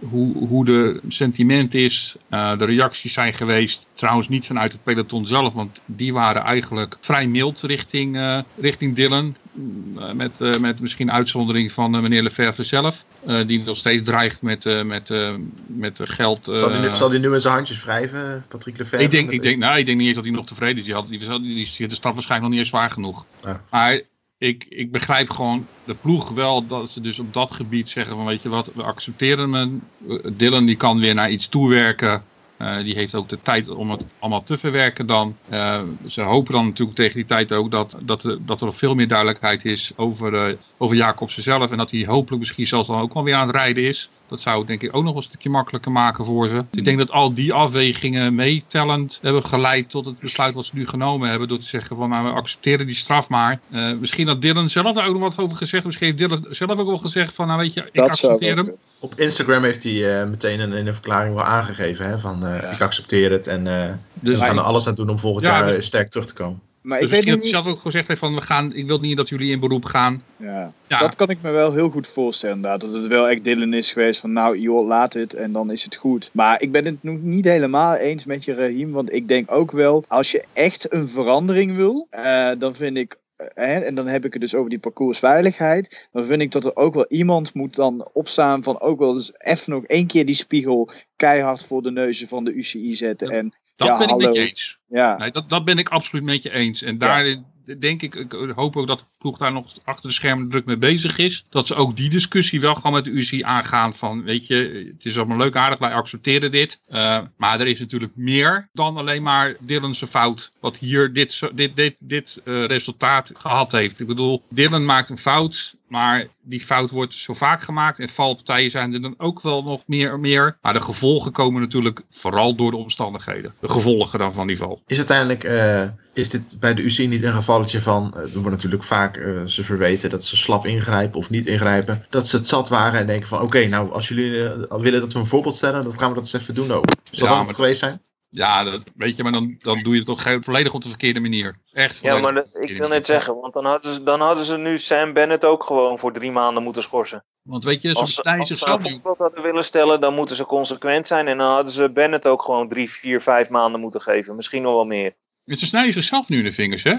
[0.00, 3.86] hoe, hoe de sentiment is, eh, de reacties zijn geweest.
[3.94, 8.94] Trouwens niet vanuit het peloton zelf, want die waren eigenlijk vrij mild richting, eh, richting
[8.94, 9.34] Dylan.
[9.52, 13.04] Mm, eh, met, eh, met misschien uitzondering van eh, meneer Lefevre zelf.
[13.26, 15.34] eh, die nog steeds dreigt met, eh, met, eh,
[15.66, 16.48] met eh, geld.
[16.48, 19.04] eh, Zal hij nu, zal die nu in zijn handjes wrijven, Patrick Lefevre?
[19.04, 20.84] ik denk, ik, denk, nou, ik denk niet eens dat hij nog tevreden is.
[20.84, 23.24] Die, had, die, die, die, die- de straf waarschijnlijk nog niet eens zwaar genoeg.
[23.44, 23.62] Ja.
[23.70, 24.00] Maar
[24.38, 28.24] ik, ik begrijp gewoon de ploeg wel dat ze dus op dat gebied zeggen van
[28.26, 29.92] weet je wat, we accepteren hem.
[30.08, 32.26] Eh, Dylan die kan weer naar iets toewerken
[32.58, 35.40] Eh, die heeft ook de tijd om het allemaal te verwerken dan.
[35.44, 38.94] Eh, ze hopen dan natuurlijk tegen die tijd ook dat, dat, er- dat er veel
[38.94, 41.70] meer duidelijkheid is over, eh over Jacobsen zelf.
[41.70, 44.12] En dat hij hopelijk misschien zelfs dan ook wel weer aan het rijden is.
[44.28, 46.64] Dat zou het denk ik ook nog een stukje makkelijker maken voor ze.
[46.70, 50.86] Ik denk dat al die afwegingen meetellend hebben geleid tot het besluit wat ze nu
[50.86, 51.48] genomen hebben.
[51.48, 53.60] Door te zeggen van nou we accepteren die straf maar.
[53.70, 55.84] Eh, misschien had Dylan zelf daar ook nog wat over gezegd.
[55.84, 58.72] Misschien heeft Dylan zelf ook wel gezegd van nou weet je, ik Dat accepteer hem.
[59.00, 62.06] Op Instagram heeft hij eh, meteen een, in een verklaring wel aangegeven.
[62.08, 62.70] Hè, van eh, Ja.
[62.70, 65.58] ik accepteer het en eh, Dus we gaan er alles aan doen om volgend Ja,
[65.58, 66.60] jaar dus- sterk terug te komen.
[66.88, 67.54] Maar Dus ik weet misschien niet...
[67.54, 69.84] dat zelf ook gezegd heeft van we gaan, ik wil niet dat jullie in beroep
[69.84, 70.22] gaan.
[70.36, 70.72] Ja.
[70.86, 70.98] Ja.
[70.98, 72.80] Dat kan ik me wel heel goed voorstellen inderdaad.
[72.80, 75.84] Dat het wel echt Dylan is geweest van nou joh, laat het en dan is
[75.84, 76.30] het goed.
[76.32, 78.92] Maar ik ben het nog niet helemaal eens met je Rahim.
[78.92, 83.16] Want ik denk ook wel, als je echt een verandering wil, eh, dan vind ik...
[83.54, 86.08] eh, en dan heb ik het dus over die parcoursveiligheid.
[86.12, 89.32] Dan vind ik dat er ook wel iemand moet dan opstaan van ook wel dus
[89.38, 93.28] even nog één keer die spiegel keihard voor de neuzen van de UCI zetten.
[93.28, 94.78] En Dat Ja, ben ik met je eens.
[94.88, 96.82] ja, Nee, dat, dat ben ik absoluut met je eens.
[96.82, 97.42] En daar
[97.78, 100.76] denk ik, ik hoop ook dat de ploeg daar nog achter de schermen druk mee
[100.76, 101.44] bezig is.
[101.50, 105.04] Dat ze ook die discussie wel gewoon met de UCI aangaan van, weet je, het
[105.04, 106.80] is allemaal leuk aardig, wij accepteren dit.
[106.88, 110.52] Eh, maar er is natuurlijk meer dan alleen maar Dylan's fout.
[110.60, 114.00] Wat hier dit, dit, dit, dit eh, resultaat gehad heeft.
[114.00, 115.76] Ik bedoel, Dylan maakt een fout.
[115.88, 117.98] Maar die fout wordt zo vaak gemaakt.
[117.98, 120.18] En valpartijen zijn er dan ook wel nog meer.
[120.18, 120.58] meer.
[120.62, 123.54] Maar de gevolgen komen natuurlijk vooral door de omstandigheden.
[123.60, 124.82] De gevolgen dan van die val.
[124.86, 125.82] Is uiteindelijk, eh,
[126.14, 129.44] is dit bij de UCI niet een gevalletje van, eh, er wordt natuurlijk vaak eh,
[129.44, 132.04] ze verweten dat ze slap ingrijpen of niet ingrijpen.
[132.10, 134.30] Dat ze het zat waren en denken van, oké, nou als jullie
[134.68, 136.84] willen dat we een voorbeeld stellen, dan gaan we dat eens even doen ook.
[137.10, 138.00] Zal Ja, dat maar- het geweest zijn?
[138.30, 141.20] Ja, dat, weet je, maar dan, dan doe je het toch volledig op de verkeerde
[141.20, 141.58] manier.
[141.72, 144.56] Echt Ja, maar dat- ik wil net zeggen, want dan hadden, ze, dan hadden ze
[144.56, 147.24] nu Sam Bennett ook gewoon voor drie maanden moeten schorsen.
[147.42, 149.00] Want weet je, Als, ze- als ze een nu.
[149.18, 151.28] hadden willen stellen, dan moeten ze consequent zijn.
[151.28, 154.36] En dan hadden ze Bennett ook gewoon drie, vier, vijf maanden moeten geven.
[154.36, 155.14] Misschien nog wel meer.
[155.44, 156.94] Ze snijden zichzelf nu in de vingers, hè?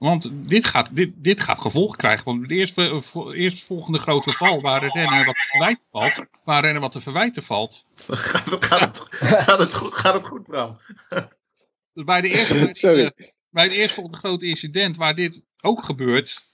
[0.00, 2.24] Want dit gaat, dit, dit gaat gevolgen krijgen.
[2.24, 6.56] Want de eerste, vo- eerstvolgende grote val waar een renner wat te verwijten valt, waar
[6.56, 7.86] een renner wat te verwijten valt.
[7.96, 10.76] gaat, het, gaat, het, gaat, het goed, gaat het goed, Bram?
[11.92, 13.04] Dus bij de eerste, Sorry.
[13.04, 16.48] eh, bij de eerstvolgende grote incident waar dit ook gebeurt,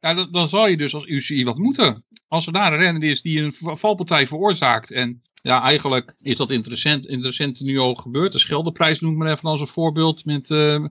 [0.00, 2.04] ja, dan, dan zal je dus als UCI wat moeten.
[2.28, 6.50] Als er daar een renner is die een valpartij veroorzaakt en ja, eigenlijk is dat
[6.50, 8.32] interessant, interessant nu al gebeurd.
[8.32, 10.24] De Scheldeprijs noem ik maar even als een voorbeeld.
[10.24, 10.84] Met, eh,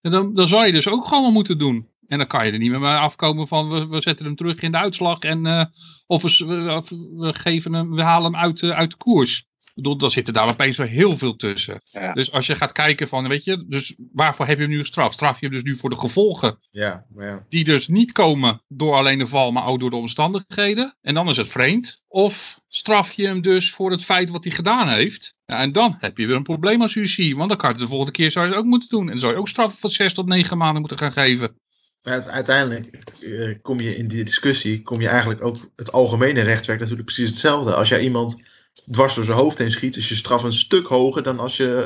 [0.00, 1.88] en dan, dan zou je dus ook gewoon moeten doen.
[2.06, 4.72] En dan kan je er niet meer afkomen van we, we zetten hem terug in
[4.72, 5.18] de uitslag.
[5.18, 5.64] En, eh,
[6.06, 6.82] of we,
[7.16, 9.45] we, geven hem, we halen hem uit, de- uit de koers.
[9.76, 11.80] Bedoel, dan zitten daar opeens wel heel veel tussen.
[11.90, 12.12] Ja.
[12.12, 15.14] Dus als je gaat kijken van, weet je, dus waarvoor heb je hem nu gestraft?
[15.14, 17.46] Straf je hem dus nu voor de gevolgen Ja, ja.
[17.48, 20.96] die dus niet komen door alleen de val, maar ook door de omstandigheden.
[21.02, 22.02] En dan is het vreemd.
[22.08, 25.34] Of straf je hem dus voor het feit wat hij gedaan heeft.
[25.44, 27.36] Ja, en dan heb je weer een probleem als UC.
[27.36, 29.04] Want dan kan je het de volgende keer zou je het ook moeten doen.
[29.04, 31.56] En dan zou je ook straffen van 6 tot 9 maanden moeten gaan geven.
[32.02, 36.66] Maar uiteindelijk eh, kom je in die discussie, kom je eigenlijk ook, het algemene recht
[36.66, 37.74] werkt natuurlijk precies hetzelfde.
[37.74, 38.36] Als jij iemand
[38.90, 41.82] dwars door zijn hoofd heen schiet, is je straf een stuk hoger dan als je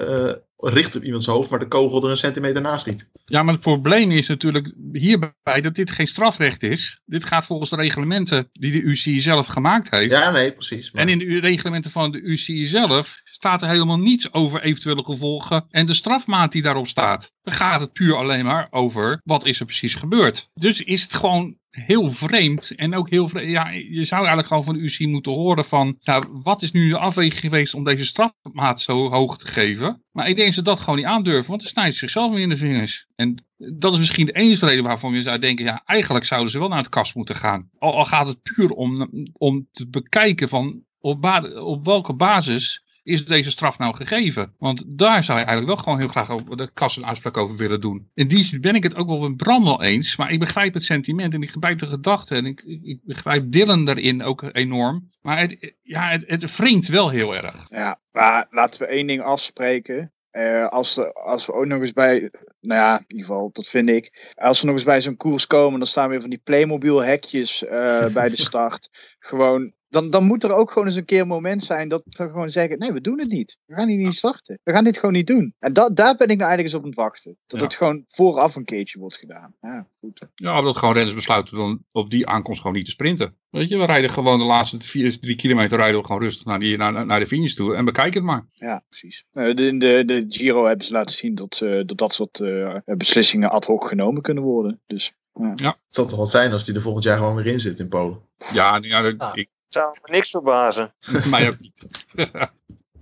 [0.58, 3.06] eh, richt op iemands hoofd, maar de kogel er een centimeter naast schiet.
[3.24, 7.00] Ja, maar het probleem is natuurlijk hierbij dat dit geen strafrecht is.
[7.04, 10.10] Dit gaat volgens de reglementen die de UCI zelf gemaakt heeft.
[10.10, 10.90] Ja, nee, precies.
[10.90, 15.04] Maar, En in de reglementen van de UCI zelf staat er helemaal niets over eventuele
[15.04, 17.32] gevolgen en de strafmaat die daarop staat.
[17.42, 20.50] Dan gaat het puur alleen maar over wat is er precies gebeurd.
[20.54, 23.50] Dus is het gewoon heel vreemd en ook heel vreemd.
[23.50, 26.88] Ja, je zou eigenlijk gewoon van de UCI moeten horen van, nou, wat is nu
[26.88, 30.02] de afweging geweest om deze strafmaat zo hoog te geven?
[30.12, 32.42] Maar ik denk dat ze dat gewoon niet aandurven, want dan snijden ze zichzelf weer
[32.42, 33.06] in de vingers.
[33.16, 36.58] En dat is misschien de enige reden waarvan je zou denken, ja, eigenlijk zouden ze
[36.58, 37.70] wel naar het kast moeten gaan.
[37.78, 43.50] Al, gaat het puur om, om te bekijken van op, op welke basis is deze
[43.50, 44.54] straf nou gegeven?
[44.58, 47.56] Want daar zou je eigenlijk wel gewoon heel graag over de kast een uitspraak over
[47.56, 48.10] willen doen.
[48.14, 50.74] In die zin ben ik het ook wel met Bram wel eens, maar ik begrijp
[50.74, 55.10] het sentiment en ik begrijp de gedachte en ik, ik, begrijp Dylan daarin ook enorm.
[55.22, 57.66] Maar het, ja, het, het wringt wel heel erg.
[57.68, 60.12] Ja, maar laten we één ding afspreken.
[60.30, 62.30] Eh, als, we, als we ook nog eens bij,
[62.60, 64.32] nou ja, in ieder geval, dat vind ik.
[64.34, 67.64] Als we nog eens bij zo'n koers komen, dan staan weer van die Playmobil hekjes
[67.64, 68.88] eh, bij de start.
[69.22, 72.28] Gewoon, dan, dan moet er ook gewoon eens een keer een moment zijn dat we
[72.28, 73.56] gewoon zeggen: nee, we doen het niet.
[73.66, 74.58] We gaan hier niet starten.
[74.62, 75.54] We gaan dit gewoon niet doen.
[75.58, 77.36] En dat, daar ben ik nou eigenlijk eens op aan het wachten.
[77.46, 77.64] Dat Ja.
[77.66, 79.54] het gewoon vooraf een keertje wordt gedaan.
[79.60, 80.26] Ja, goed.
[80.34, 83.34] Ja, omdat gewoon renners besluiten dan op die aankomst gewoon niet te sprinten.
[83.50, 86.58] Weet je, we rijden gewoon de laatste vier, drie kilometer rijden we gewoon rustig naar,
[86.60, 88.46] die, naar, naar de finish toe en bekijk het maar.
[88.52, 89.24] Ja, precies.
[89.32, 92.76] Eh, de, de, de Giro hebben ze laten zien dat, eh, dat dat soort eh,
[92.84, 94.80] beslissingen ad hoc genomen kunnen worden.
[94.86, 97.78] Dus het zal toch wat zijn als die er volgend jaar gewoon weer in zit
[97.78, 98.20] in Polen.
[98.52, 99.36] Ja, ja dat, Ah.
[99.36, 100.94] ik, Zou me niks verbazen.
[101.30, 101.86] mij ook niet.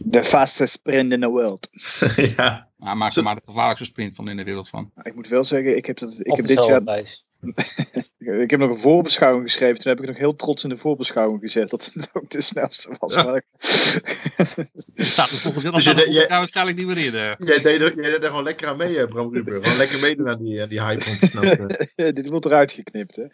[0.05, 1.68] De fastest sprint in the world.
[2.37, 2.70] ja.
[2.76, 4.93] Maar maak er maar de gevaarlijkste sprint van in de wereld van.
[5.03, 6.83] Ik moet wel zeggen, ik heb, dat, ik heb dit jaar.
[8.18, 9.78] Ik heb nog een voorbeschouwing geschreven.
[9.78, 12.97] Toen heb ik nog heel trots in de voorbeschouwing gezet dat het ook de snelste
[12.99, 13.12] was.
[13.14, 13.22] Ja.
[13.22, 13.43] Maar
[14.95, 17.12] Staat er volgens mij Dus je- daar waarschijnlijk niet meer in.
[17.12, 19.62] Jij deed, er, jij deed er gewoon lekker aan mee, eh, Bram Ruber.
[19.62, 21.89] Gewoon lekker meedoen aan die, eh, die hype rond de snelste.
[22.12, 23.24] dit wordt eruit geknipt, hè?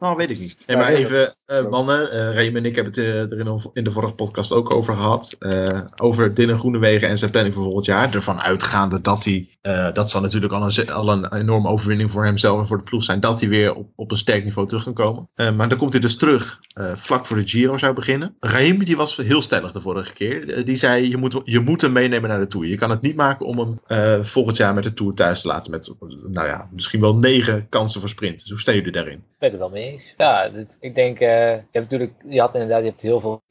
[0.00, 0.56] Nou, weet ik niet.
[0.66, 3.84] Ja, maar even, eh, mannen, Reem en ik hebben het eh, er in, de- in
[3.84, 5.36] de vorige podcast ook over gehad.
[5.38, 8.14] eh, over Dylan Groenewegen en zijn planning voor volgend jaar.
[8.14, 9.48] Ervan uitgaande dat hij,
[9.92, 13.02] dat zal natuurlijk al een, al een enorme overwinning voor hemzelf en voor de ploeg
[13.02, 13.20] zijn.
[13.20, 15.28] Dat hij weer op, op een sterk niveau terug kan komen.
[15.56, 16.58] Maar dan komt hij dus terug,
[16.94, 18.36] vlak voor de Giro zou beginnen.
[18.40, 20.64] Reem, die was heel stellig de vorige keer.
[20.64, 22.66] Die zei, je moet, je moet hem meenemen naar de Tour.
[22.66, 25.70] Je kan het niet maken om hem volgend jaar met de Tour thuis te laten.
[25.70, 25.94] Met,
[26.26, 28.38] nou ja, misschien wel negen kansen voor sprint.
[28.40, 29.24] Dus hoe staan jullie daarin?
[29.40, 30.14] Ik ben het wel mee eens.
[30.16, 33.42] Ja, dit- ik denk, eh, je hebt natuurlijk, je had inderdaad, je hebt heel veel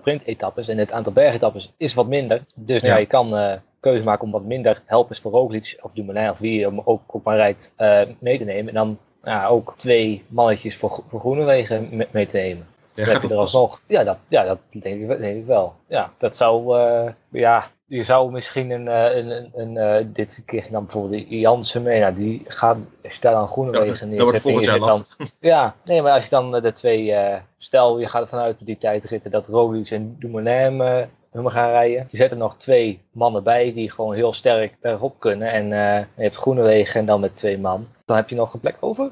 [0.00, 2.44] sprintetappes en het aantal bergetappes is wat minder.
[2.54, 6.30] Dus ja, je kan eh keuze maken om wat minder helpers voor Roglic of Dumoulin
[6.30, 8.68] of wie je hem ook, ook maar rijdt eh, mee te nemen.
[8.68, 12.66] En dan ja, ook twee mannetjes voor, voor Groenewegen me- mee te nemen.
[12.94, 13.80] Gaat heb je dat er alsnog.
[13.86, 15.74] Ja, dat, ja, dat denk ik, denk ik wel.
[15.88, 16.78] Ja, dat zou,
[17.30, 21.38] ja, je zou misschien een, eh, een, een, een eh, dit keer dan bijvoorbeeld die
[21.38, 22.00] Jansen mee.
[22.00, 24.40] Nou, die gaat, als je daar dan Groenewegen wordt neerzet.
[24.40, 25.04] volgend jaar dan-
[25.52, 27.14] ja, nee, maar als je dan eh, de twee,
[27.58, 30.80] stel je gaat ervan uit met die tijdritten dat Roglic en Dumoulin
[31.30, 32.08] hem gaan rijden.
[32.10, 35.50] Je zet er nog twee mannen bij die gewoon heel sterk bergop kunnen.
[35.50, 35.66] En
[36.16, 37.88] je hebt Groenewegen en dan met twee man.
[38.04, 39.10] Dan heb je nog een plek over,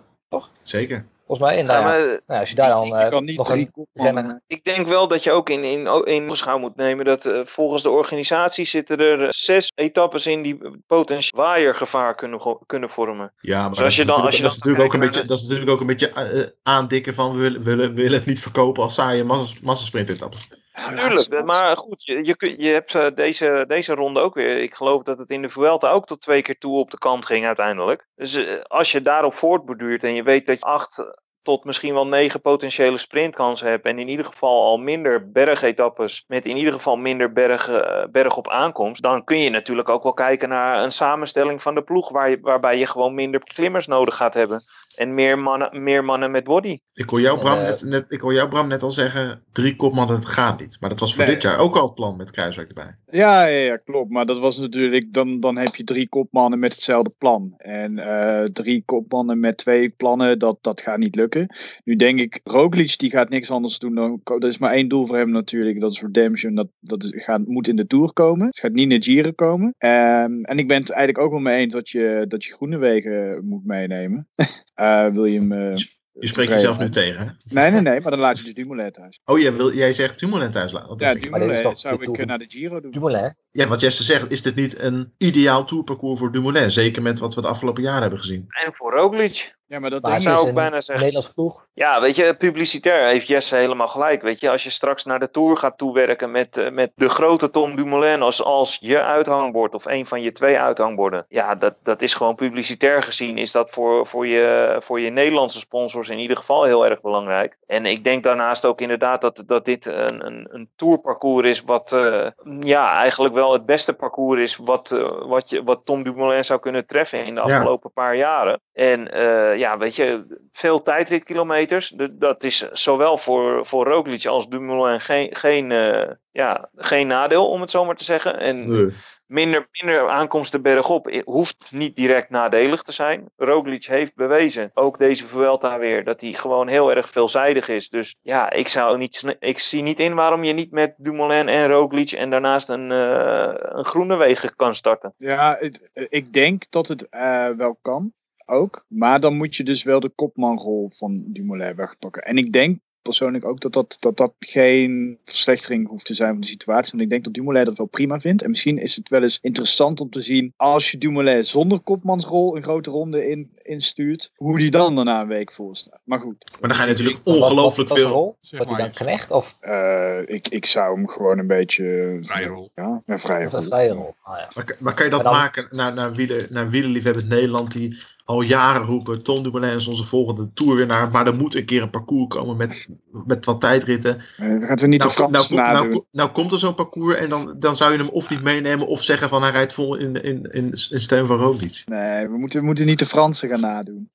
[0.62, 1.04] Zeker.
[1.26, 1.58] Volgens mij.
[1.58, 4.42] En Ja, maar nou, als je daar dan eh, kan niet nog drie een.
[4.46, 7.82] Ik denk wel dat je ook in, in, in beschouw moet nemen dat eh, volgens
[7.82, 13.32] de organisatie zitten er eh, zes etappes in die potentieel waaiergevaar kunnen, kunnen vormen.
[13.40, 14.94] Ja, maar Dus dat als is, je dan- natuurlijk, als je dat, is natuurlijk ook
[14.94, 18.26] een beetje, dat is natuurlijk ook een beetje aandikken van we willen, willen, willen het
[18.26, 20.48] niet verkopen als saaie massas- massasprintetappes.
[20.96, 24.56] Tuurlijk, maar goed, je, je, hebt eh, deze, deze ronde ook weer.
[24.56, 27.26] Ik geloof dat het in de Vuelta ook tot twee keer toe op de kant
[27.26, 28.06] ging uiteindelijk.
[28.14, 31.04] Dus eh, als je daarop voortborduurt en je weet dat je acht
[31.44, 33.86] tot misschien wel negen potentiële sprintkansen hebt.
[33.86, 38.36] En in ieder geval al minder bergetappes met in ieder geval minder berg, eh, berg
[38.36, 39.02] op aankomst.
[39.02, 42.38] Dan kun je natuurlijk ook wel kijken naar een samenstelling van de ploeg waar je,
[42.40, 44.60] waarbij je gewoon minder klimmers nodig gaat hebben.
[44.96, 46.78] En meer mannen, meer mannen met body.
[46.92, 47.62] Ik hoor, jou, Bram, Eh.
[47.62, 50.76] net, net, ik hoor jou, Bram, net al zeggen, drie kopmannen, het gaat niet.
[50.80, 51.32] Maar dat was voor Nee.
[51.32, 52.96] dit jaar ook al het plan met Kruiswijk erbij.
[53.10, 54.10] Ja, ja, ja, klopt.
[54.10, 57.54] Maar dat was natuurlijk, dan, dan heb je drie kopmannen met hetzelfde plan.
[57.56, 61.54] En eh, drie kopmannen met twee plannen, dat, dat gaat niet lukken.
[61.84, 65.06] Nu denk ik, Roglic die gaat niks anders doen dan, dat is maar één doel
[65.06, 66.54] voor hem natuurlijk, dat is redemption.
[66.54, 68.46] Dat, dat is, gaat, moet in de Tour komen.
[68.46, 69.74] Het gaat niet in de Giro komen.
[69.78, 73.40] Ehm, en ik ben het eigenlijk ook wel mee eens dat je, dat je Groenewegen
[73.44, 74.28] moet meenemen.
[74.74, 75.52] Eh, wil je hem...
[75.52, 77.32] eh, Je spreekt tevreden jezelf nu tegen, hè?
[77.54, 79.20] Nee, nee, nee, maar dan laat je dus Dumoulin thuis.
[79.24, 80.96] Oh, jij, wil, jij zegt Dumoulin thuis laten.
[80.98, 82.90] Ja, Dumoulin zou de ik eh, naar de Giro doen.
[82.90, 83.36] Dumoulin.
[83.50, 86.70] ja, wat Jesse zegt, is dit niet een ideaal tourparcours voor Dumoulin?
[86.70, 88.44] Zeker met wat we de afgelopen jaren hebben gezien.
[88.64, 89.56] En voor Roglic.
[89.74, 91.04] Ja, maar dat Maar zou is ik een bijna zeggen.
[91.04, 91.66] Nederlands ploeg.
[91.72, 94.22] Ja, weet je, publicitair heeft Jesse helemaal gelijk.
[94.22, 97.50] Weet je, als je straks naar de Tour gaat toewerken met, eh, met de grote
[97.50, 101.26] Tom Dumoulin als, als je uithangbord of een van je twee uithangborden.
[101.28, 105.58] Ja, dat, dat is gewoon publicitair gezien, is dat voor, voor, je, voor je Nederlandse
[105.58, 107.56] sponsors in ieder geval heel erg belangrijk.
[107.66, 111.92] En ik denk daarnaast ook inderdaad dat, dat dit een, een, een tourparcours is wat
[111.92, 112.26] eh,
[112.60, 116.60] ja, eigenlijk wel het beste parcours is wat, eh, wat, je, wat Tom Dumoulin zou
[116.60, 117.56] kunnen treffen in de Ja.
[117.56, 118.60] afgelopen paar jaren.
[118.72, 121.94] En eh, ja, weet je, veel tijdritkilometers.
[122.12, 127.60] Dat is zowel voor, voor Roglic als Dumoulin geen, geen, eh, ja, geen nadeel, om
[127.60, 128.38] het zo maar te zeggen.
[128.38, 128.88] En Nee.
[129.26, 133.30] minder, minder aankomsten bergop hoeft niet direct nadelig te zijn.
[133.36, 137.88] Roglic heeft bewezen, ook deze Vuelta weer, dat hij gewoon heel erg veelzijdig is.
[137.88, 141.68] Dus ja, ik, zou niet, ik zie niet in waarom je niet met Dumoulin en
[141.68, 145.14] Roglic en daarnaast een, eh een groene wegen kan starten.
[145.18, 148.12] Ja, het- ik denk dat het eh, wel kan,
[148.46, 148.84] ook.
[148.88, 152.22] Maar dan moet je dus wel de kopmanrol van Dumoulin wegpakken.
[152.22, 156.40] En ik denk persoonlijk ook dat dat, dat dat geen verslechtering hoeft te zijn van
[156.40, 156.90] de situatie.
[156.90, 158.42] Want ik denk dat Dumoulin dat wel prima vindt.
[158.42, 162.56] En misschien is het wel eens interessant om te zien, als je Dumoulin zonder kopmansrol
[162.56, 166.00] een grote ronde in, instuurt, hoe die dan daarna een week voor staat.
[166.04, 168.08] Maar goed, Maar dan ga je natuurlijk ongelooflijk veel...
[168.10, 168.36] rol?
[168.40, 172.18] Zeg Wordt hij dan knecht of eh, ik, ik zou hem gewoon een beetje...
[172.20, 172.70] vrije rol.
[172.74, 173.62] Ja, een vrije een rol.
[173.62, 174.14] vrije rol?
[174.22, 174.50] Ah, ja.
[174.54, 178.42] Maar, maar kan je dat dan- maken naar, naar, wieler, naar wielerliefhebbend Nederland die al
[178.42, 179.22] jaren roepen...
[179.22, 182.86] Tom Dumoulin is onze volgende toerwinnaar, maar er moet een keer een parcours komen met,
[183.26, 184.20] met wat tijdritten.
[184.36, 187.28] Dan gaat we niet Nou, de nou, nou, nou, nou komt er zo'n parcours en
[187.28, 190.22] dan, dan zou je hem of niet meenemen of zeggen van hij rijdt vol in,
[190.22, 191.82] in, in, in steun van Roglic.
[191.86, 194.10] Nee, we moeten, we moeten niet de Fransen gaan nadoen.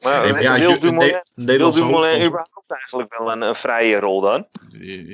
[0.00, 1.20] Maar Nee, ja, wil Dumoulin,
[1.58, 1.70] wil
[2.26, 4.46] überhaupt eigenlijk wel een, een vrije rol dan?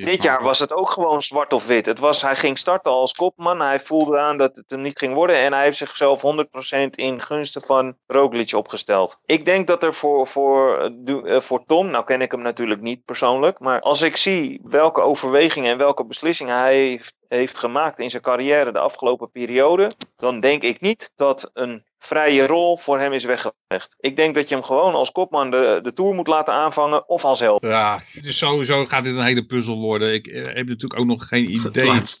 [0.05, 1.85] Dit jaar was het ook gewoon zwart of wit.
[1.85, 3.59] Het was, hij ging starten als kopman.
[3.61, 5.35] Hij voelde aan dat het hem niet ging worden.
[5.35, 9.19] En hij heeft zichzelf 100% in gunsten van Roglic opgesteld.
[9.25, 12.81] Ik denk dat er voor, voor, eh, Du- voor Tom, nou ken ik hem natuurlijk
[12.81, 13.59] niet persoonlijk.
[13.59, 18.71] Maar als ik zie welke overwegingen en welke beslissingen hij heeft, gemaakt in zijn carrière
[18.71, 19.91] de afgelopen periode.
[20.17, 23.95] Dan denk ik niet dat een vrije rol voor hem is weggelegd.
[23.99, 27.23] Ik denk dat je hem gewoon als kopman de, de Tour moet laten aanvangen of
[27.23, 27.63] als help.
[27.63, 30.13] Ja, dus sowieso gaat dit een hele puzzel worden.
[30.13, 31.65] Ik eh, heb natuurlijk ook nog geen Het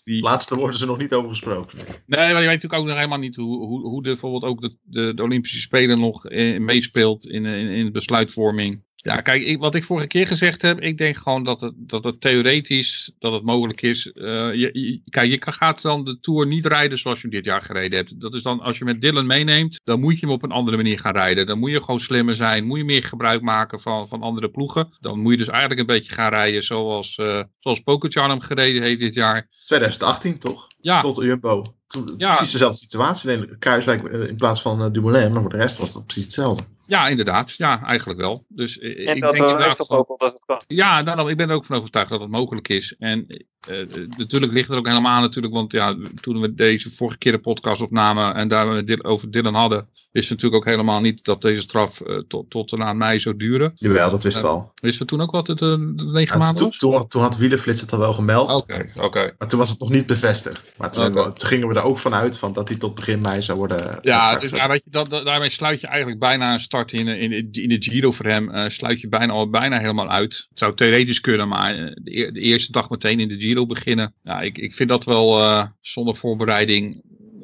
[0.03, 0.21] idee.
[0.21, 1.77] laatste, worden ze nog niet over gesproken.
[2.05, 4.61] Nee, maar je weet natuurlijk ook nog helemaal niet hoe, hoe, hoe de, bijvoorbeeld ook
[4.61, 8.85] de, de, de Olympische Spelen nog eh, meespeelt in, in, in de besluitvorming.
[9.07, 12.03] Ja, kijk, ik, wat ik vorige keer gezegd heb, ik denk gewoon dat het, dat
[12.03, 14.11] het theoretisch dat het mogelijk is.
[14.11, 17.35] Eh, je, je- kijk, je kan, gaat dan de Tour niet rijden zoals je hem
[17.35, 18.21] dit jaar gereden hebt.
[18.21, 20.77] Dat is dan, als je met Dylan meeneemt, dan moet je hem op een andere
[20.77, 21.45] manier gaan rijden.
[21.45, 24.89] Dan moet je gewoon slimmer zijn, moet je meer gebruik maken van, van andere ploegen.
[24.99, 28.81] Dan moet je dus eigenlijk een beetje gaan rijden zoals, eh zoals Pogacar hem gereden
[28.81, 29.47] heeft dit jaar.
[29.65, 30.67] 2018 toch?
[30.81, 31.63] Ja, Tot Jumbo.
[31.87, 32.27] Toen, Ja.
[32.35, 33.57] Precies dezelfde situatie.
[33.57, 35.31] Kruiswijk eh, in plaats van eh, Dumoulin.
[35.31, 36.63] Maar voor de rest was het precies hetzelfde.
[36.87, 37.51] Ja, inderdaad.
[37.51, 38.45] Ja, eigenlijk wel.
[38.47, 40.61] Dus eh, En ik dat denk inderdaad is toch ook wel dat het kan.
[40.67, 42.95] Ja, daarom, ik ben er ook van overtuigd dat het mogelijk is.
[42.99, 46.89] En eh, eh, natuurlijk ligt er ook helemaal aan natuurlijk, want ja, toen we deze
[46.89, 50.55] vorige keer de podcast opnamen en daar we het over Dylan hadden, wisten we natuurlijk
[50.69, 53.71] ook helemaal niet dat deze straf eh, tot, tot en aan mei zou duren.
[53.75, 54.71] Jawel, dat wisten we al.
[54.81, 55.77] Wisten we toen ook wat het eh, de
[56.13, 56.77] negen Ja, maanden toen, was?
[56.77, 58.53] toen, toen had Wielenflits het al wel gemeld.
[58.53, 59.35] Oké, oké.
[59.37, 60.73] Maar toen was het nog niet bevestigd.
[60.77, 63.57] Maar toen, we- gingen we er ook vanuit van dat hij tot begin mei zou
[63.57, 63.99] worden.
[64.01, 67.31] Ja, dus daar, weet je, dat, daarmee sluit je eigenlijk bijna een start in, in,
[67.51, 68.49] in de Giro voor hem.
[68.51, 70.45] eh, sluit je bijna al bijna helemaal uit.
[70.49, 74.13] Het zou theoretisch kunnen, maar eh, de, de eerste dag meteen in de Giro beginnen.
[74.23, 77.01] Ja, ik, ik vind dat wel eh, zonder voorbereiding.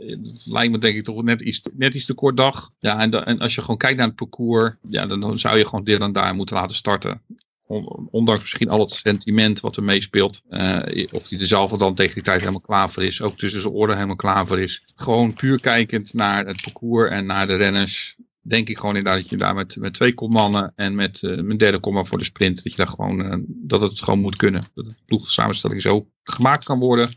[0.08, 2.72] Eh, Het lijkt me denk ik toch net iets, net iets te kort dag.
[2.80, 5.84] Ja, en, en als je gewoon kijkt naar het parcours, ja, dan, zou je gewoon
[5.84, 7.22] Dylan daar moeten laten starten.
[7.68, 10.42] On- Ondanks misschien al het sentiment wat er meespeelt.
[10.50, 11.40] eh, of hij
[11.72, 13.22] er dan tegen die tijd helemaal klaar voor is.
[13.22, 14.82] Ook tussen zijn oren helemaal klaar voor is.
[14.96, 18.16] Gewoon puur kijkend naar het parcours en naar de renners.
[18.42, 21.58] Denk ik gewoon inderdaad dat je daar met, met twee kopmannen en met eh mijn
[21.58, 22.56] derde komma voor de sprint.
[22.64, 24.62] Dat, je daar gewoon, eh, dat het gewoon moet kunnen.
[24.74, 27.10] Dat de ploegsamenstelling zo gemaakt kan worden.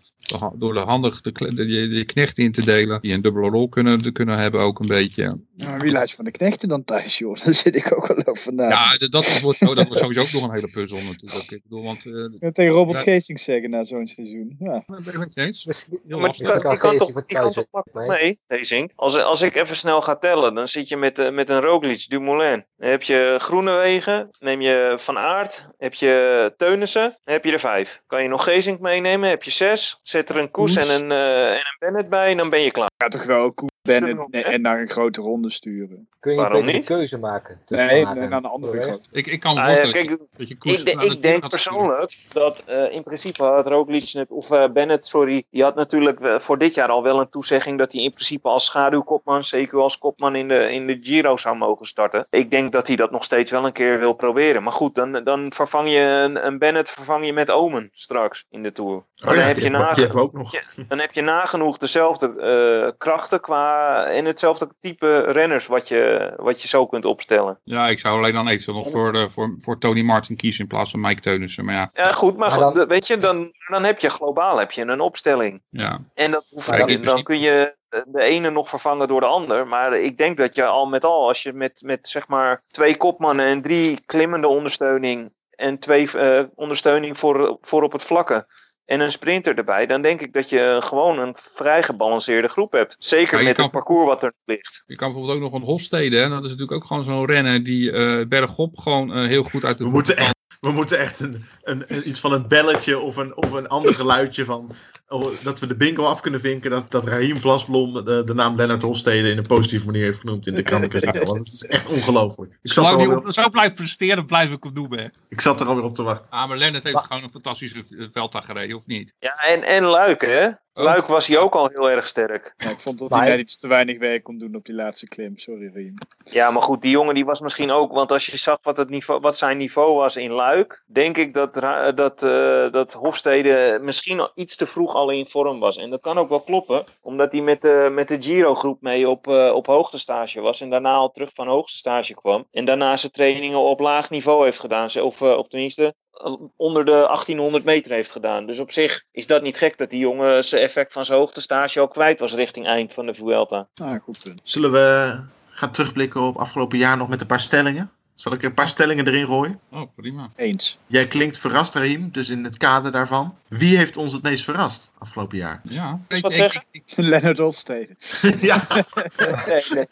[0.55, 3.01] Door- de handig de, de, de, de knechten in te delen.
[3.01, 5.39] Die een dubbele rol kunnen, kunnen hebben ook een beetje.
[5.57, 7.37] Maar wie laat je van de knechten dan thuis, joh?
[7.45, 8.69] Daar zit ik ook wel over na.
[8.69, 11.51] Ja, dat wordt, zo, dat wordt sowieso ook nog een hele puzzel natuurlijk.
[11.51, 12.07] Ik bedoel, want...
[12.07, 13.05] eh, Ik kan tegen Robert Ja.
[13.05, 14.57] Geesink zeggen na zo'n seizoen.
[14.59, 14.85] Ja.
[14.87, 15.65] ben ik het je eens?
[16.07, 16.47] Maar die
[16.77, 18.09] kan, toch, kan makkelijk
[18.49, 18.91] mee?
[18.95, 22.09] Als, als ik even snel ga tellen, dan zit je met, eh, met een Roglic,
[22.09, 22.65] Dumoulin.
[22.77, 27.61] Dan heb je Groenewegen, neem je Van Aert, heb je Teunissen, dan heb je er
[27.61, 28.01] vijf.
[28.07, 29.99] Kan je nog Gezink meenemen, heb je zes.
[30.17, 32.71] Zet er een Koes en een, eh, en een Bennett bij en dan ben je
[32.71, 32.89] klaar.
[32.99, 36.09] Ga toch wel Koen Zullen Ben we nog, en, en naar een grote ronde sturen.
[36.21, 36.87] Kun je Waarom beter een niet?
[36.89, 37.61] keuze maken?
[37.69, 39.09] Nee, Aert nee, en naar een andere grote.
[39.13, 41.49] Ik, ik kan Ah, ja, kijk, dat je ik, de- de ik denk sturen.
[41.49, 46.43] persoonlijk dat eh, in principe had Roglic, net, of eh, Bennett, sorry, die had natuurlijk
[46.43, 49.99] voor dit jaar al wel een toezegging dat hij in principe als schaduwkopman, zeker als
[49.99, 52.27] kopman in de, in de Giro zou mogen starten.
[52.31, 54.63] Ik denk dat hij dat nog steeds wel een keer wil proberen.
[54.63, 58.63] Maar goed, dan, dan vervang je een, een Bennett vervang je met Omen straks in
[58.63, 58.93] de Tour.
[58.95, 60.53] Oh dan, ja, heb je nage- hebben we ook nog.
[60.53, 60.85] Ja.
[60.89, 66.63] dan heb je nagenoeg dezelfde eh, krachten qua, en hetzelfde type renners wat je, wat
[66.63, 67.61] je zo kunt opstellen.
[67.65, 70.69] Ja, ik zou alleen dan eventueel nog voor, de, voor, voor Tony Martin kiezen in
[70.69, 71.65] plaats van Mike Teunissen.
[71.65, 74.59] Maar ja, Ja, goed, maar, Maar goed, dan- weet je, dan, dan heb je globaal
[74.59, 75.63] heb je een opstelling.
[75.71, 75.99] ja.
[76.15, 77.75] En dat, hoeft- dan, principe- kun je
[78.07, 79.67] de ene nog vervangen door de ander.
[79.67, 82.97] Maar ik denk dat je al met al, als je met, met zeg maar twee
[82.97, 88.47] kopmannen en drie klimmende ondersteuning en twee eh, ondersteuning voor, voor op het vlakke
[88.87, 92.97] en een sprinter erbij, dan denk ik dat je gewoon een vrij gebalanceerde groep hebt.
[92.99, 94.83] Zeker Ja, met kan- het parcours wat er ligt.
[94.87, 96.21] Je kan bijvoorbeeld ook nog een Hofstede.
[96.21, 99.65] En dat is natuurlijk ook gewoon zo'n renner die eh, bergop gewoon eh, heel goed
[99.65, 102.99] uit de We moeten echt, we moeten echt een, een, een- iets van een belletje
[102.99, 104.71] of een, of een ander geluidje van.
[105.09, 106.71] Oh, dat we de bingo af kunnen vinken.
[106.71, 110.47] Dat, dat Raheem Vlasblom de, de naam Lennart Hofstede in een positieve manier heeft genoemd
[110.47, 111.25] in de krantenkazino.
[111.25, 112.59] Want het is echt ongelooflijk.
[112.63, 114.97] Ik zat, er Zolang op, zo blijft presteren, blijf ik hem doen.
[114.99, 115.07] Hè.
[115.29, 116.31] ik zat er alweer op te wachten.
[116.31, 119.15] Ah, maar Lennart heeft Maar- gewoon een fantastische v- velddag gereden, of niet?
[119.19, 120.49] Ja, en, en Luik, hè?
[120.79, 122.55] Luik was hij ook al heel erg sterk.
[122.57, 124.75] Ja, ik vond dat Maar hij net iets te weinig werk kon doen op die
[124.75, 125.39] laatste klim.
[125.39, 125.95] Sorry, Riem.
[126.25, 128.89] Ja, maar goed, die jongen die was misschien ook, want als je zag wat, het
[128.89, 131.55] niveau, wat zijn niveau was in Luik, denk ik dat,
[131.95, 135.77] dat, eh, dat Hofstede misschien al iets te vroeg al in vorm was.
[135.77, 139.29] En dat kan ook wel kloppen, omdat hij met de, met de Giro-groep mee op,
[139.29, 142.47] eh op hoogtestage was en daarna al terug van hoogtestage kwam.
[142.51, 146.85] En daarna zijn trainingen op laag niveau heeft gedaan, of eh, op tenminste eh, onder
[146.85, 148.47] de 1800 meter heeft gedaan.
[148.47, 151.81] Dus op zich is dat niet gek dat die jongen zijn effect van zijn hoogtestage
[151.81, 153.69] al kwijt was richting eind van de Vuelta.
[153.75, 154.41] Ah, goed punt.
[154.43, 155.19] Zullen we
[155.49, 157.91] gaan terugblikken op afgelopen jaar nog met een paar stellingen?
[158.17, 159.61] Zal ik een paar stellingen erin gooien?
[159.71, 160.31] Oh, prima.
[160.37, 160.79] Eens.
[160.87, 163.35] Jij klinkt verrast, Rahim, dus in het kader daarvan.
[163.49, 165.61] Wie heeft ons het meest verrast afgelopen jaar?
[165.65, 166.01] Ja.
[166.09, 166.65] Ik- wat ik- zeggen?
[166.71, 167.97] ik- Leonard Hofstede.
[168.41, 169.87] ja, Nee, nee.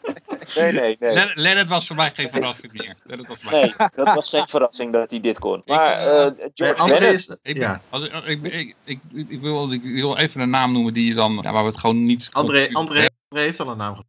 [0.55, 1.13] Nee, nee, nee.
[1.13, 2.95] Len- Lennart was voor mij geen verrassing meer.
[3.03, 5.61] Lennart was voor mij- Nee, dat was geen verrassing dat hij dit kon.
[5.65, 7.37] Maar eh, nee, George.
[7.43, 8.75] Ik, Ja, als ik,
[9.41, 12.03] wil, ik wil even een naam noemen die je dan, ja, waar we het gewoon
[12.03, 12.29] niet...
[12.31, 14.03] André, André, André heeft al een naam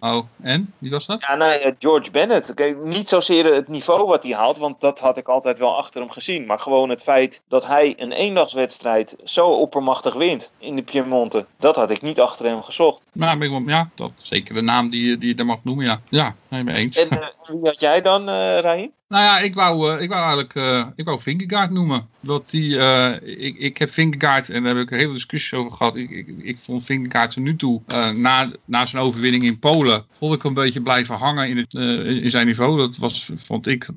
[0.00, 0.72] Oh, en?
[0.78, 1.20] Wie was dat?
[1.20, 2.54] Ja, nee, eh, George Bennett.
[2.54, 6.00] Kijk, niet zozeer het niveau wat hij haalt, want dat had ik altijd wel achter
[6.00, 6.46] hem gezien.
[6.46, 11.46] Maar gewoon het feit dat hij een eendagswedstrijd zo oppermachtig wint in de Piemonte.
[11.58, 13.02] Dat had ik niet achter hem gezocht.
[13.12, 15.84] Nou, wel- ja, dat is zeker de naam die, je- die je daar mag noemen,
[15.84, 16.00] ja.
[16.08, 16.96] Ja, nee, mee eens.
[16.96, 18.92] En eh, wie had jij dan, eh Rahim?
[19.08, 22.08] Nou ja, ik wou, eh, ik wou eigenlijk eh, ik wou Vingegaard noemen.
[22.20, 25.72] Dat die, eh, ik, ik heb Vingegaard, en daar heb ik een hele discussie over
[25.72, 25.96] gehad.
[25.96, 27.82] Ik, ik, ik vond Vingegaard tot nu toe,
[28.14, 31.74] na, na zijn overwinning in Polen, vond ik een beetje blijven hangen in, het,
[32.22, 32.78] in zijn niveau.
[32.78, 33.88] Dat was, vond ik,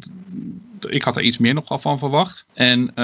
[0.90, 2.46] ik had er iets meer nog van verwacht.
[2.54, 2.96] En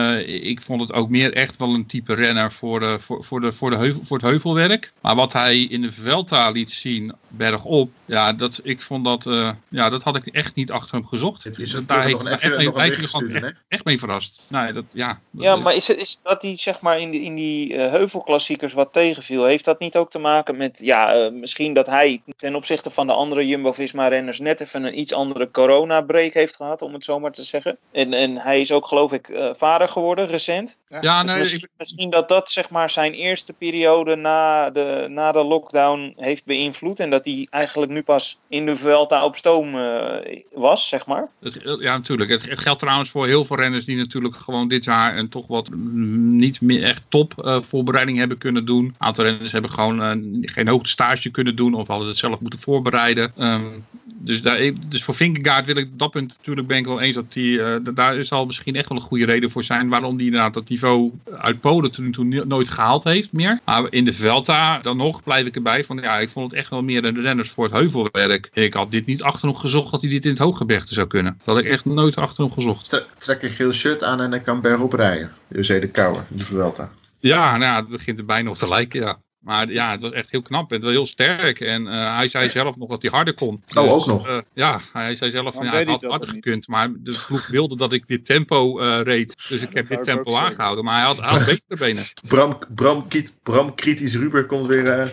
[0.43, 3.51] ik vond het ook meer echt wel een type renner voor, de, voor, voor, de,
[3.51, 4.91] voor, de heuvel, voor het heuvelwerk.
[5.01, 9.49] Maar wat hij in de Vuelta liet zien, bergop, ja, dat, ik vond dat, eh,
[9.69, 11.43] ja, dat had ik echt niet achter hem gezocht.
[11.43, 14.41] Het is Dat- een- daar nog heeft appje- echt mee, echt, echt mee verrast.
[14.47, 17.21] Nee, dat, ja, dat- Ja, maar is het is dat hij zeg maar in, die
[17.21, 19.45] in die eh, heuvelklassiekers wat tegenviel?
[19.45, 23.07] Heeft dat niet ook te maken met, ja, eh, misschien dat hij ten opzichte van
[23.07, 27.31] de andere Jumbo-Visma-renners net even een iets andere corona-break heeft gehad, om het zo maar
[27.31, 27.77] te zeggen?
[27.91, 30.75] En, en hij is ook geloof ik eh, vader geworden, recent.
[30.89, 35.05] Ja, Dus nee, misschien, ik, misschien dat dat zeg maar zijn eerste periode na de,
[35.09, 36.99] na de lockdown heeft beïnvloed.
[36.99, 41.27] En dat hij eigenlijk nu pas in de Vuelta op stoom eh, was, zeg maar.
[41.39, 42.29] het, ja, natuurlijk.
[42.29, 45.47] Het, het geldt trouwens voor heel veel renners die natuurlijk gewoon dit jaar een toch
[45.47, 48.85] wat niet meer echt top eh, voorbereiding hebben kunnen doen.
[48.85, 52.59] Een aantal renners hebben gewoon eh, geen hoogtestage kunnen doen of hadden het zelf moeten
[52.59, 53.33] voorbereiden.
[53.37, 53.65] Ehm,
[54.19, 57.33] dus, daar, dus voor Vingegaard wil ik dat punt natuurlijk ben ik wel eens dat
[57.33, 60.53] hij, da- daar zal misschien echt wel een goede reden voor zijn waarom hij inderdaad
[60.53, 63.59] dat niveau uit Polen toen, toen nooit gehaald heeft meer.
[63.65, 66.69] Maar in de Velta dan nog blijf ik erbij van ja, ik vond het echt
[66.69, 68.49] wel meer de renners voor het heuvelwerk.
[68.53, 71.39] Ik had dit niet achter hem gezocht dat hij dit in het hooggebergte zou kunnen.
[71.43, 72.89] Dat had ik echt nooit achter hem gezocht.
[72.89, 75.31] Tre- Trek een geel shirt aan en hij kan bergop rijden.
[75.47, 76.91] José de Kouwer, in de Vuelta.
[77.19, 79.17] Ja, nou ja, het begint er bijna op te lijken, ja.
[79.39, 81.59] Maar ja, het was echt heel knap en heel sterk.
[81.59, 83.63] En eh, hij zei zelf nog dat hij harder kon.
[83.75, 84.27] Oh, ook nog?
[84.27, 86.67] eh, ja, hij zei zelf van ja, hij had harder gekund.
[86.67, 89.47] Maar de ploeg wilde dat ik dit tempo eh, reed.
[89.49, 90.83] Dus ik heb dit tempo aangehouden.
[90.83, 92.05] Maar hij had, had betere benen.
[92.27, 94.87] Bram, Bram, Kiet, Bram Kritisch Ruber komt weer...
[94.99, 95.07] eh,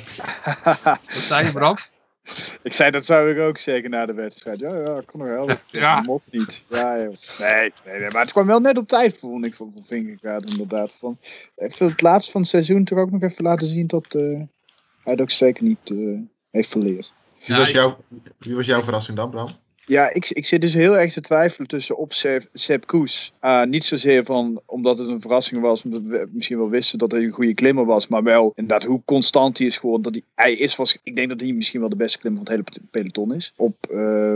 [0.84, 1.78] Wat zei je, Bram?
[2.62, 4.58] ik zei dat zou ik ook zeggen na de wedstrijd.
[4.58, 5.48] Ja, ja, ik kon nog wel.
[5.80, 5.94] Ja.
[5.96, 6.62] Dat mocht niet.
[6.68, 6.94] Ja.
[6.94, 10.50] Nee, nee, nee, maar het kwam wel net op tijd, vond ik, van van Vingegaard
[10.50, 10.90] inderdaad.
[10.98, 11.18] Van,
[11.56, 14.22] even het laatste van het seizoen toch ook nog even laten zien dat eh,
[15.02, 15.96] hij het ook zeker niet eh,
[16.50, 17.12] heeft verleerd.
[17.46, 17.96] wie, was ik- jouw,
[18.38, 19.48] wie was jouw verrassing dan, Bram?
[19.86, 22.12] Ja, ik, ik zit dus heel erg te twijfelen tussen op
[22.52, 23.32] Seb, Koes.
[23.40, 27.10] Ah, niet zozeer van omdat het een verrassing was, omdat we misschien wel wisten dat
[27.12, 30.12] hij een goede klimmer was, maar wel inderdaad hoe constant hij is geworden.
[30.12, 32.54] Dat hij, hij is, was, ik denk dat hij misschien wel de beste klimmer van
[32.54, 33.52] het hele peloton is.
[33.56, 34.34] Op, eh,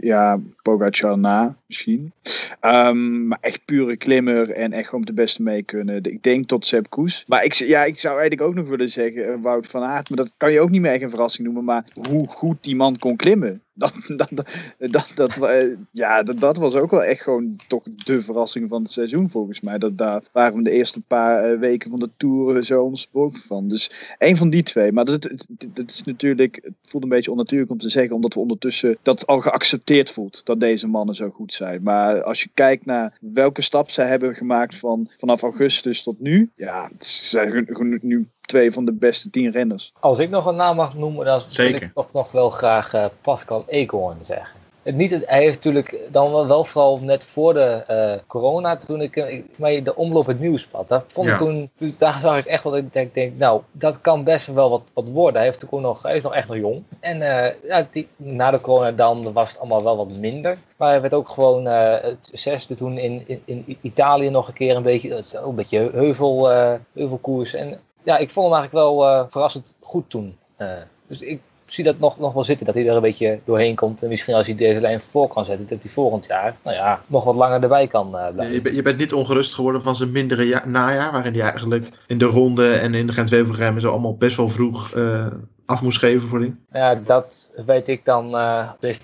[0.00, 2.12] ja, Pogacar na misschien.
[2.60, 6.02] Ehm, maar echt pure klimmer en echt gewoon de beste mee kunnen.
[6.02, 7.24] Ik denk tot Sepp Koes.
[7.26, 10.18] Maar ik, ja, ik zou eigenlijk ook nog willen zeggen eh, Wout van Aert, maar
[10.18, 11.64] dat kan je ook niet meer echt een verrassing noemen.
[11.64, 13.62] Maar hoe goed die man kon klimmen.
[13.82, 14.46] Dat, dat,
[14.78, 18.82] dat, dat, eh, ja, dat, dat was ook wel echt gewoon toch de verrassing van
[18.82, 19.78] het seizoen volgens mij.
[19.78, 23.68] Dat, daar waren we de eerste paar eh, weken van de Tour zo ontsproken van.
[23.68, 24.92] Dus één van die twee.
[24.92, 28.40] Maar dat, dat, is natuurlijk, het voelt een beetje onnatuurlijk om te zeggen, omdat we
[28.40, 30.40] ondertussen dat al geaccepteerd voelt.
[30.44, 31.82] Dat deze mannen zo goed zijn.
[31.82, 36.50] Maar als je kijkt naar welke stap zij hebben gemaakt van, vanaf augustus tot nu.
[36.56, 37.66] Ja, het zijn
[38.00, 39.92] nu twee van de beste tien renners.
[40.00, 41.82] Als ik nog een naam mag noemen, dan wil Zeker.
[41.82, 44.60] ik toch nog wel graag eh, Pascal Eekhoorn zeggen.
[44.82, 48.76] Het niet, het- hij heeft natuurlijk dan wel, wel vooral net voor de eh, corona,
[48.76, 51.32] toen ik, eh, ik mij de omloop het nieuwsblad, dat vond Ja.
[51.32, 54.24] ik toen, toen- daar zag ik echt wel, dat ik denk, denk, nou, dat kan
[54.24, 55.34] best wel wat, wat worden.
[55.36, 56.82] Hij, heeft ook nog, hij is nog echt nog jong.
[57.00, 60.56] En eh, ja, die, na de corona dan was het allemaal wel wat minder.
[60.76, 64.54] Maar hij werd ook gewoon eh, het zesde toen in, in, in Italië nog een
[64.54, 67.54] keer een beetje, dat is ook een beetje heuvel, eh, heuvelkoers.
[67.54, 70.36] En ja, ik vond hem eigenlijk wel eh, verrassend goed toen.
[70.56, 70.68] Eh,
[71.06, 74.02] dus ik zie dat nog, nog wel zitten, dat hij er een beetje doorheen komt.
[74.02, 77.02] En misschien als hij deze lijn voor kan zetten, dat hij volgend jaar, nou ja,
[77.06, 78.54] nog wat langer erbij kan eh, blijven.
[78.54, 81.88] Je, bent- je bent niet ongerust geworden van zijn mindere ja- najaar, waarin hij eigenlijk
[82.06, 85.26] in de ronde en in de Gent-Wevelgem en zo allemaal best wel vroeg eh,
[85.66, 86.56] af moest geven voor die.
[86.72, 88.30] Ja, dat weet ik dan,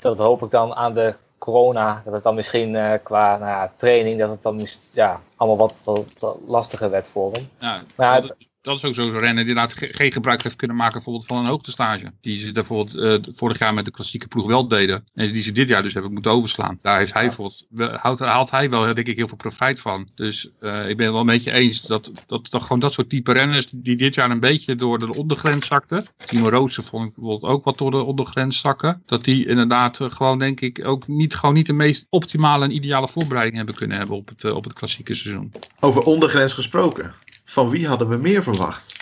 [0.01, 3.72] dat hoop ik dan aan de corona, dat het dan misschien eh, qua nou ja,
[3.76, 7.49] training, dat het dan ja, allemaal wat, wat, wat lastiger werd voor hem.
[7.59, 8.34] Ja, Maar ja,
[8.68, 11.38] dat, is ook zo'n renner die inderdaad ge- geen gebruik heeft kunnen maken bijvoorbeeld van
[11.38, 12.12] een hoogtestage.
[12.20, 15.04] Die ze bijvoorbeeld eh, vorig jaar met de klassieke ploeg wel deden.
[15.14, 16.78] En die ze dit jaar dus hebben moeten overslaan.
[16.82, 17.66] Daar heeft hij bijvoorbeeld,
[18.00, 20.08] haalt, haalt hij wel denk ik heel veel profijt van.
[20.14, 23.08] Dus eh, ik ben het wel een beetje eens dat, dat, dat gewoon dat soort
[23.08, 26.04] type renners die dit jaar een beetje door de ondergrens zakten.
[26.26, 29.02] Timo Roosje vond ik bijvoorbeeld ook wat door de ondergrens zakken.
[29.06, 32.74] Dat die inderdaad eh, gewoon denk ik ook niet, gewoon niet de meest optimale en
[32.74, 35.52] ideale voorbereiding hebben kunnen hebben op het, op het klassieke seizoen.
[35.80, 37.14] Over ondergrens gesproken.
[37.49, 38.92] Van wie hadden we meer verwacht?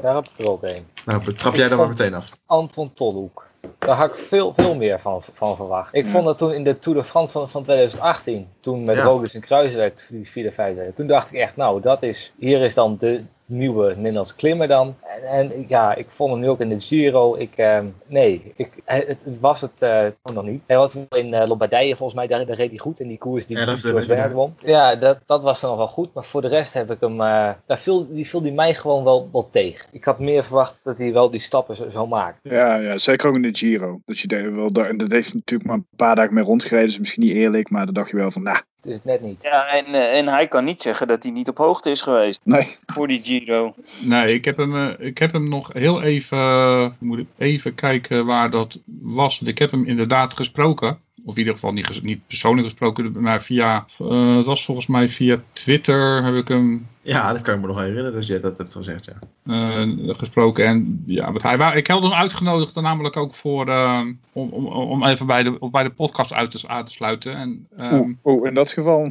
[0.00, 0.86] Daar heb ik er ook een.
[1.04, 2.30] Nou, betrap jij dan maar meteen af.
[2.46, 3.46] Anton Tolhoek.
[3.78, 5.94] Daar had ik veel, veel meer van, van verwacht.
[5.94, 9.02] Ik vond dat toen in de Tour de France van, van 2018, toen met Ja.
[9.02, 12.96] Roglic en die vierde, vijfde, toen dacht ik echt, nou, dat is, hier is dan
[13.00, 13.22] de
[13.52, 14.94] nieuwe Nederlandse klimmer dan.
[15.30, 17.36] En, en ja, ik vond hem nu ook in de Giro.
[17.36, 20.62] Ik, ehm, nee, ik, hij- het, het was het eh, nog niet.
[20.66, 23.18] Hij was wel in eh, Lombardije volgens mij, daar, daar reed hij goed in die
[23.18, 24.54] koers die Ja, dat won.
[24.58, 26.14] Ja, dat, dat was dan nog wel goed.
[26.14, 29.04] Maar voor de rest heb ik hem, eh, daar viel, die viel die mij gewoon
[29.04, 29.88] wel, wel tegen.
[29.92, 32.40] Ik had meer verwacht dat hij wel die stappen zou, zou maken.
[32.54, 34.00] Ja, ja, zeker ook in de Giro.
[34.06, 36.86] Dat je wel, daar, dat heeft natuurlijk maar een paar dagen mee rondgereden.
[36.86, 39.42] Dus misschien niet eerlijk, maar dan dacht je wel van, nou, is het net niet.
[39.42, 42.40] Ja, en, eh, en hij kan niet zeggen dat hij niet op hoogte is geweest
[42.44, 42.76] nee.
[42.86, 43.74] voor die Giro.
[44.00, 47.74] Nee, ik heb hem, eh, ik heb hem nog heel even, eh, moet ik even
[47.74, 49.40] kijken waar dat was.
[49.40, 50.98] Ik heb hem inderdaad gesproken.
[51.24, 55.08] Of in ieder geval niet, niet persoonlijk gesproken, maar via, eh, dat was volgens mij
[55.08, 58.12] via Twitter heb ik hem Ja, dat kan ik me nog herinneren.
[58.12, 59.18] Dus jij dat hebt gezegd, ja.
[59.46, 60.66] eh, gesproken.
[60.66, 64.00] En ja, want hij, wou- ik had hem uitgenodigd dan namelijk ook voor, eh,
[64.32, 67.36] om, om, om even bij de, bij de podcast uit te, uit te sluiten.
[67.36, 69.10] En, ehm, Oeh, oeh, in dat geval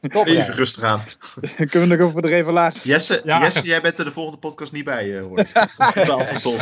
[0.00, 0.32] Top, ja.
[0.34, 1.02] Even rustig aan.
[1.70, 2.80] kunnen we nog over de revelatie.
[2.90, 3.40] Jesse, Ja.
[3.40, 5.48] Jesse, jij bent er de volgende podcast niet bij, eh, hoor ik.
[6.42, 6.56] Tom.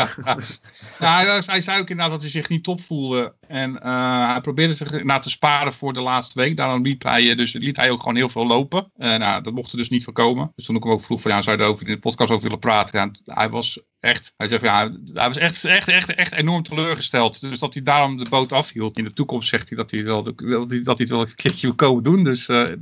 [0.98, 3.32] Ja, hij, hij zei ook inderdaad dat hij zich niet top voelde.
[3.46, 6.56] En eh, hij probeerde zich inderdaad te sparen voor de laatste week.
[6.56, 8.90] Daarom liet hij, dus, liet hij ook gewoon heel veel lopen.
[8.96, 10.52] En nou, dat mocht dus niet van komen.
[10.54, 12.42] Dus toen ik hem ook vroeg van ja, zou je erover in de podcast over
[12.42, 13.18] willen praten?
[13.24, 17.40] Hij was echt, hij zegt ja, hij was echt, echt, echt, echt enorm teleurgesteld.
[17.40, 18.98] Dus dat hij daarom de boot afhield.
[18.98, 21.34] In de toekomst zegt hij dat hij, wel, dat hij, dat hij het wel een
[21.34, 22.24] keertje wil komen doen.
[22.24, 22.72] Dus eh,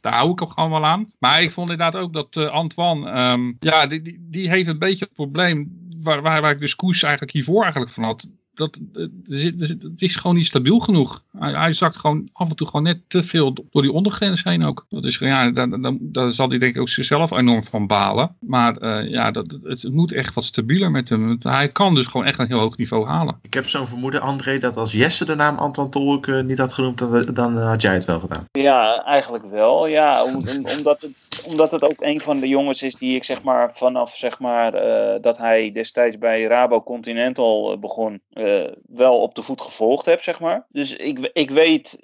[0.00, 1.12] daar hou ik hem gewoon wel aan.
[1.18, 4.78] Maar ik vond inderdaad ook dat eh, Antoine, ehm, ja, die, die, die heeft een
[4.78, 8.28] beetje het probleem waar, waar, waar ik dus koers eigenlijk hiervoor eigenlijk van had.
[8.56, 11.22] Dat, eh, er er het is gewoon niet stabiel genoeg.
[11.38, 14.64] Hij, hij zakt gewoon af en toe gewoon net te veel door die ondergrens heen
[14.64, 14.86] ook.
[14.88, 18.36] Dat is, ja, daar, daar, daar zal hij denk ik ook zichzelf enorm van balen.
[18.40, 21.26] Maar eh, ja, dat, het, het moet echt wat stabieler met hem.
[21.28, 23.38] Want hij kan dus gewoon echt een heel hoog niveau halen.
[23.42, 26.72] Ik heb zo'n vermoeden, André, dat als Jesse de naam Anton Tolk eh, niet had
[26.72, 28.44] genoemd, dan, dan had jij het wel gedaan.
[28.52, 29.86] Ja, eigenlijk wel.
[29.86, 31.10] Ja, om- om- omdat, het,
[31.46, 34.74] omdat het ook een van de jongens is die ik zeg maar vanaf zeg maar
[34.74, 40.06] eh, dat hij destijds bij Rabo Continental eh, begon, eh, wel op de voet gevolgd
[40.06, 40.66] heb, zeg maar.
[40.68, 41.98] Dus ik, ik weet,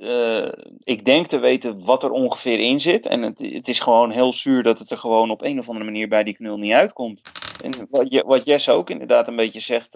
[0.83, 3.07] ik denk te weten wat er ongeveer in zit.
[3.07, 5.85] En het, het is gewoon heel zuur dat het er gewoon op een of andere
[5.85, 7.23] manier bij die knul niet uitkomt.
[7.63, 9.93] En wat, wat Jesse ook inderdaad een beetje zegt,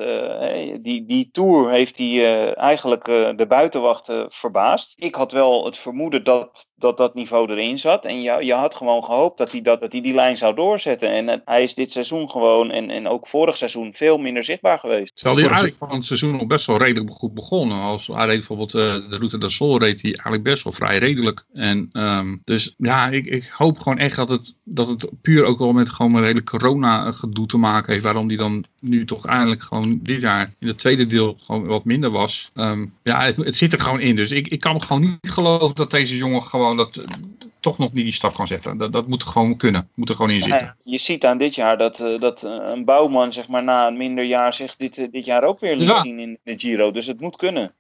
[0.83, 3.05] die, die tour heeft hij eigenlijk
[3.37, 4.95] de buitenwacht eh, verbaasd.
[4.97, 8.05] Ik had wel het vermoeden dat dat, dat niveau erin zat.
[8.05, 11.11] En je, je had gewoon gehoopt dat hij, dat, dat hij die lijn zou doorzetten.
[11.11, 14.79] En eh, hij is dit seizoen gewoon, en, en ook vorig seizoen, veel minder zichtbaar
[14.79, 15.17] geweest.
[15.17, 17.79] Terwijl hij eigenlijk van het seizoen nog best wel redelijk goed begonnen.
[17.79, 20.99] Als hij reed bijvoorbeeld eh, de Route del Sol reed hij eigenlijk best wel vrij
[20.99, 21.45] redelijk.
[21.53, 25.59] En ehm, dus ja, ik, ik hoop gewoon echt dat het, dat het puur ook
[25.59, 28.05] wel met gewoon een hele corona gedoe te maken heeft.
[28.05, 31.85] Waarom die dan nu toch eindelijk gewoon dit jaar in het tweede deel gewoon wat
[31.85, 32.51] minder was.
[32.55, 34.17] Ehm, ja, het, het zit er gewoon in.
[34.17, 37.05] Dus ik, ik kan gewoon niet geloven dat deze jongen gewoon dat, eh,
[37.67, 38.79] toch nog niet die stap kan zetten.
[38.79, 39.89] Dat, dat moet gewoon kunnen.
[39.95, 40.67] Moet er gewoon in zitten.
[40.67, 43.87] Ja, je ziet aan dit jaar dat, eh, dat eh, een bouwman zeg maar, na
[43.87, 46.03] een minder jaar zich dit, eh, dit jaar ook weer liet Ja.
[46.03, 46.91] zien in de Giro.
[46.91, 47.75] Dus het moet kunnen.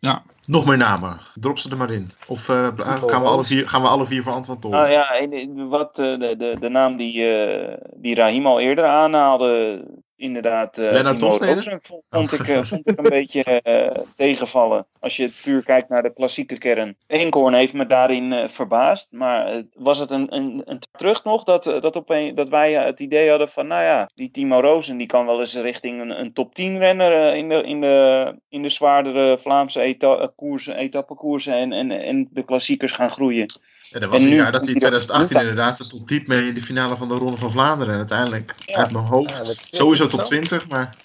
[0.46, 1.20] Nog meer namen.
[1.34, 2.10] Drop ze er maar in.
[2.28, 4.72] Of eh, gaan, we alle vier, gaan we alle vier voor Tolk?
[4.72, 5.28] Nou ja,
[5.68, 9.84] wat, eh, de, de, de naam die, eh, die Rahim al eerder aanhaalde,
[10.16, 10.76] inderdaad.
[10.76, 11.52] Lennart Timo Hofstede?
[11.52, 14.86] Roosens vond, ik, eh, vond ik een beetje eh, tegenvallen.
[15.00, 16.96] Als je het puur kijkt naar de klassieke kern.
[17.06, 19.12] Eenkhoorn heeft me daarin verbaasd.
[19.12, 23.48] Maar was het een, een, terug nog dat, dat, opeen, dat wij het idee hadden
[23.48, 26.78] van, nou ja, die Timo Rozen die kan wel eens richting een, een top 10
[26.78, 32.28] renner in, de, in, de, in de zwaardere Vlaamse eta koersen, etappekoersen en, en, en
[32.30, 33.46] de klassiekers gaan groeien.
[33.90, 36.26] En dat was en een nu- jaar dat hij in 2018 nu- inderdaad tot diep
[36.26, 37.92] mee in de finale van de Ronde van Vlaanderen.
[37.92, 38.74] En uiteindelijk Ja.
[38.76, 40.16] uit mijn hoofd Ja, sowieso zo.
[40.16, 40.96] 20, maar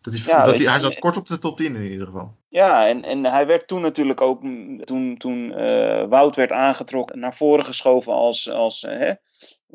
[0.00, 2.36] dat hij, Ja, dat hij, hij zat kort op de top 10 in ieder geval.
[2.48, 4.40] Ja, en, en hij werd toen natuurlijk ook,
[4.84, 9.12] toen, toen eh, Wout werd aangetrokken, naar voren geschoven als, als eh, hè,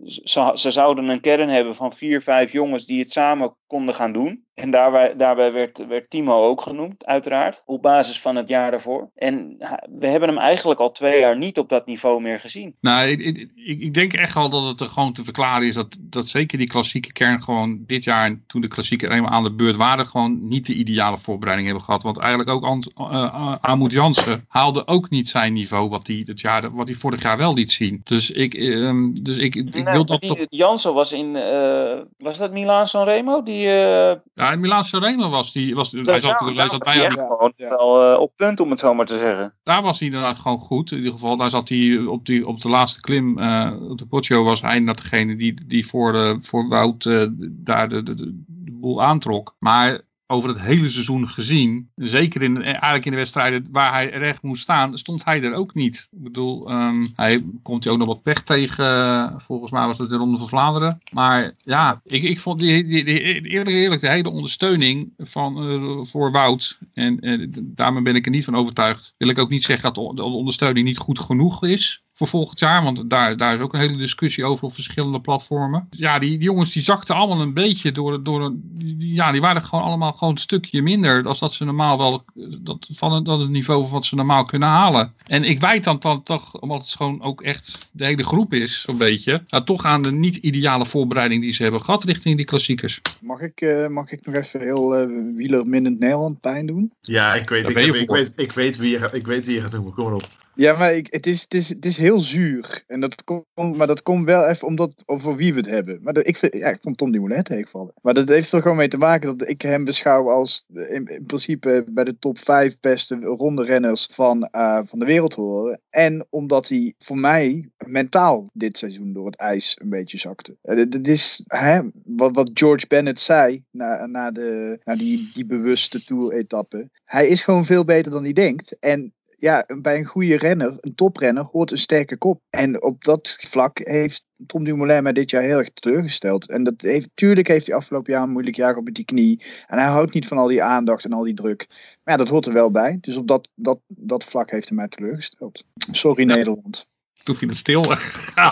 [0.05, 4.13] ze, ze zouden een kern hebben van vier, vijf jongens die het samen konden gaan
[4.13, 4.46] doen.
[4.57, 7.63] En daarbij, daarbij werd, werd Timo ook genoemd, uiteraard.
[7.65, 9.09] Op basis van het jaar daarvoor.
[9.15, 9.57] En
[9.99, 12.75] we hebben hem eigenlijk al twee jaar niet op dat niveau meer gezien.
[12.81, 15.97] Nou, ik, ik, ik denk echt wel dat het er gewoon te verklaren is dat,
[15.99, 19.51] dat zeker die klassieke kern gewoon dit jaar, en toen de klassieken eenmaal aan de
[19.53, 22.03] beurt waren, gewoon niet de ideale voorbereiding hebben gehad.
[22.03, 26.23] Want eigenlijk ook Ant, eh, uh, Amoed Jansen haalde ook niet zijn niveau wat hij
[26.25, 28.01] het jaar, wat hij vorig jaar wel liet zien.
[28.03, 30.45] Dus ik, ehm, dus ik, ik wil dat die- toch...
[30.49, 33.43] Jansen was in, eh, was dat Milaan Sanremo?
[33.43, 36.97] Die, eh, Ja, in Milaan Sanremo was die, was, hij zat, hij zat was hij
[36.97, 39.53] bij, echt Ja, gewoon wel eh, op punt, om het zo maar te zeggen.
[39.63, 40.91] daar was hij inderdaad gewoon goed.
[40.91, 44.05] In ieder geval, daar zat hij op, die, op de laatste klim, eh, op de
[44.05, 47.03] Poggio was hij inderdaad degene die, die voor, eh, voor Wout
[47.39, 49.55] daar de, de, de, de boel aantrok.
[49.59, 54.09] Maar over het hele seizoen gezien, zeker in, eh, eigenlijk in de wedstrijden waar hij
[54.09, 56.07] recht moest staan, stond hij er ook niet.
[56.11, 59.97] Ik bedoel, ehm, hij komt hij ook nog wat pech tegen, eh, volgens mij was
[59.97, 61.01] het de Ronde van Vlaanderen.
[61.11, 63.05] Maar ja, ik, ik vond die, die,
[63.43, 68.45] eerlijk, eerlijk de hele ondersteuning van, eh, voor Wout, en daarmee ben ik er niet
[68.45, 72.27] van overtuigd, wil ik ook niet zeggen dat de ondersteuning niet goed genoeg is voor
[72.27, 72.83] volgend jaar.
[72.83, 75.87] Want daar, daar is ook een hele discussie over op verschillende platformen.
[75.89, 79.41] Ja, die, die jongens die zakten allemaal een beetje door, door een, die- ja, die
[79.41, 81.27] waren gewoon allemaal gewoon een stukje minder.
[81.27, 82.23] Als dat ze normaal wel,
[82.59, 85.13] dat, van het, dat het niveau van wat ze normaal kunnen halen.
[85.25, 88.81] En ik wijd dan, dan toch, omdat het gewoon ook echt de hele groep is,
[88.81, 89.43] zo'n beetje.
[89.47, 93.01] Nou, toch aan de niet ideale voorbereiding die ze hebben gehad richting die klassiekers.
[93.21, 96.91] Mag ik, eh, mag ik nog even heel eh wielerminnend Nederland pijn doen?
[97.01, 99.61] Ja, ik weet, ik, ik, weet, ik, weet wie je, gaat- ik weet wie je
[99.61, 99.93] gaat noemen.
[99.93, 100.27] Kom maar op.
[100.57, 102.83] Ja, maar ik, het, is, het, is, het is heel zuur.
[102.87, 105.99] En dat komt, maar dat komt wel even omdat over wie we het hebben.
[106.01, 107.93] Maar ik, vind, ja, ik vond Tom Dumoulin tegenvallen.
[108.01, 111.05] Maar dat heeft er gewoon mee te maken dat ik hem beschouw als eh, in,
[111.07, 115.81] in principe bij de top 5 beste ronde renners van, eh, van de wereld horen.
[115.89, 120.57] En omdat hij voor mij mentaal dit seizoen door het ijs een beetje zakte.
[120.61, 125.29] Eh, dit- dit is hè, wat, wat George Bennett zei na, na, de, na die,
[125.33, 126.89] die bewuste Tour-etappe.
[127.05, 128.79] Hij is gewoon veel beter dan hij denkt.
[128.79, 132.41] En ja, bij een goede renner, een toprenner, hoort een sterke kop.
[132.49, 136.49] En op dat vlak heeft Tom Dumoulin mij dit jaar heel erg teleurgesteld.
[136.49, 139.43] En dat heeft, tuurlijk heeft hij afgelopen jaar een moeilijk jaar op met die knie.
[139.67, 141.65] En hij houdt niet van al die aandacht en al die druk.
[142.03, 142.97] Maar ja, dat hoort er wel bij.
[143.01, 145.63] Dus op dat, dat, dat vlak heeft hij mij teleurgesteld.
[145.91, 146.35] Sorry Ja.
[146.35, 146.85] Nederland.
[147.23, 147.85] Toen viel het stil.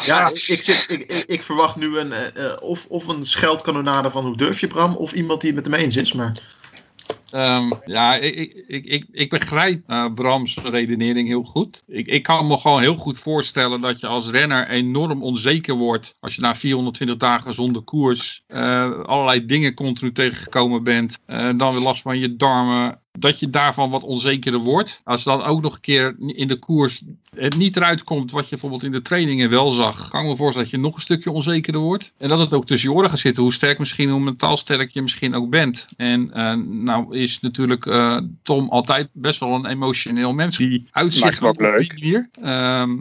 [0.05, 4.09] Ja, ik, zit, ik, ik, ik verwacht nu een, eh, eh, of, of een scheldkanonade
[4.09, 6.13] van hoe durf je Bram, of iemand die het met hem eens is.
[6.13, 6.41] Maar
[7.31, 11.83] Ehm, ja, ik, ik, ik, ik, begrijp eh, Brams redenering heel goed.
[11.87, 16.15] Ik, ik kan me gewoon heel goed voorstellen dat je als renner enorm onzeker wordt.
[16.19, 21.19] Als je na 420 dagen zonder koers eh, allerlei dingen continu tegengekomen bent.
[21.25, 22.99] eh, dan weer last van je darmen.
[23.19, 25.01] Dat je daarvan wat onzekerder wordt.
[25.03, 27.01] Als dan ook nog een keer in de koers
[27.35, 30.09] het niet eruit komt wat je bijvoorbeeld in de trainingen wel zag.
[30.09, 32.11] Kan ik me voorstellen dat je nog een stukje onzekerder wordt.
[32.17, 33.43] En dat het ook tussen je oren gaat zitten.
[33.43, 35.87] Hoe sterk misschien, hoe mentaal sterk je misschien ook bent.
[35.97, 36.29] En
[36.83, 40.57] nou is natuurlijk eh, Tom altijd best wel een emotioneel mens.
[40.57, 41.99] Die uitzicht ook ook op die leuk.
[41.99, 42.29] manier.
[42.41, 42.91] Ehm,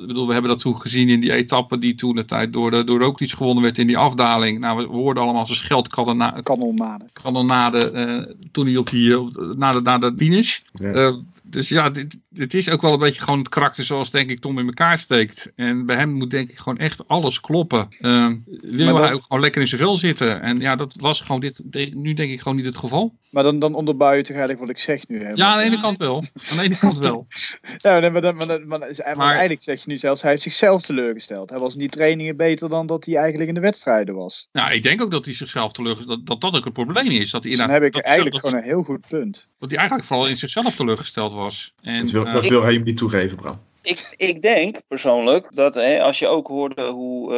[0.00, 2.70] ik bedoel, we hebben dat toen gezien in die etappe die toen de tijd door,
[2.70, 4.58] de, door Roglic gewonnen werd in die afdaling.
[4.58, 7.04] Nou, we, we hoorden allemaal zijn scheldkanonade Kanonade.
[7.12, 10.58] kanonade eh, toen hij op die, op- na, de, na de finish.
[10.72, 10.92] Ja.
[10.92, 11.12] Eh,
[11.52, 14.40] dus ja, dit, dit is ook wel een beetje gewoon het karakter zoals denk ik
[14.40, 15.52] Tom in elkaar steekt.
[15.56, 17.88] En bij hem moet denk ik gewoon echt alles kloppen.
[18.00, 18.28] Uh,
[18.62, 20.42] wil hij ook gewoon lekker in zijn vel zitten.
[20.42, 21.60] En ja, dat was gewoon dit,
[21.94, 23.14] nu denk ik gewoon niet het geval.
[23.30, 25.22] Maar dan, dan onderbouw je toch eigenlijk wat ik zeg nu.
[25.24, 25.30] Hè?
[25.34, 26.24] Ja, aan de ene kant wel.
[26.50, 27.26] Aan de ene kant wel.
[27.76, 30.82] Ja, maar, dan, maar, maar, maar Maar- eigenlijk zeg je nu zelfs, hij heeft zichzelf
[30.82, 31.50] teleurgesteld.
[31.50, 34.48] Hij was in die trainingen beter dan dat hij eigenlijk in de wedstrijden was.
[34.52, 37.30] Nou, ik denk ook dat hij zichzelf teleurgesteld, dat, dat dat ook het probleem is.
[37.30, 39.48] Dat hij, Dus dan heb ik eigenlijk gewoon een heel goed punt.
[39.58, 41.41] dat hij eigenlijk vooral in zichzelf teleurgesteld was.
[41.82, 43.60] En, dat, wil, eh, dat wil hij hem niet toegeven, Bram.
[43.82, 47.34] Ik, ik denk persoonlijk dat hè, als je ook hoorde hoe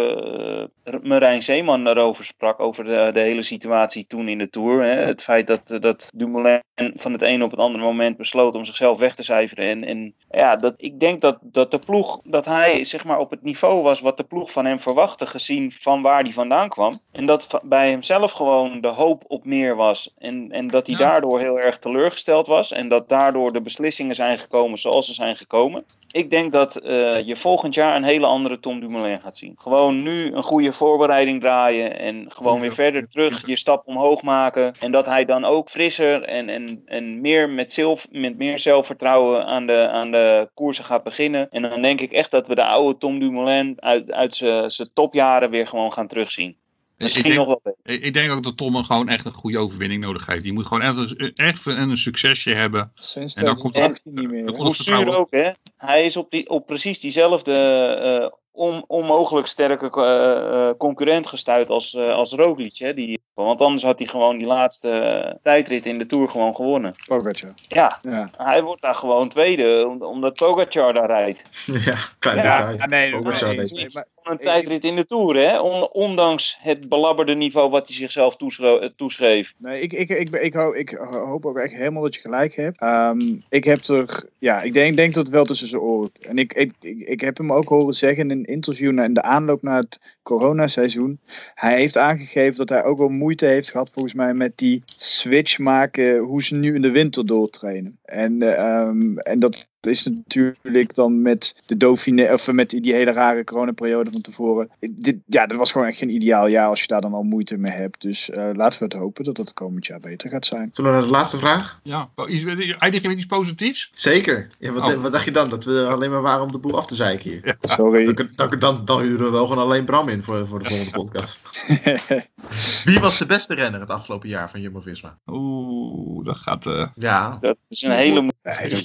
[0.84, 4.82] eh, Marijn Zeeman erover sprak, over de, de hele situatie toen in de Tour.
[4.82, 6.62] Hè, het feit dat, dat Dumoulin
[6.94, 9.68] van het een op het andere moment besloot om zichzelf weg te cijferen.
[9.68, 13.30] En, en ja, dat, ik denk dat, dat de ploeg, dat hij zeg maar op
[13.30, 16.98] het niveau was wat de ploeg van hem verwachtte, gezien van waar hij vandaan kwam.
[17.12, 20.14] En dat bij hemzelf gewoon de hoop op meer was.
[20.18, 21.04] En, en dat hij Ja.
[21.04, 22.72] daardoor heel erg teleurgesteld was.
[22.72, 25.84] En dat daardoor de beslissingen zijn gekomen zoals ze zijn gekomen.
[26.14, 29.54] Ik denk dat eh, je volgend jaar een hele andere Tom Dumoulin gaat zien.
[29.56, 34.74] Gewoon nu een goede voorbereiding draaien en gewoon weer verder terug je stap omhoog maken.
[34.80, 39.46] En dat hij dan ook frisser en, en, en meer met, zelf, met meer zelfvertrouwen
[39.46, 41.50] aan de, aan de koersen gaat beginnen.
[41.50, 44.90] En dan denk ik echt dat we de oude Tom Dumoulin uit, uit zijn zijn
[44.92, 46.56] topjaren weer gewoon gaan terugzien.
[46.98, 48.04] Misschien denk- nog wel beter.
[48.04, 50.42] Ik, denk ook dat Tom gewoon echt een goede overwinning nodig heeft.
[50.42, 52.92] Die moet gewoon echt, een- echt een, een succesje hebben.
[52.94, 54.56] Sinds En dan komt 2018 niet meer.
[54.56, 55.50] Hoe zuur ook, hè?
[55.76, 61.68] Hij is op, die, op precies diezelfde eh, on, onmogelijk sterke eh, eh, concurrent gestuurd
[61.68, 62.76] als, eh als Roglic.
[62.76, 62.94] Hè?
[62.94, 66.94] Die Want anders had hij gewoon die laatste eh, tijdrit in de Tour gewoon gewonnen.
[67.06, 67.52] Pogacar.
[67.68, 68.30] Ja, Ja.
[68.36, 71.42] hij wordt daar gewoon tweede, om- omdat Pogacar daar rijdt.
[71.84, 72.88] ja, klein Ja, detail.
[72.88, 75.60] nee, Pogacar nee, nee, maar- Een tijdrit in de Tour, hè?
[75.60, 79.54] On- ondanks het belabberde niveau wat hij zichzelf eh, toeschreef.
[79.56, 82.80] Nee, ik, ik, ik, ik, hoop, ik hoop ook echt helemaal dat je gelijk hebt.
[82.80, 83.18] Ehm,
[83.48, 86.10] ik heb er, ja, ik denk, denk dat het wel tussen zijn oren.
[86.28, 89.14] En ik, ik, ik, ik heb hem ook horen zeggen in een interview na, in
[89.14, 91.20] de aanloop naar het coronaseizoen.
[91.54, 95.58] Hij heeft aangegeven dat hij ook wel moeite heeft gehad, volgens mij, met die switch
[95.58, 97.98] maken hoe ze nu in de winter doortrainen.
[98.04, 103.12] En, eh, ehm, en dat is natuurlijk dan met de Dauphiné, of met die hele
[103.12, 104.70] rare coronaperiode van tevoren.
[104.80, 107.56] Dit, ja, dat was gewoon echt geen ideaal jaar als je daar dan al moeite
[107.56, 108.00] mee hebt.
[108.00, 110.68] Dus eh, laten we het hopen dat het komend jaar beter gaat zijn.
[110.72, 111.80] Zullen we naar de laatste vraag?
[111.82, 112.44] Ja, iets-
[112.78, 113.90] eindig je met iets positiefs?
[113.92, 114.46] Zeker.
[114.58, 115.02] Ja, wat, Oh.
[115.02, 115.48] wat dacht je dan?
[115.48, 117.56] Dat we alleen maar waren om de boel af te zeiken hier.
[117.60, 118.04] Sorry.
[118.04, 120.90] Dan, dan, dan, dan huren we wel gewoon alleen Bram in voor, voor de volgende
[121.00, 121.40] podcast.
[122.84, 125.18] Wie was de beste renner het afgelopen jaar van Jumbo-Visma?
[125.26, 126.66] Oeh, dat gaat...
[126.66, 127.38] eh Ja.
[127.40, 128.84] Dat is een hele mo- Nee, dat is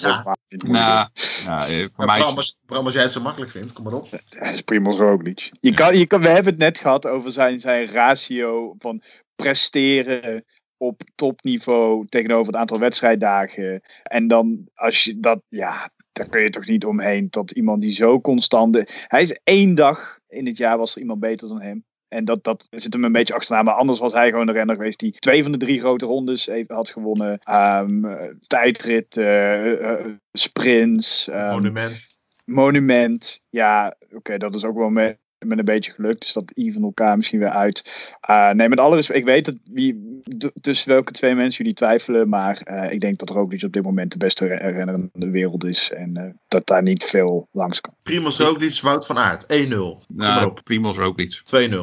[0.89, 1.11] Ja.
[1.45, 2.19] nou, ja, eh, voor mij...
[2.19, 4.09] Bram, als, Bram, als jij het zo makkelijk vindt, kom maar op.
[4.09, 5.51] Dat is Primoz Roglic.
[5.61, 9.01] Je kan, je kan, we hebben het net gehad over zijn, zijn ratio van
[9.35, 10.45] presteren
[10.77, 13.81] op topniveau tegenover het aantal wedstrijddagen.
[14.03, 17.93] En dan als je dat, ja, daar kun je toch niet omheen dat iemand die
[17.93, 18.83] zo constant...
[19.07, 21.83] Hij is één dag in het jaar was er iemand beter dan hem.
[22.09, 23.63] En dat, dat zit hem een beetje achterna.
[23.63, 26.45] Maar anders was hij gewoon de renner geweest die twee van de drie grote rondes
[26.45, 27.39] heeft, had gewonnen.
[27.43, 31.27] Ehm, eh, tijdrit, eh, sprints.
[31.27, 32.19] ehm, Monument.
[32.45, 33.41] Monument.
[33.49, 36.21] Ja, oké, dat is ook wel met, met een beetje geluk.
[36.21, 37.89] Dus dat even elkaar misschien weer uit.
[38.21, 39.19] Eh, nee, met alle respect.
[39.19, 40.21] Ik weet dat wie,
[40.61, 42.29] tussen welke twee mensen jullie twijfelen.
[42.29, 45.29] Maar eh, ik denk dat Roglic op dit moment de beste re- renner in de
[45.29, 45.91] wereld is.
[45.91, 47.93] En eh, dat daar niet veel langs kan.
[48.03, 49.43] Primoz Roglic, Wout van Aert.
[49.43, 49.47] 1-0.
[49.47, 50.61] Kom maar Nou, op.
[50.63, 51.41] Primoz ook iets.
[51.55, 51.73] 2-0.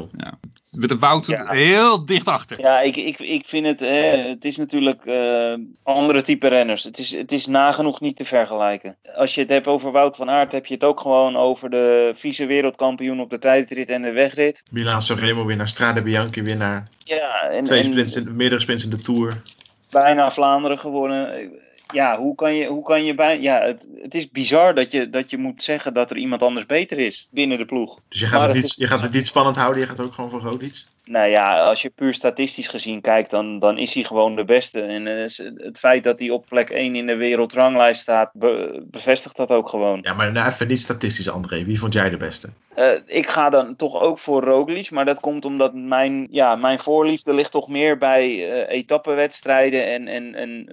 [0.76, 1.50] Met de Wout Ja.
[1.52, 2.60] heel dicht achter.
[2.60, 6.82] Ja, ik, ik, ik vind het, eh, het is natuurlijk eh, andere type renners.
[6.82, 8.96] Het is, het is nagenoeg niet te vergelijken.
[9.16, 12.10] Als je het hebt over Wout van Aert, heb je het ook gewoon over de
[12.14, 14.62] vice wereldkampioen op de tijdrit en de wegrit.
[14.70, 16.88] Milaan Sanremo winnaar, Strade Bianchi winnaar.
[17.04, 19.42] Ja, en, Twee en sprints in, meerdere sprints in de Tour.
[19.90, 21.50] bijna Vlaanderen gewonnen.
[21.92, 23.40] Ja, hoe kan je, hoe kan je bij.
[23.40, 26.66] Ja, het, het is bizar dat je, dat je moet zeggen dat er iemand anders
[26.66, 27.98] beter is binnen de ploeg.
[28.08, 30.00] Dus je gaat, Maar het niet, is- je gaat het niet spannend houden, je gaat
[30.00, 30.84] ook gewoon voor Roglic.
[31.04, 34.80] Nou ja, als je puur statistisch gezien kijkt, dan, dan is hij gewoon de beste.
[34.80, 35.22] En eh,
[35.66, 39.68] het feit dat hij op plek 1 in de wereldranglijst staat, be- bevestigt dat ook
[39.68, 39.98] gewoon.
[40.02, 41.64] Ja, maar nou even niet statistisch, André.
[41.64, 42.48] Wie vond jij de beste?
[42.74, 46.78] Eh, ik ga dan toch ook voor Roglic, maar dat komt omdat mijn, ja, mijn
[46.78, 50.68] voorliefde ligt toch meer bij eh etappenwedstrijden en, en, en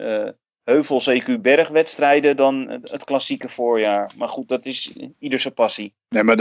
[0.63, 4.11] heuvels, EQ bergwedstrijden dan het klassieke voorjaar.
[4.17, 5.93] Maar goed, dat is ieder zijn passie.
[6.09, 6.37] Nee, maar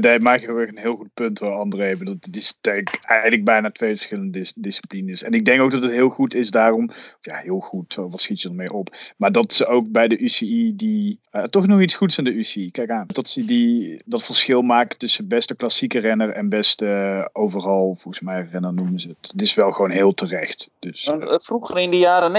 [0.00, 1.96] daar maak je weer een heel goed punt hoor, André.
[1.96, 5.22] Dat is eigenlijk bijna twee verschillende disciplines.
[5.22, 6.90] En ik denk ook dat het heel goed is daarom.
[7.20, 8.96] Ja, heel goed, wat schiet je ermee op?
[9.16, 11.20] Maar dat ze ook bij de UCI die.
[11.30, 12.70] Eh, toch nog iets goeds aan de UCI.
[12.70, 13.04] Kijk aan.
[13.06, 18.20] Dat ze die, dat verschil maken tussen beste klassieke renner en beste eh, overal, volgens
[18.20, 19.30] mij, renner noemen ze het.
[19.32, 20.70] Het is wel gewoon heel terecht.
[20.78, 22.32] Dus, eh, Vroeger in de jaren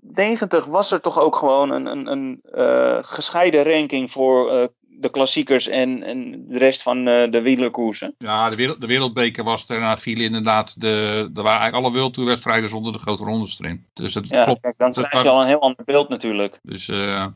[0.00, 5.10] 90 was er toch ook gewoon een, een, een eh, gescheiden ranking voor eh, de
[5.10, 8.14] klassiekers en, en de rest van eh, de wielerkoersen.
[8.18, 10.80] Ja, de, de wereldbeker was daarna viel inderdaad.
[10.80, 10.88] De,
[11.34, 13.86] er waren eigenlijk alle wereldtoerwedstrijden Tour zonder de grote rondes erin.
[13.92, 14.60] Dus dat ja, klopt.
[14.60, 16.58] Kijk, dan krijg je al een heel ander beeld natuurlijk.
[16.62, 16.86] Dus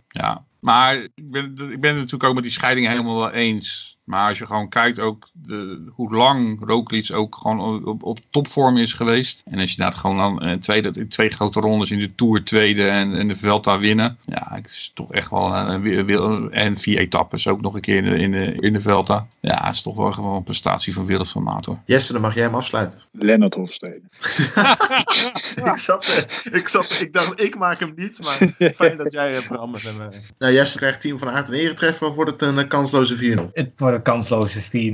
[0.09, 3.94] ja, maar ik ben, ik ben het natuurlijk ook met die scheiding helemaal wel eens.
[4.05, 8.77] Maar als je gewoon kijkt ook de, hoe lang Roglic ook gewoon op, op topvorm
[8.77, 9.43] is geweest.
[9.45, 12.89] En als je daar gewoon dan eh, tweede, twee grote rondes in de Tour tweede
[12.89, 14.19] en, en de Vuelta winnen.
[14.25, 17.97] Ja, het is toch echt wel een, wi- en vier etappes ook nog een keer
[17.97, 19.27] in de, in de, in de Vuelta.
[19.41, 21.79] Ja, het is toch wel gewoon een prestatie van wereldformaat hoor.
[21.85, 22.99] Jesse, dan mag jij hem afsluiten.
[23.13, 24.01] Lennart Hofstede.
[25.65, 29.49] ik, zat, ik, zat, ik dacht, ik maak hem niet, maar fijn dat jij hebt
[29.49, 29.75] Bram.
[29.75, 29.81] En,
[30.13, 33.37] eh, nou, Jesse krijgt team van Aert een eretreffer of wordt het een eh, kansloze
[33.39, 33.53] 4-0?
[33.95, 34.93] Een kansloze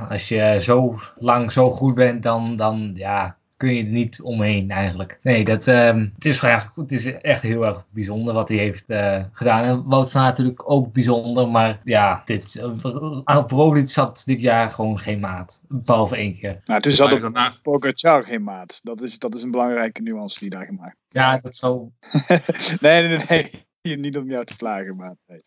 [0.00, 0.08] 4-0.
[0.08, 4.70] Als je zo lang zo goed bent, dan, dan ja, kun je er niet omheen
[4.70, 5.18] eigenlijk.
[5.22, 8.84] Nee, dat, ehm, het, is graag, het is echt heel erg bijzonder wat hij heeft
[8.86, 9.64] eh, gedaan.
[9.64, 11.48] En Wout van Aert natuurlijk ook bijzonder.
[11.48, 15.62] Maar ja, dit, uh, op Roglic zat dit jaar gewoon geen maat.
[15.68, 16.60] Behalve één keer.
[16.64, 18.80] Nou, toen zat op daarna- Pogacar geen maat.
[18.82, 21.88] Dat is, dat is een belangrijke nuance die daar gemaakt Ja, dat zou...
[22.80, 23.50] Nee, nee, nee.
[23.82, 23.96] nee.
[23.96, 25.42] Niet om jou te plagen, maar nee.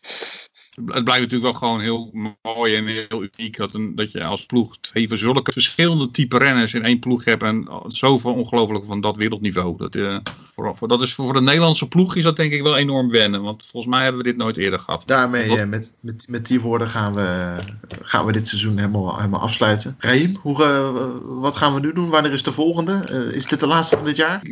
[0.84, 2.10] Het blijft natuurlijk wel gewoon heel
[2.42, 6.74] mooi en heel uniek dat, een, dat je als ploeg even zulke verschillende type renners
[6.74, 9.76] in één ploeg hebt en zoveel ongelooflijk van dat wereldniveau.
[9.76, 10.18] Dat, uh,
[10.54, 13.42] voor, voor, dat is voor de Nederlandse ploeg is dat denk ik wel enorm wennen,
[13.42, 15.02] want volgens mij hebben we dit nooit eerder gehad.
[15.06, 17.56] Daarmee, uh, met, met, met die woorden gaan we,
[18.02, 19.96] gaan we dit seizoen helemaal, helemaal afsluiten.
[19.98, 22.08] Raim, hoe, uh, wat gaan we nu doen?
[22.08, 23.30] Wanneer is de volgende?
[23.34, 24.42] is dit de laatste van dit jaar?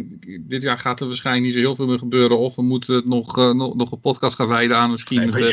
[0.40, 3.36] Dit jaar gaat er waarschijnlijk niet zo heel veel meer gebeuren of we moeten nog,
[3.36, 5.52] nog, nog een podcast gaan wijden aan misschien nee,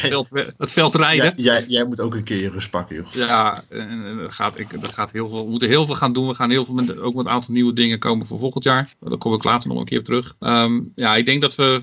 [0.58, 1.26] het, het veld rijden.
[1.26, 3.14] Jij, jij, jij, moet ook een keer je rust pakken, joh.
[3.14, 6.28] Ja, en, dat gaat, ik, dat gaat heel veel, we moeten heel veel gaan doen.
[6.28, 8.90] We gaan heel veel met, ook met een aantal nieuwe dingen komen voor volgend jaar.
[9.00, 10.36] Daar kom ik later nog een keer op terug.
[10.40, 11.82] Um, ja, ik denk dat we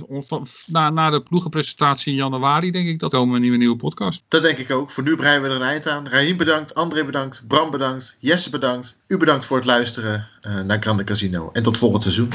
[0.67, 4.23] na, na de ploegenpresentatie in januari, denk ik, dat komen een nieuwe, nieuwe podcast.
[4.29, 4.91] Dat denk ik ook.
[4.91, 6.09] Voor nu breiden we er een eind aan.
[6.09, 8.99] Rahim bedankt, André bedankt, Bram bedankt, Jesse bedankt.
[9.07, 11.51] U bedankt voor het luisteren uh, naar Grande Casino.
[11.53, 12.29] En tot volgend seizoen.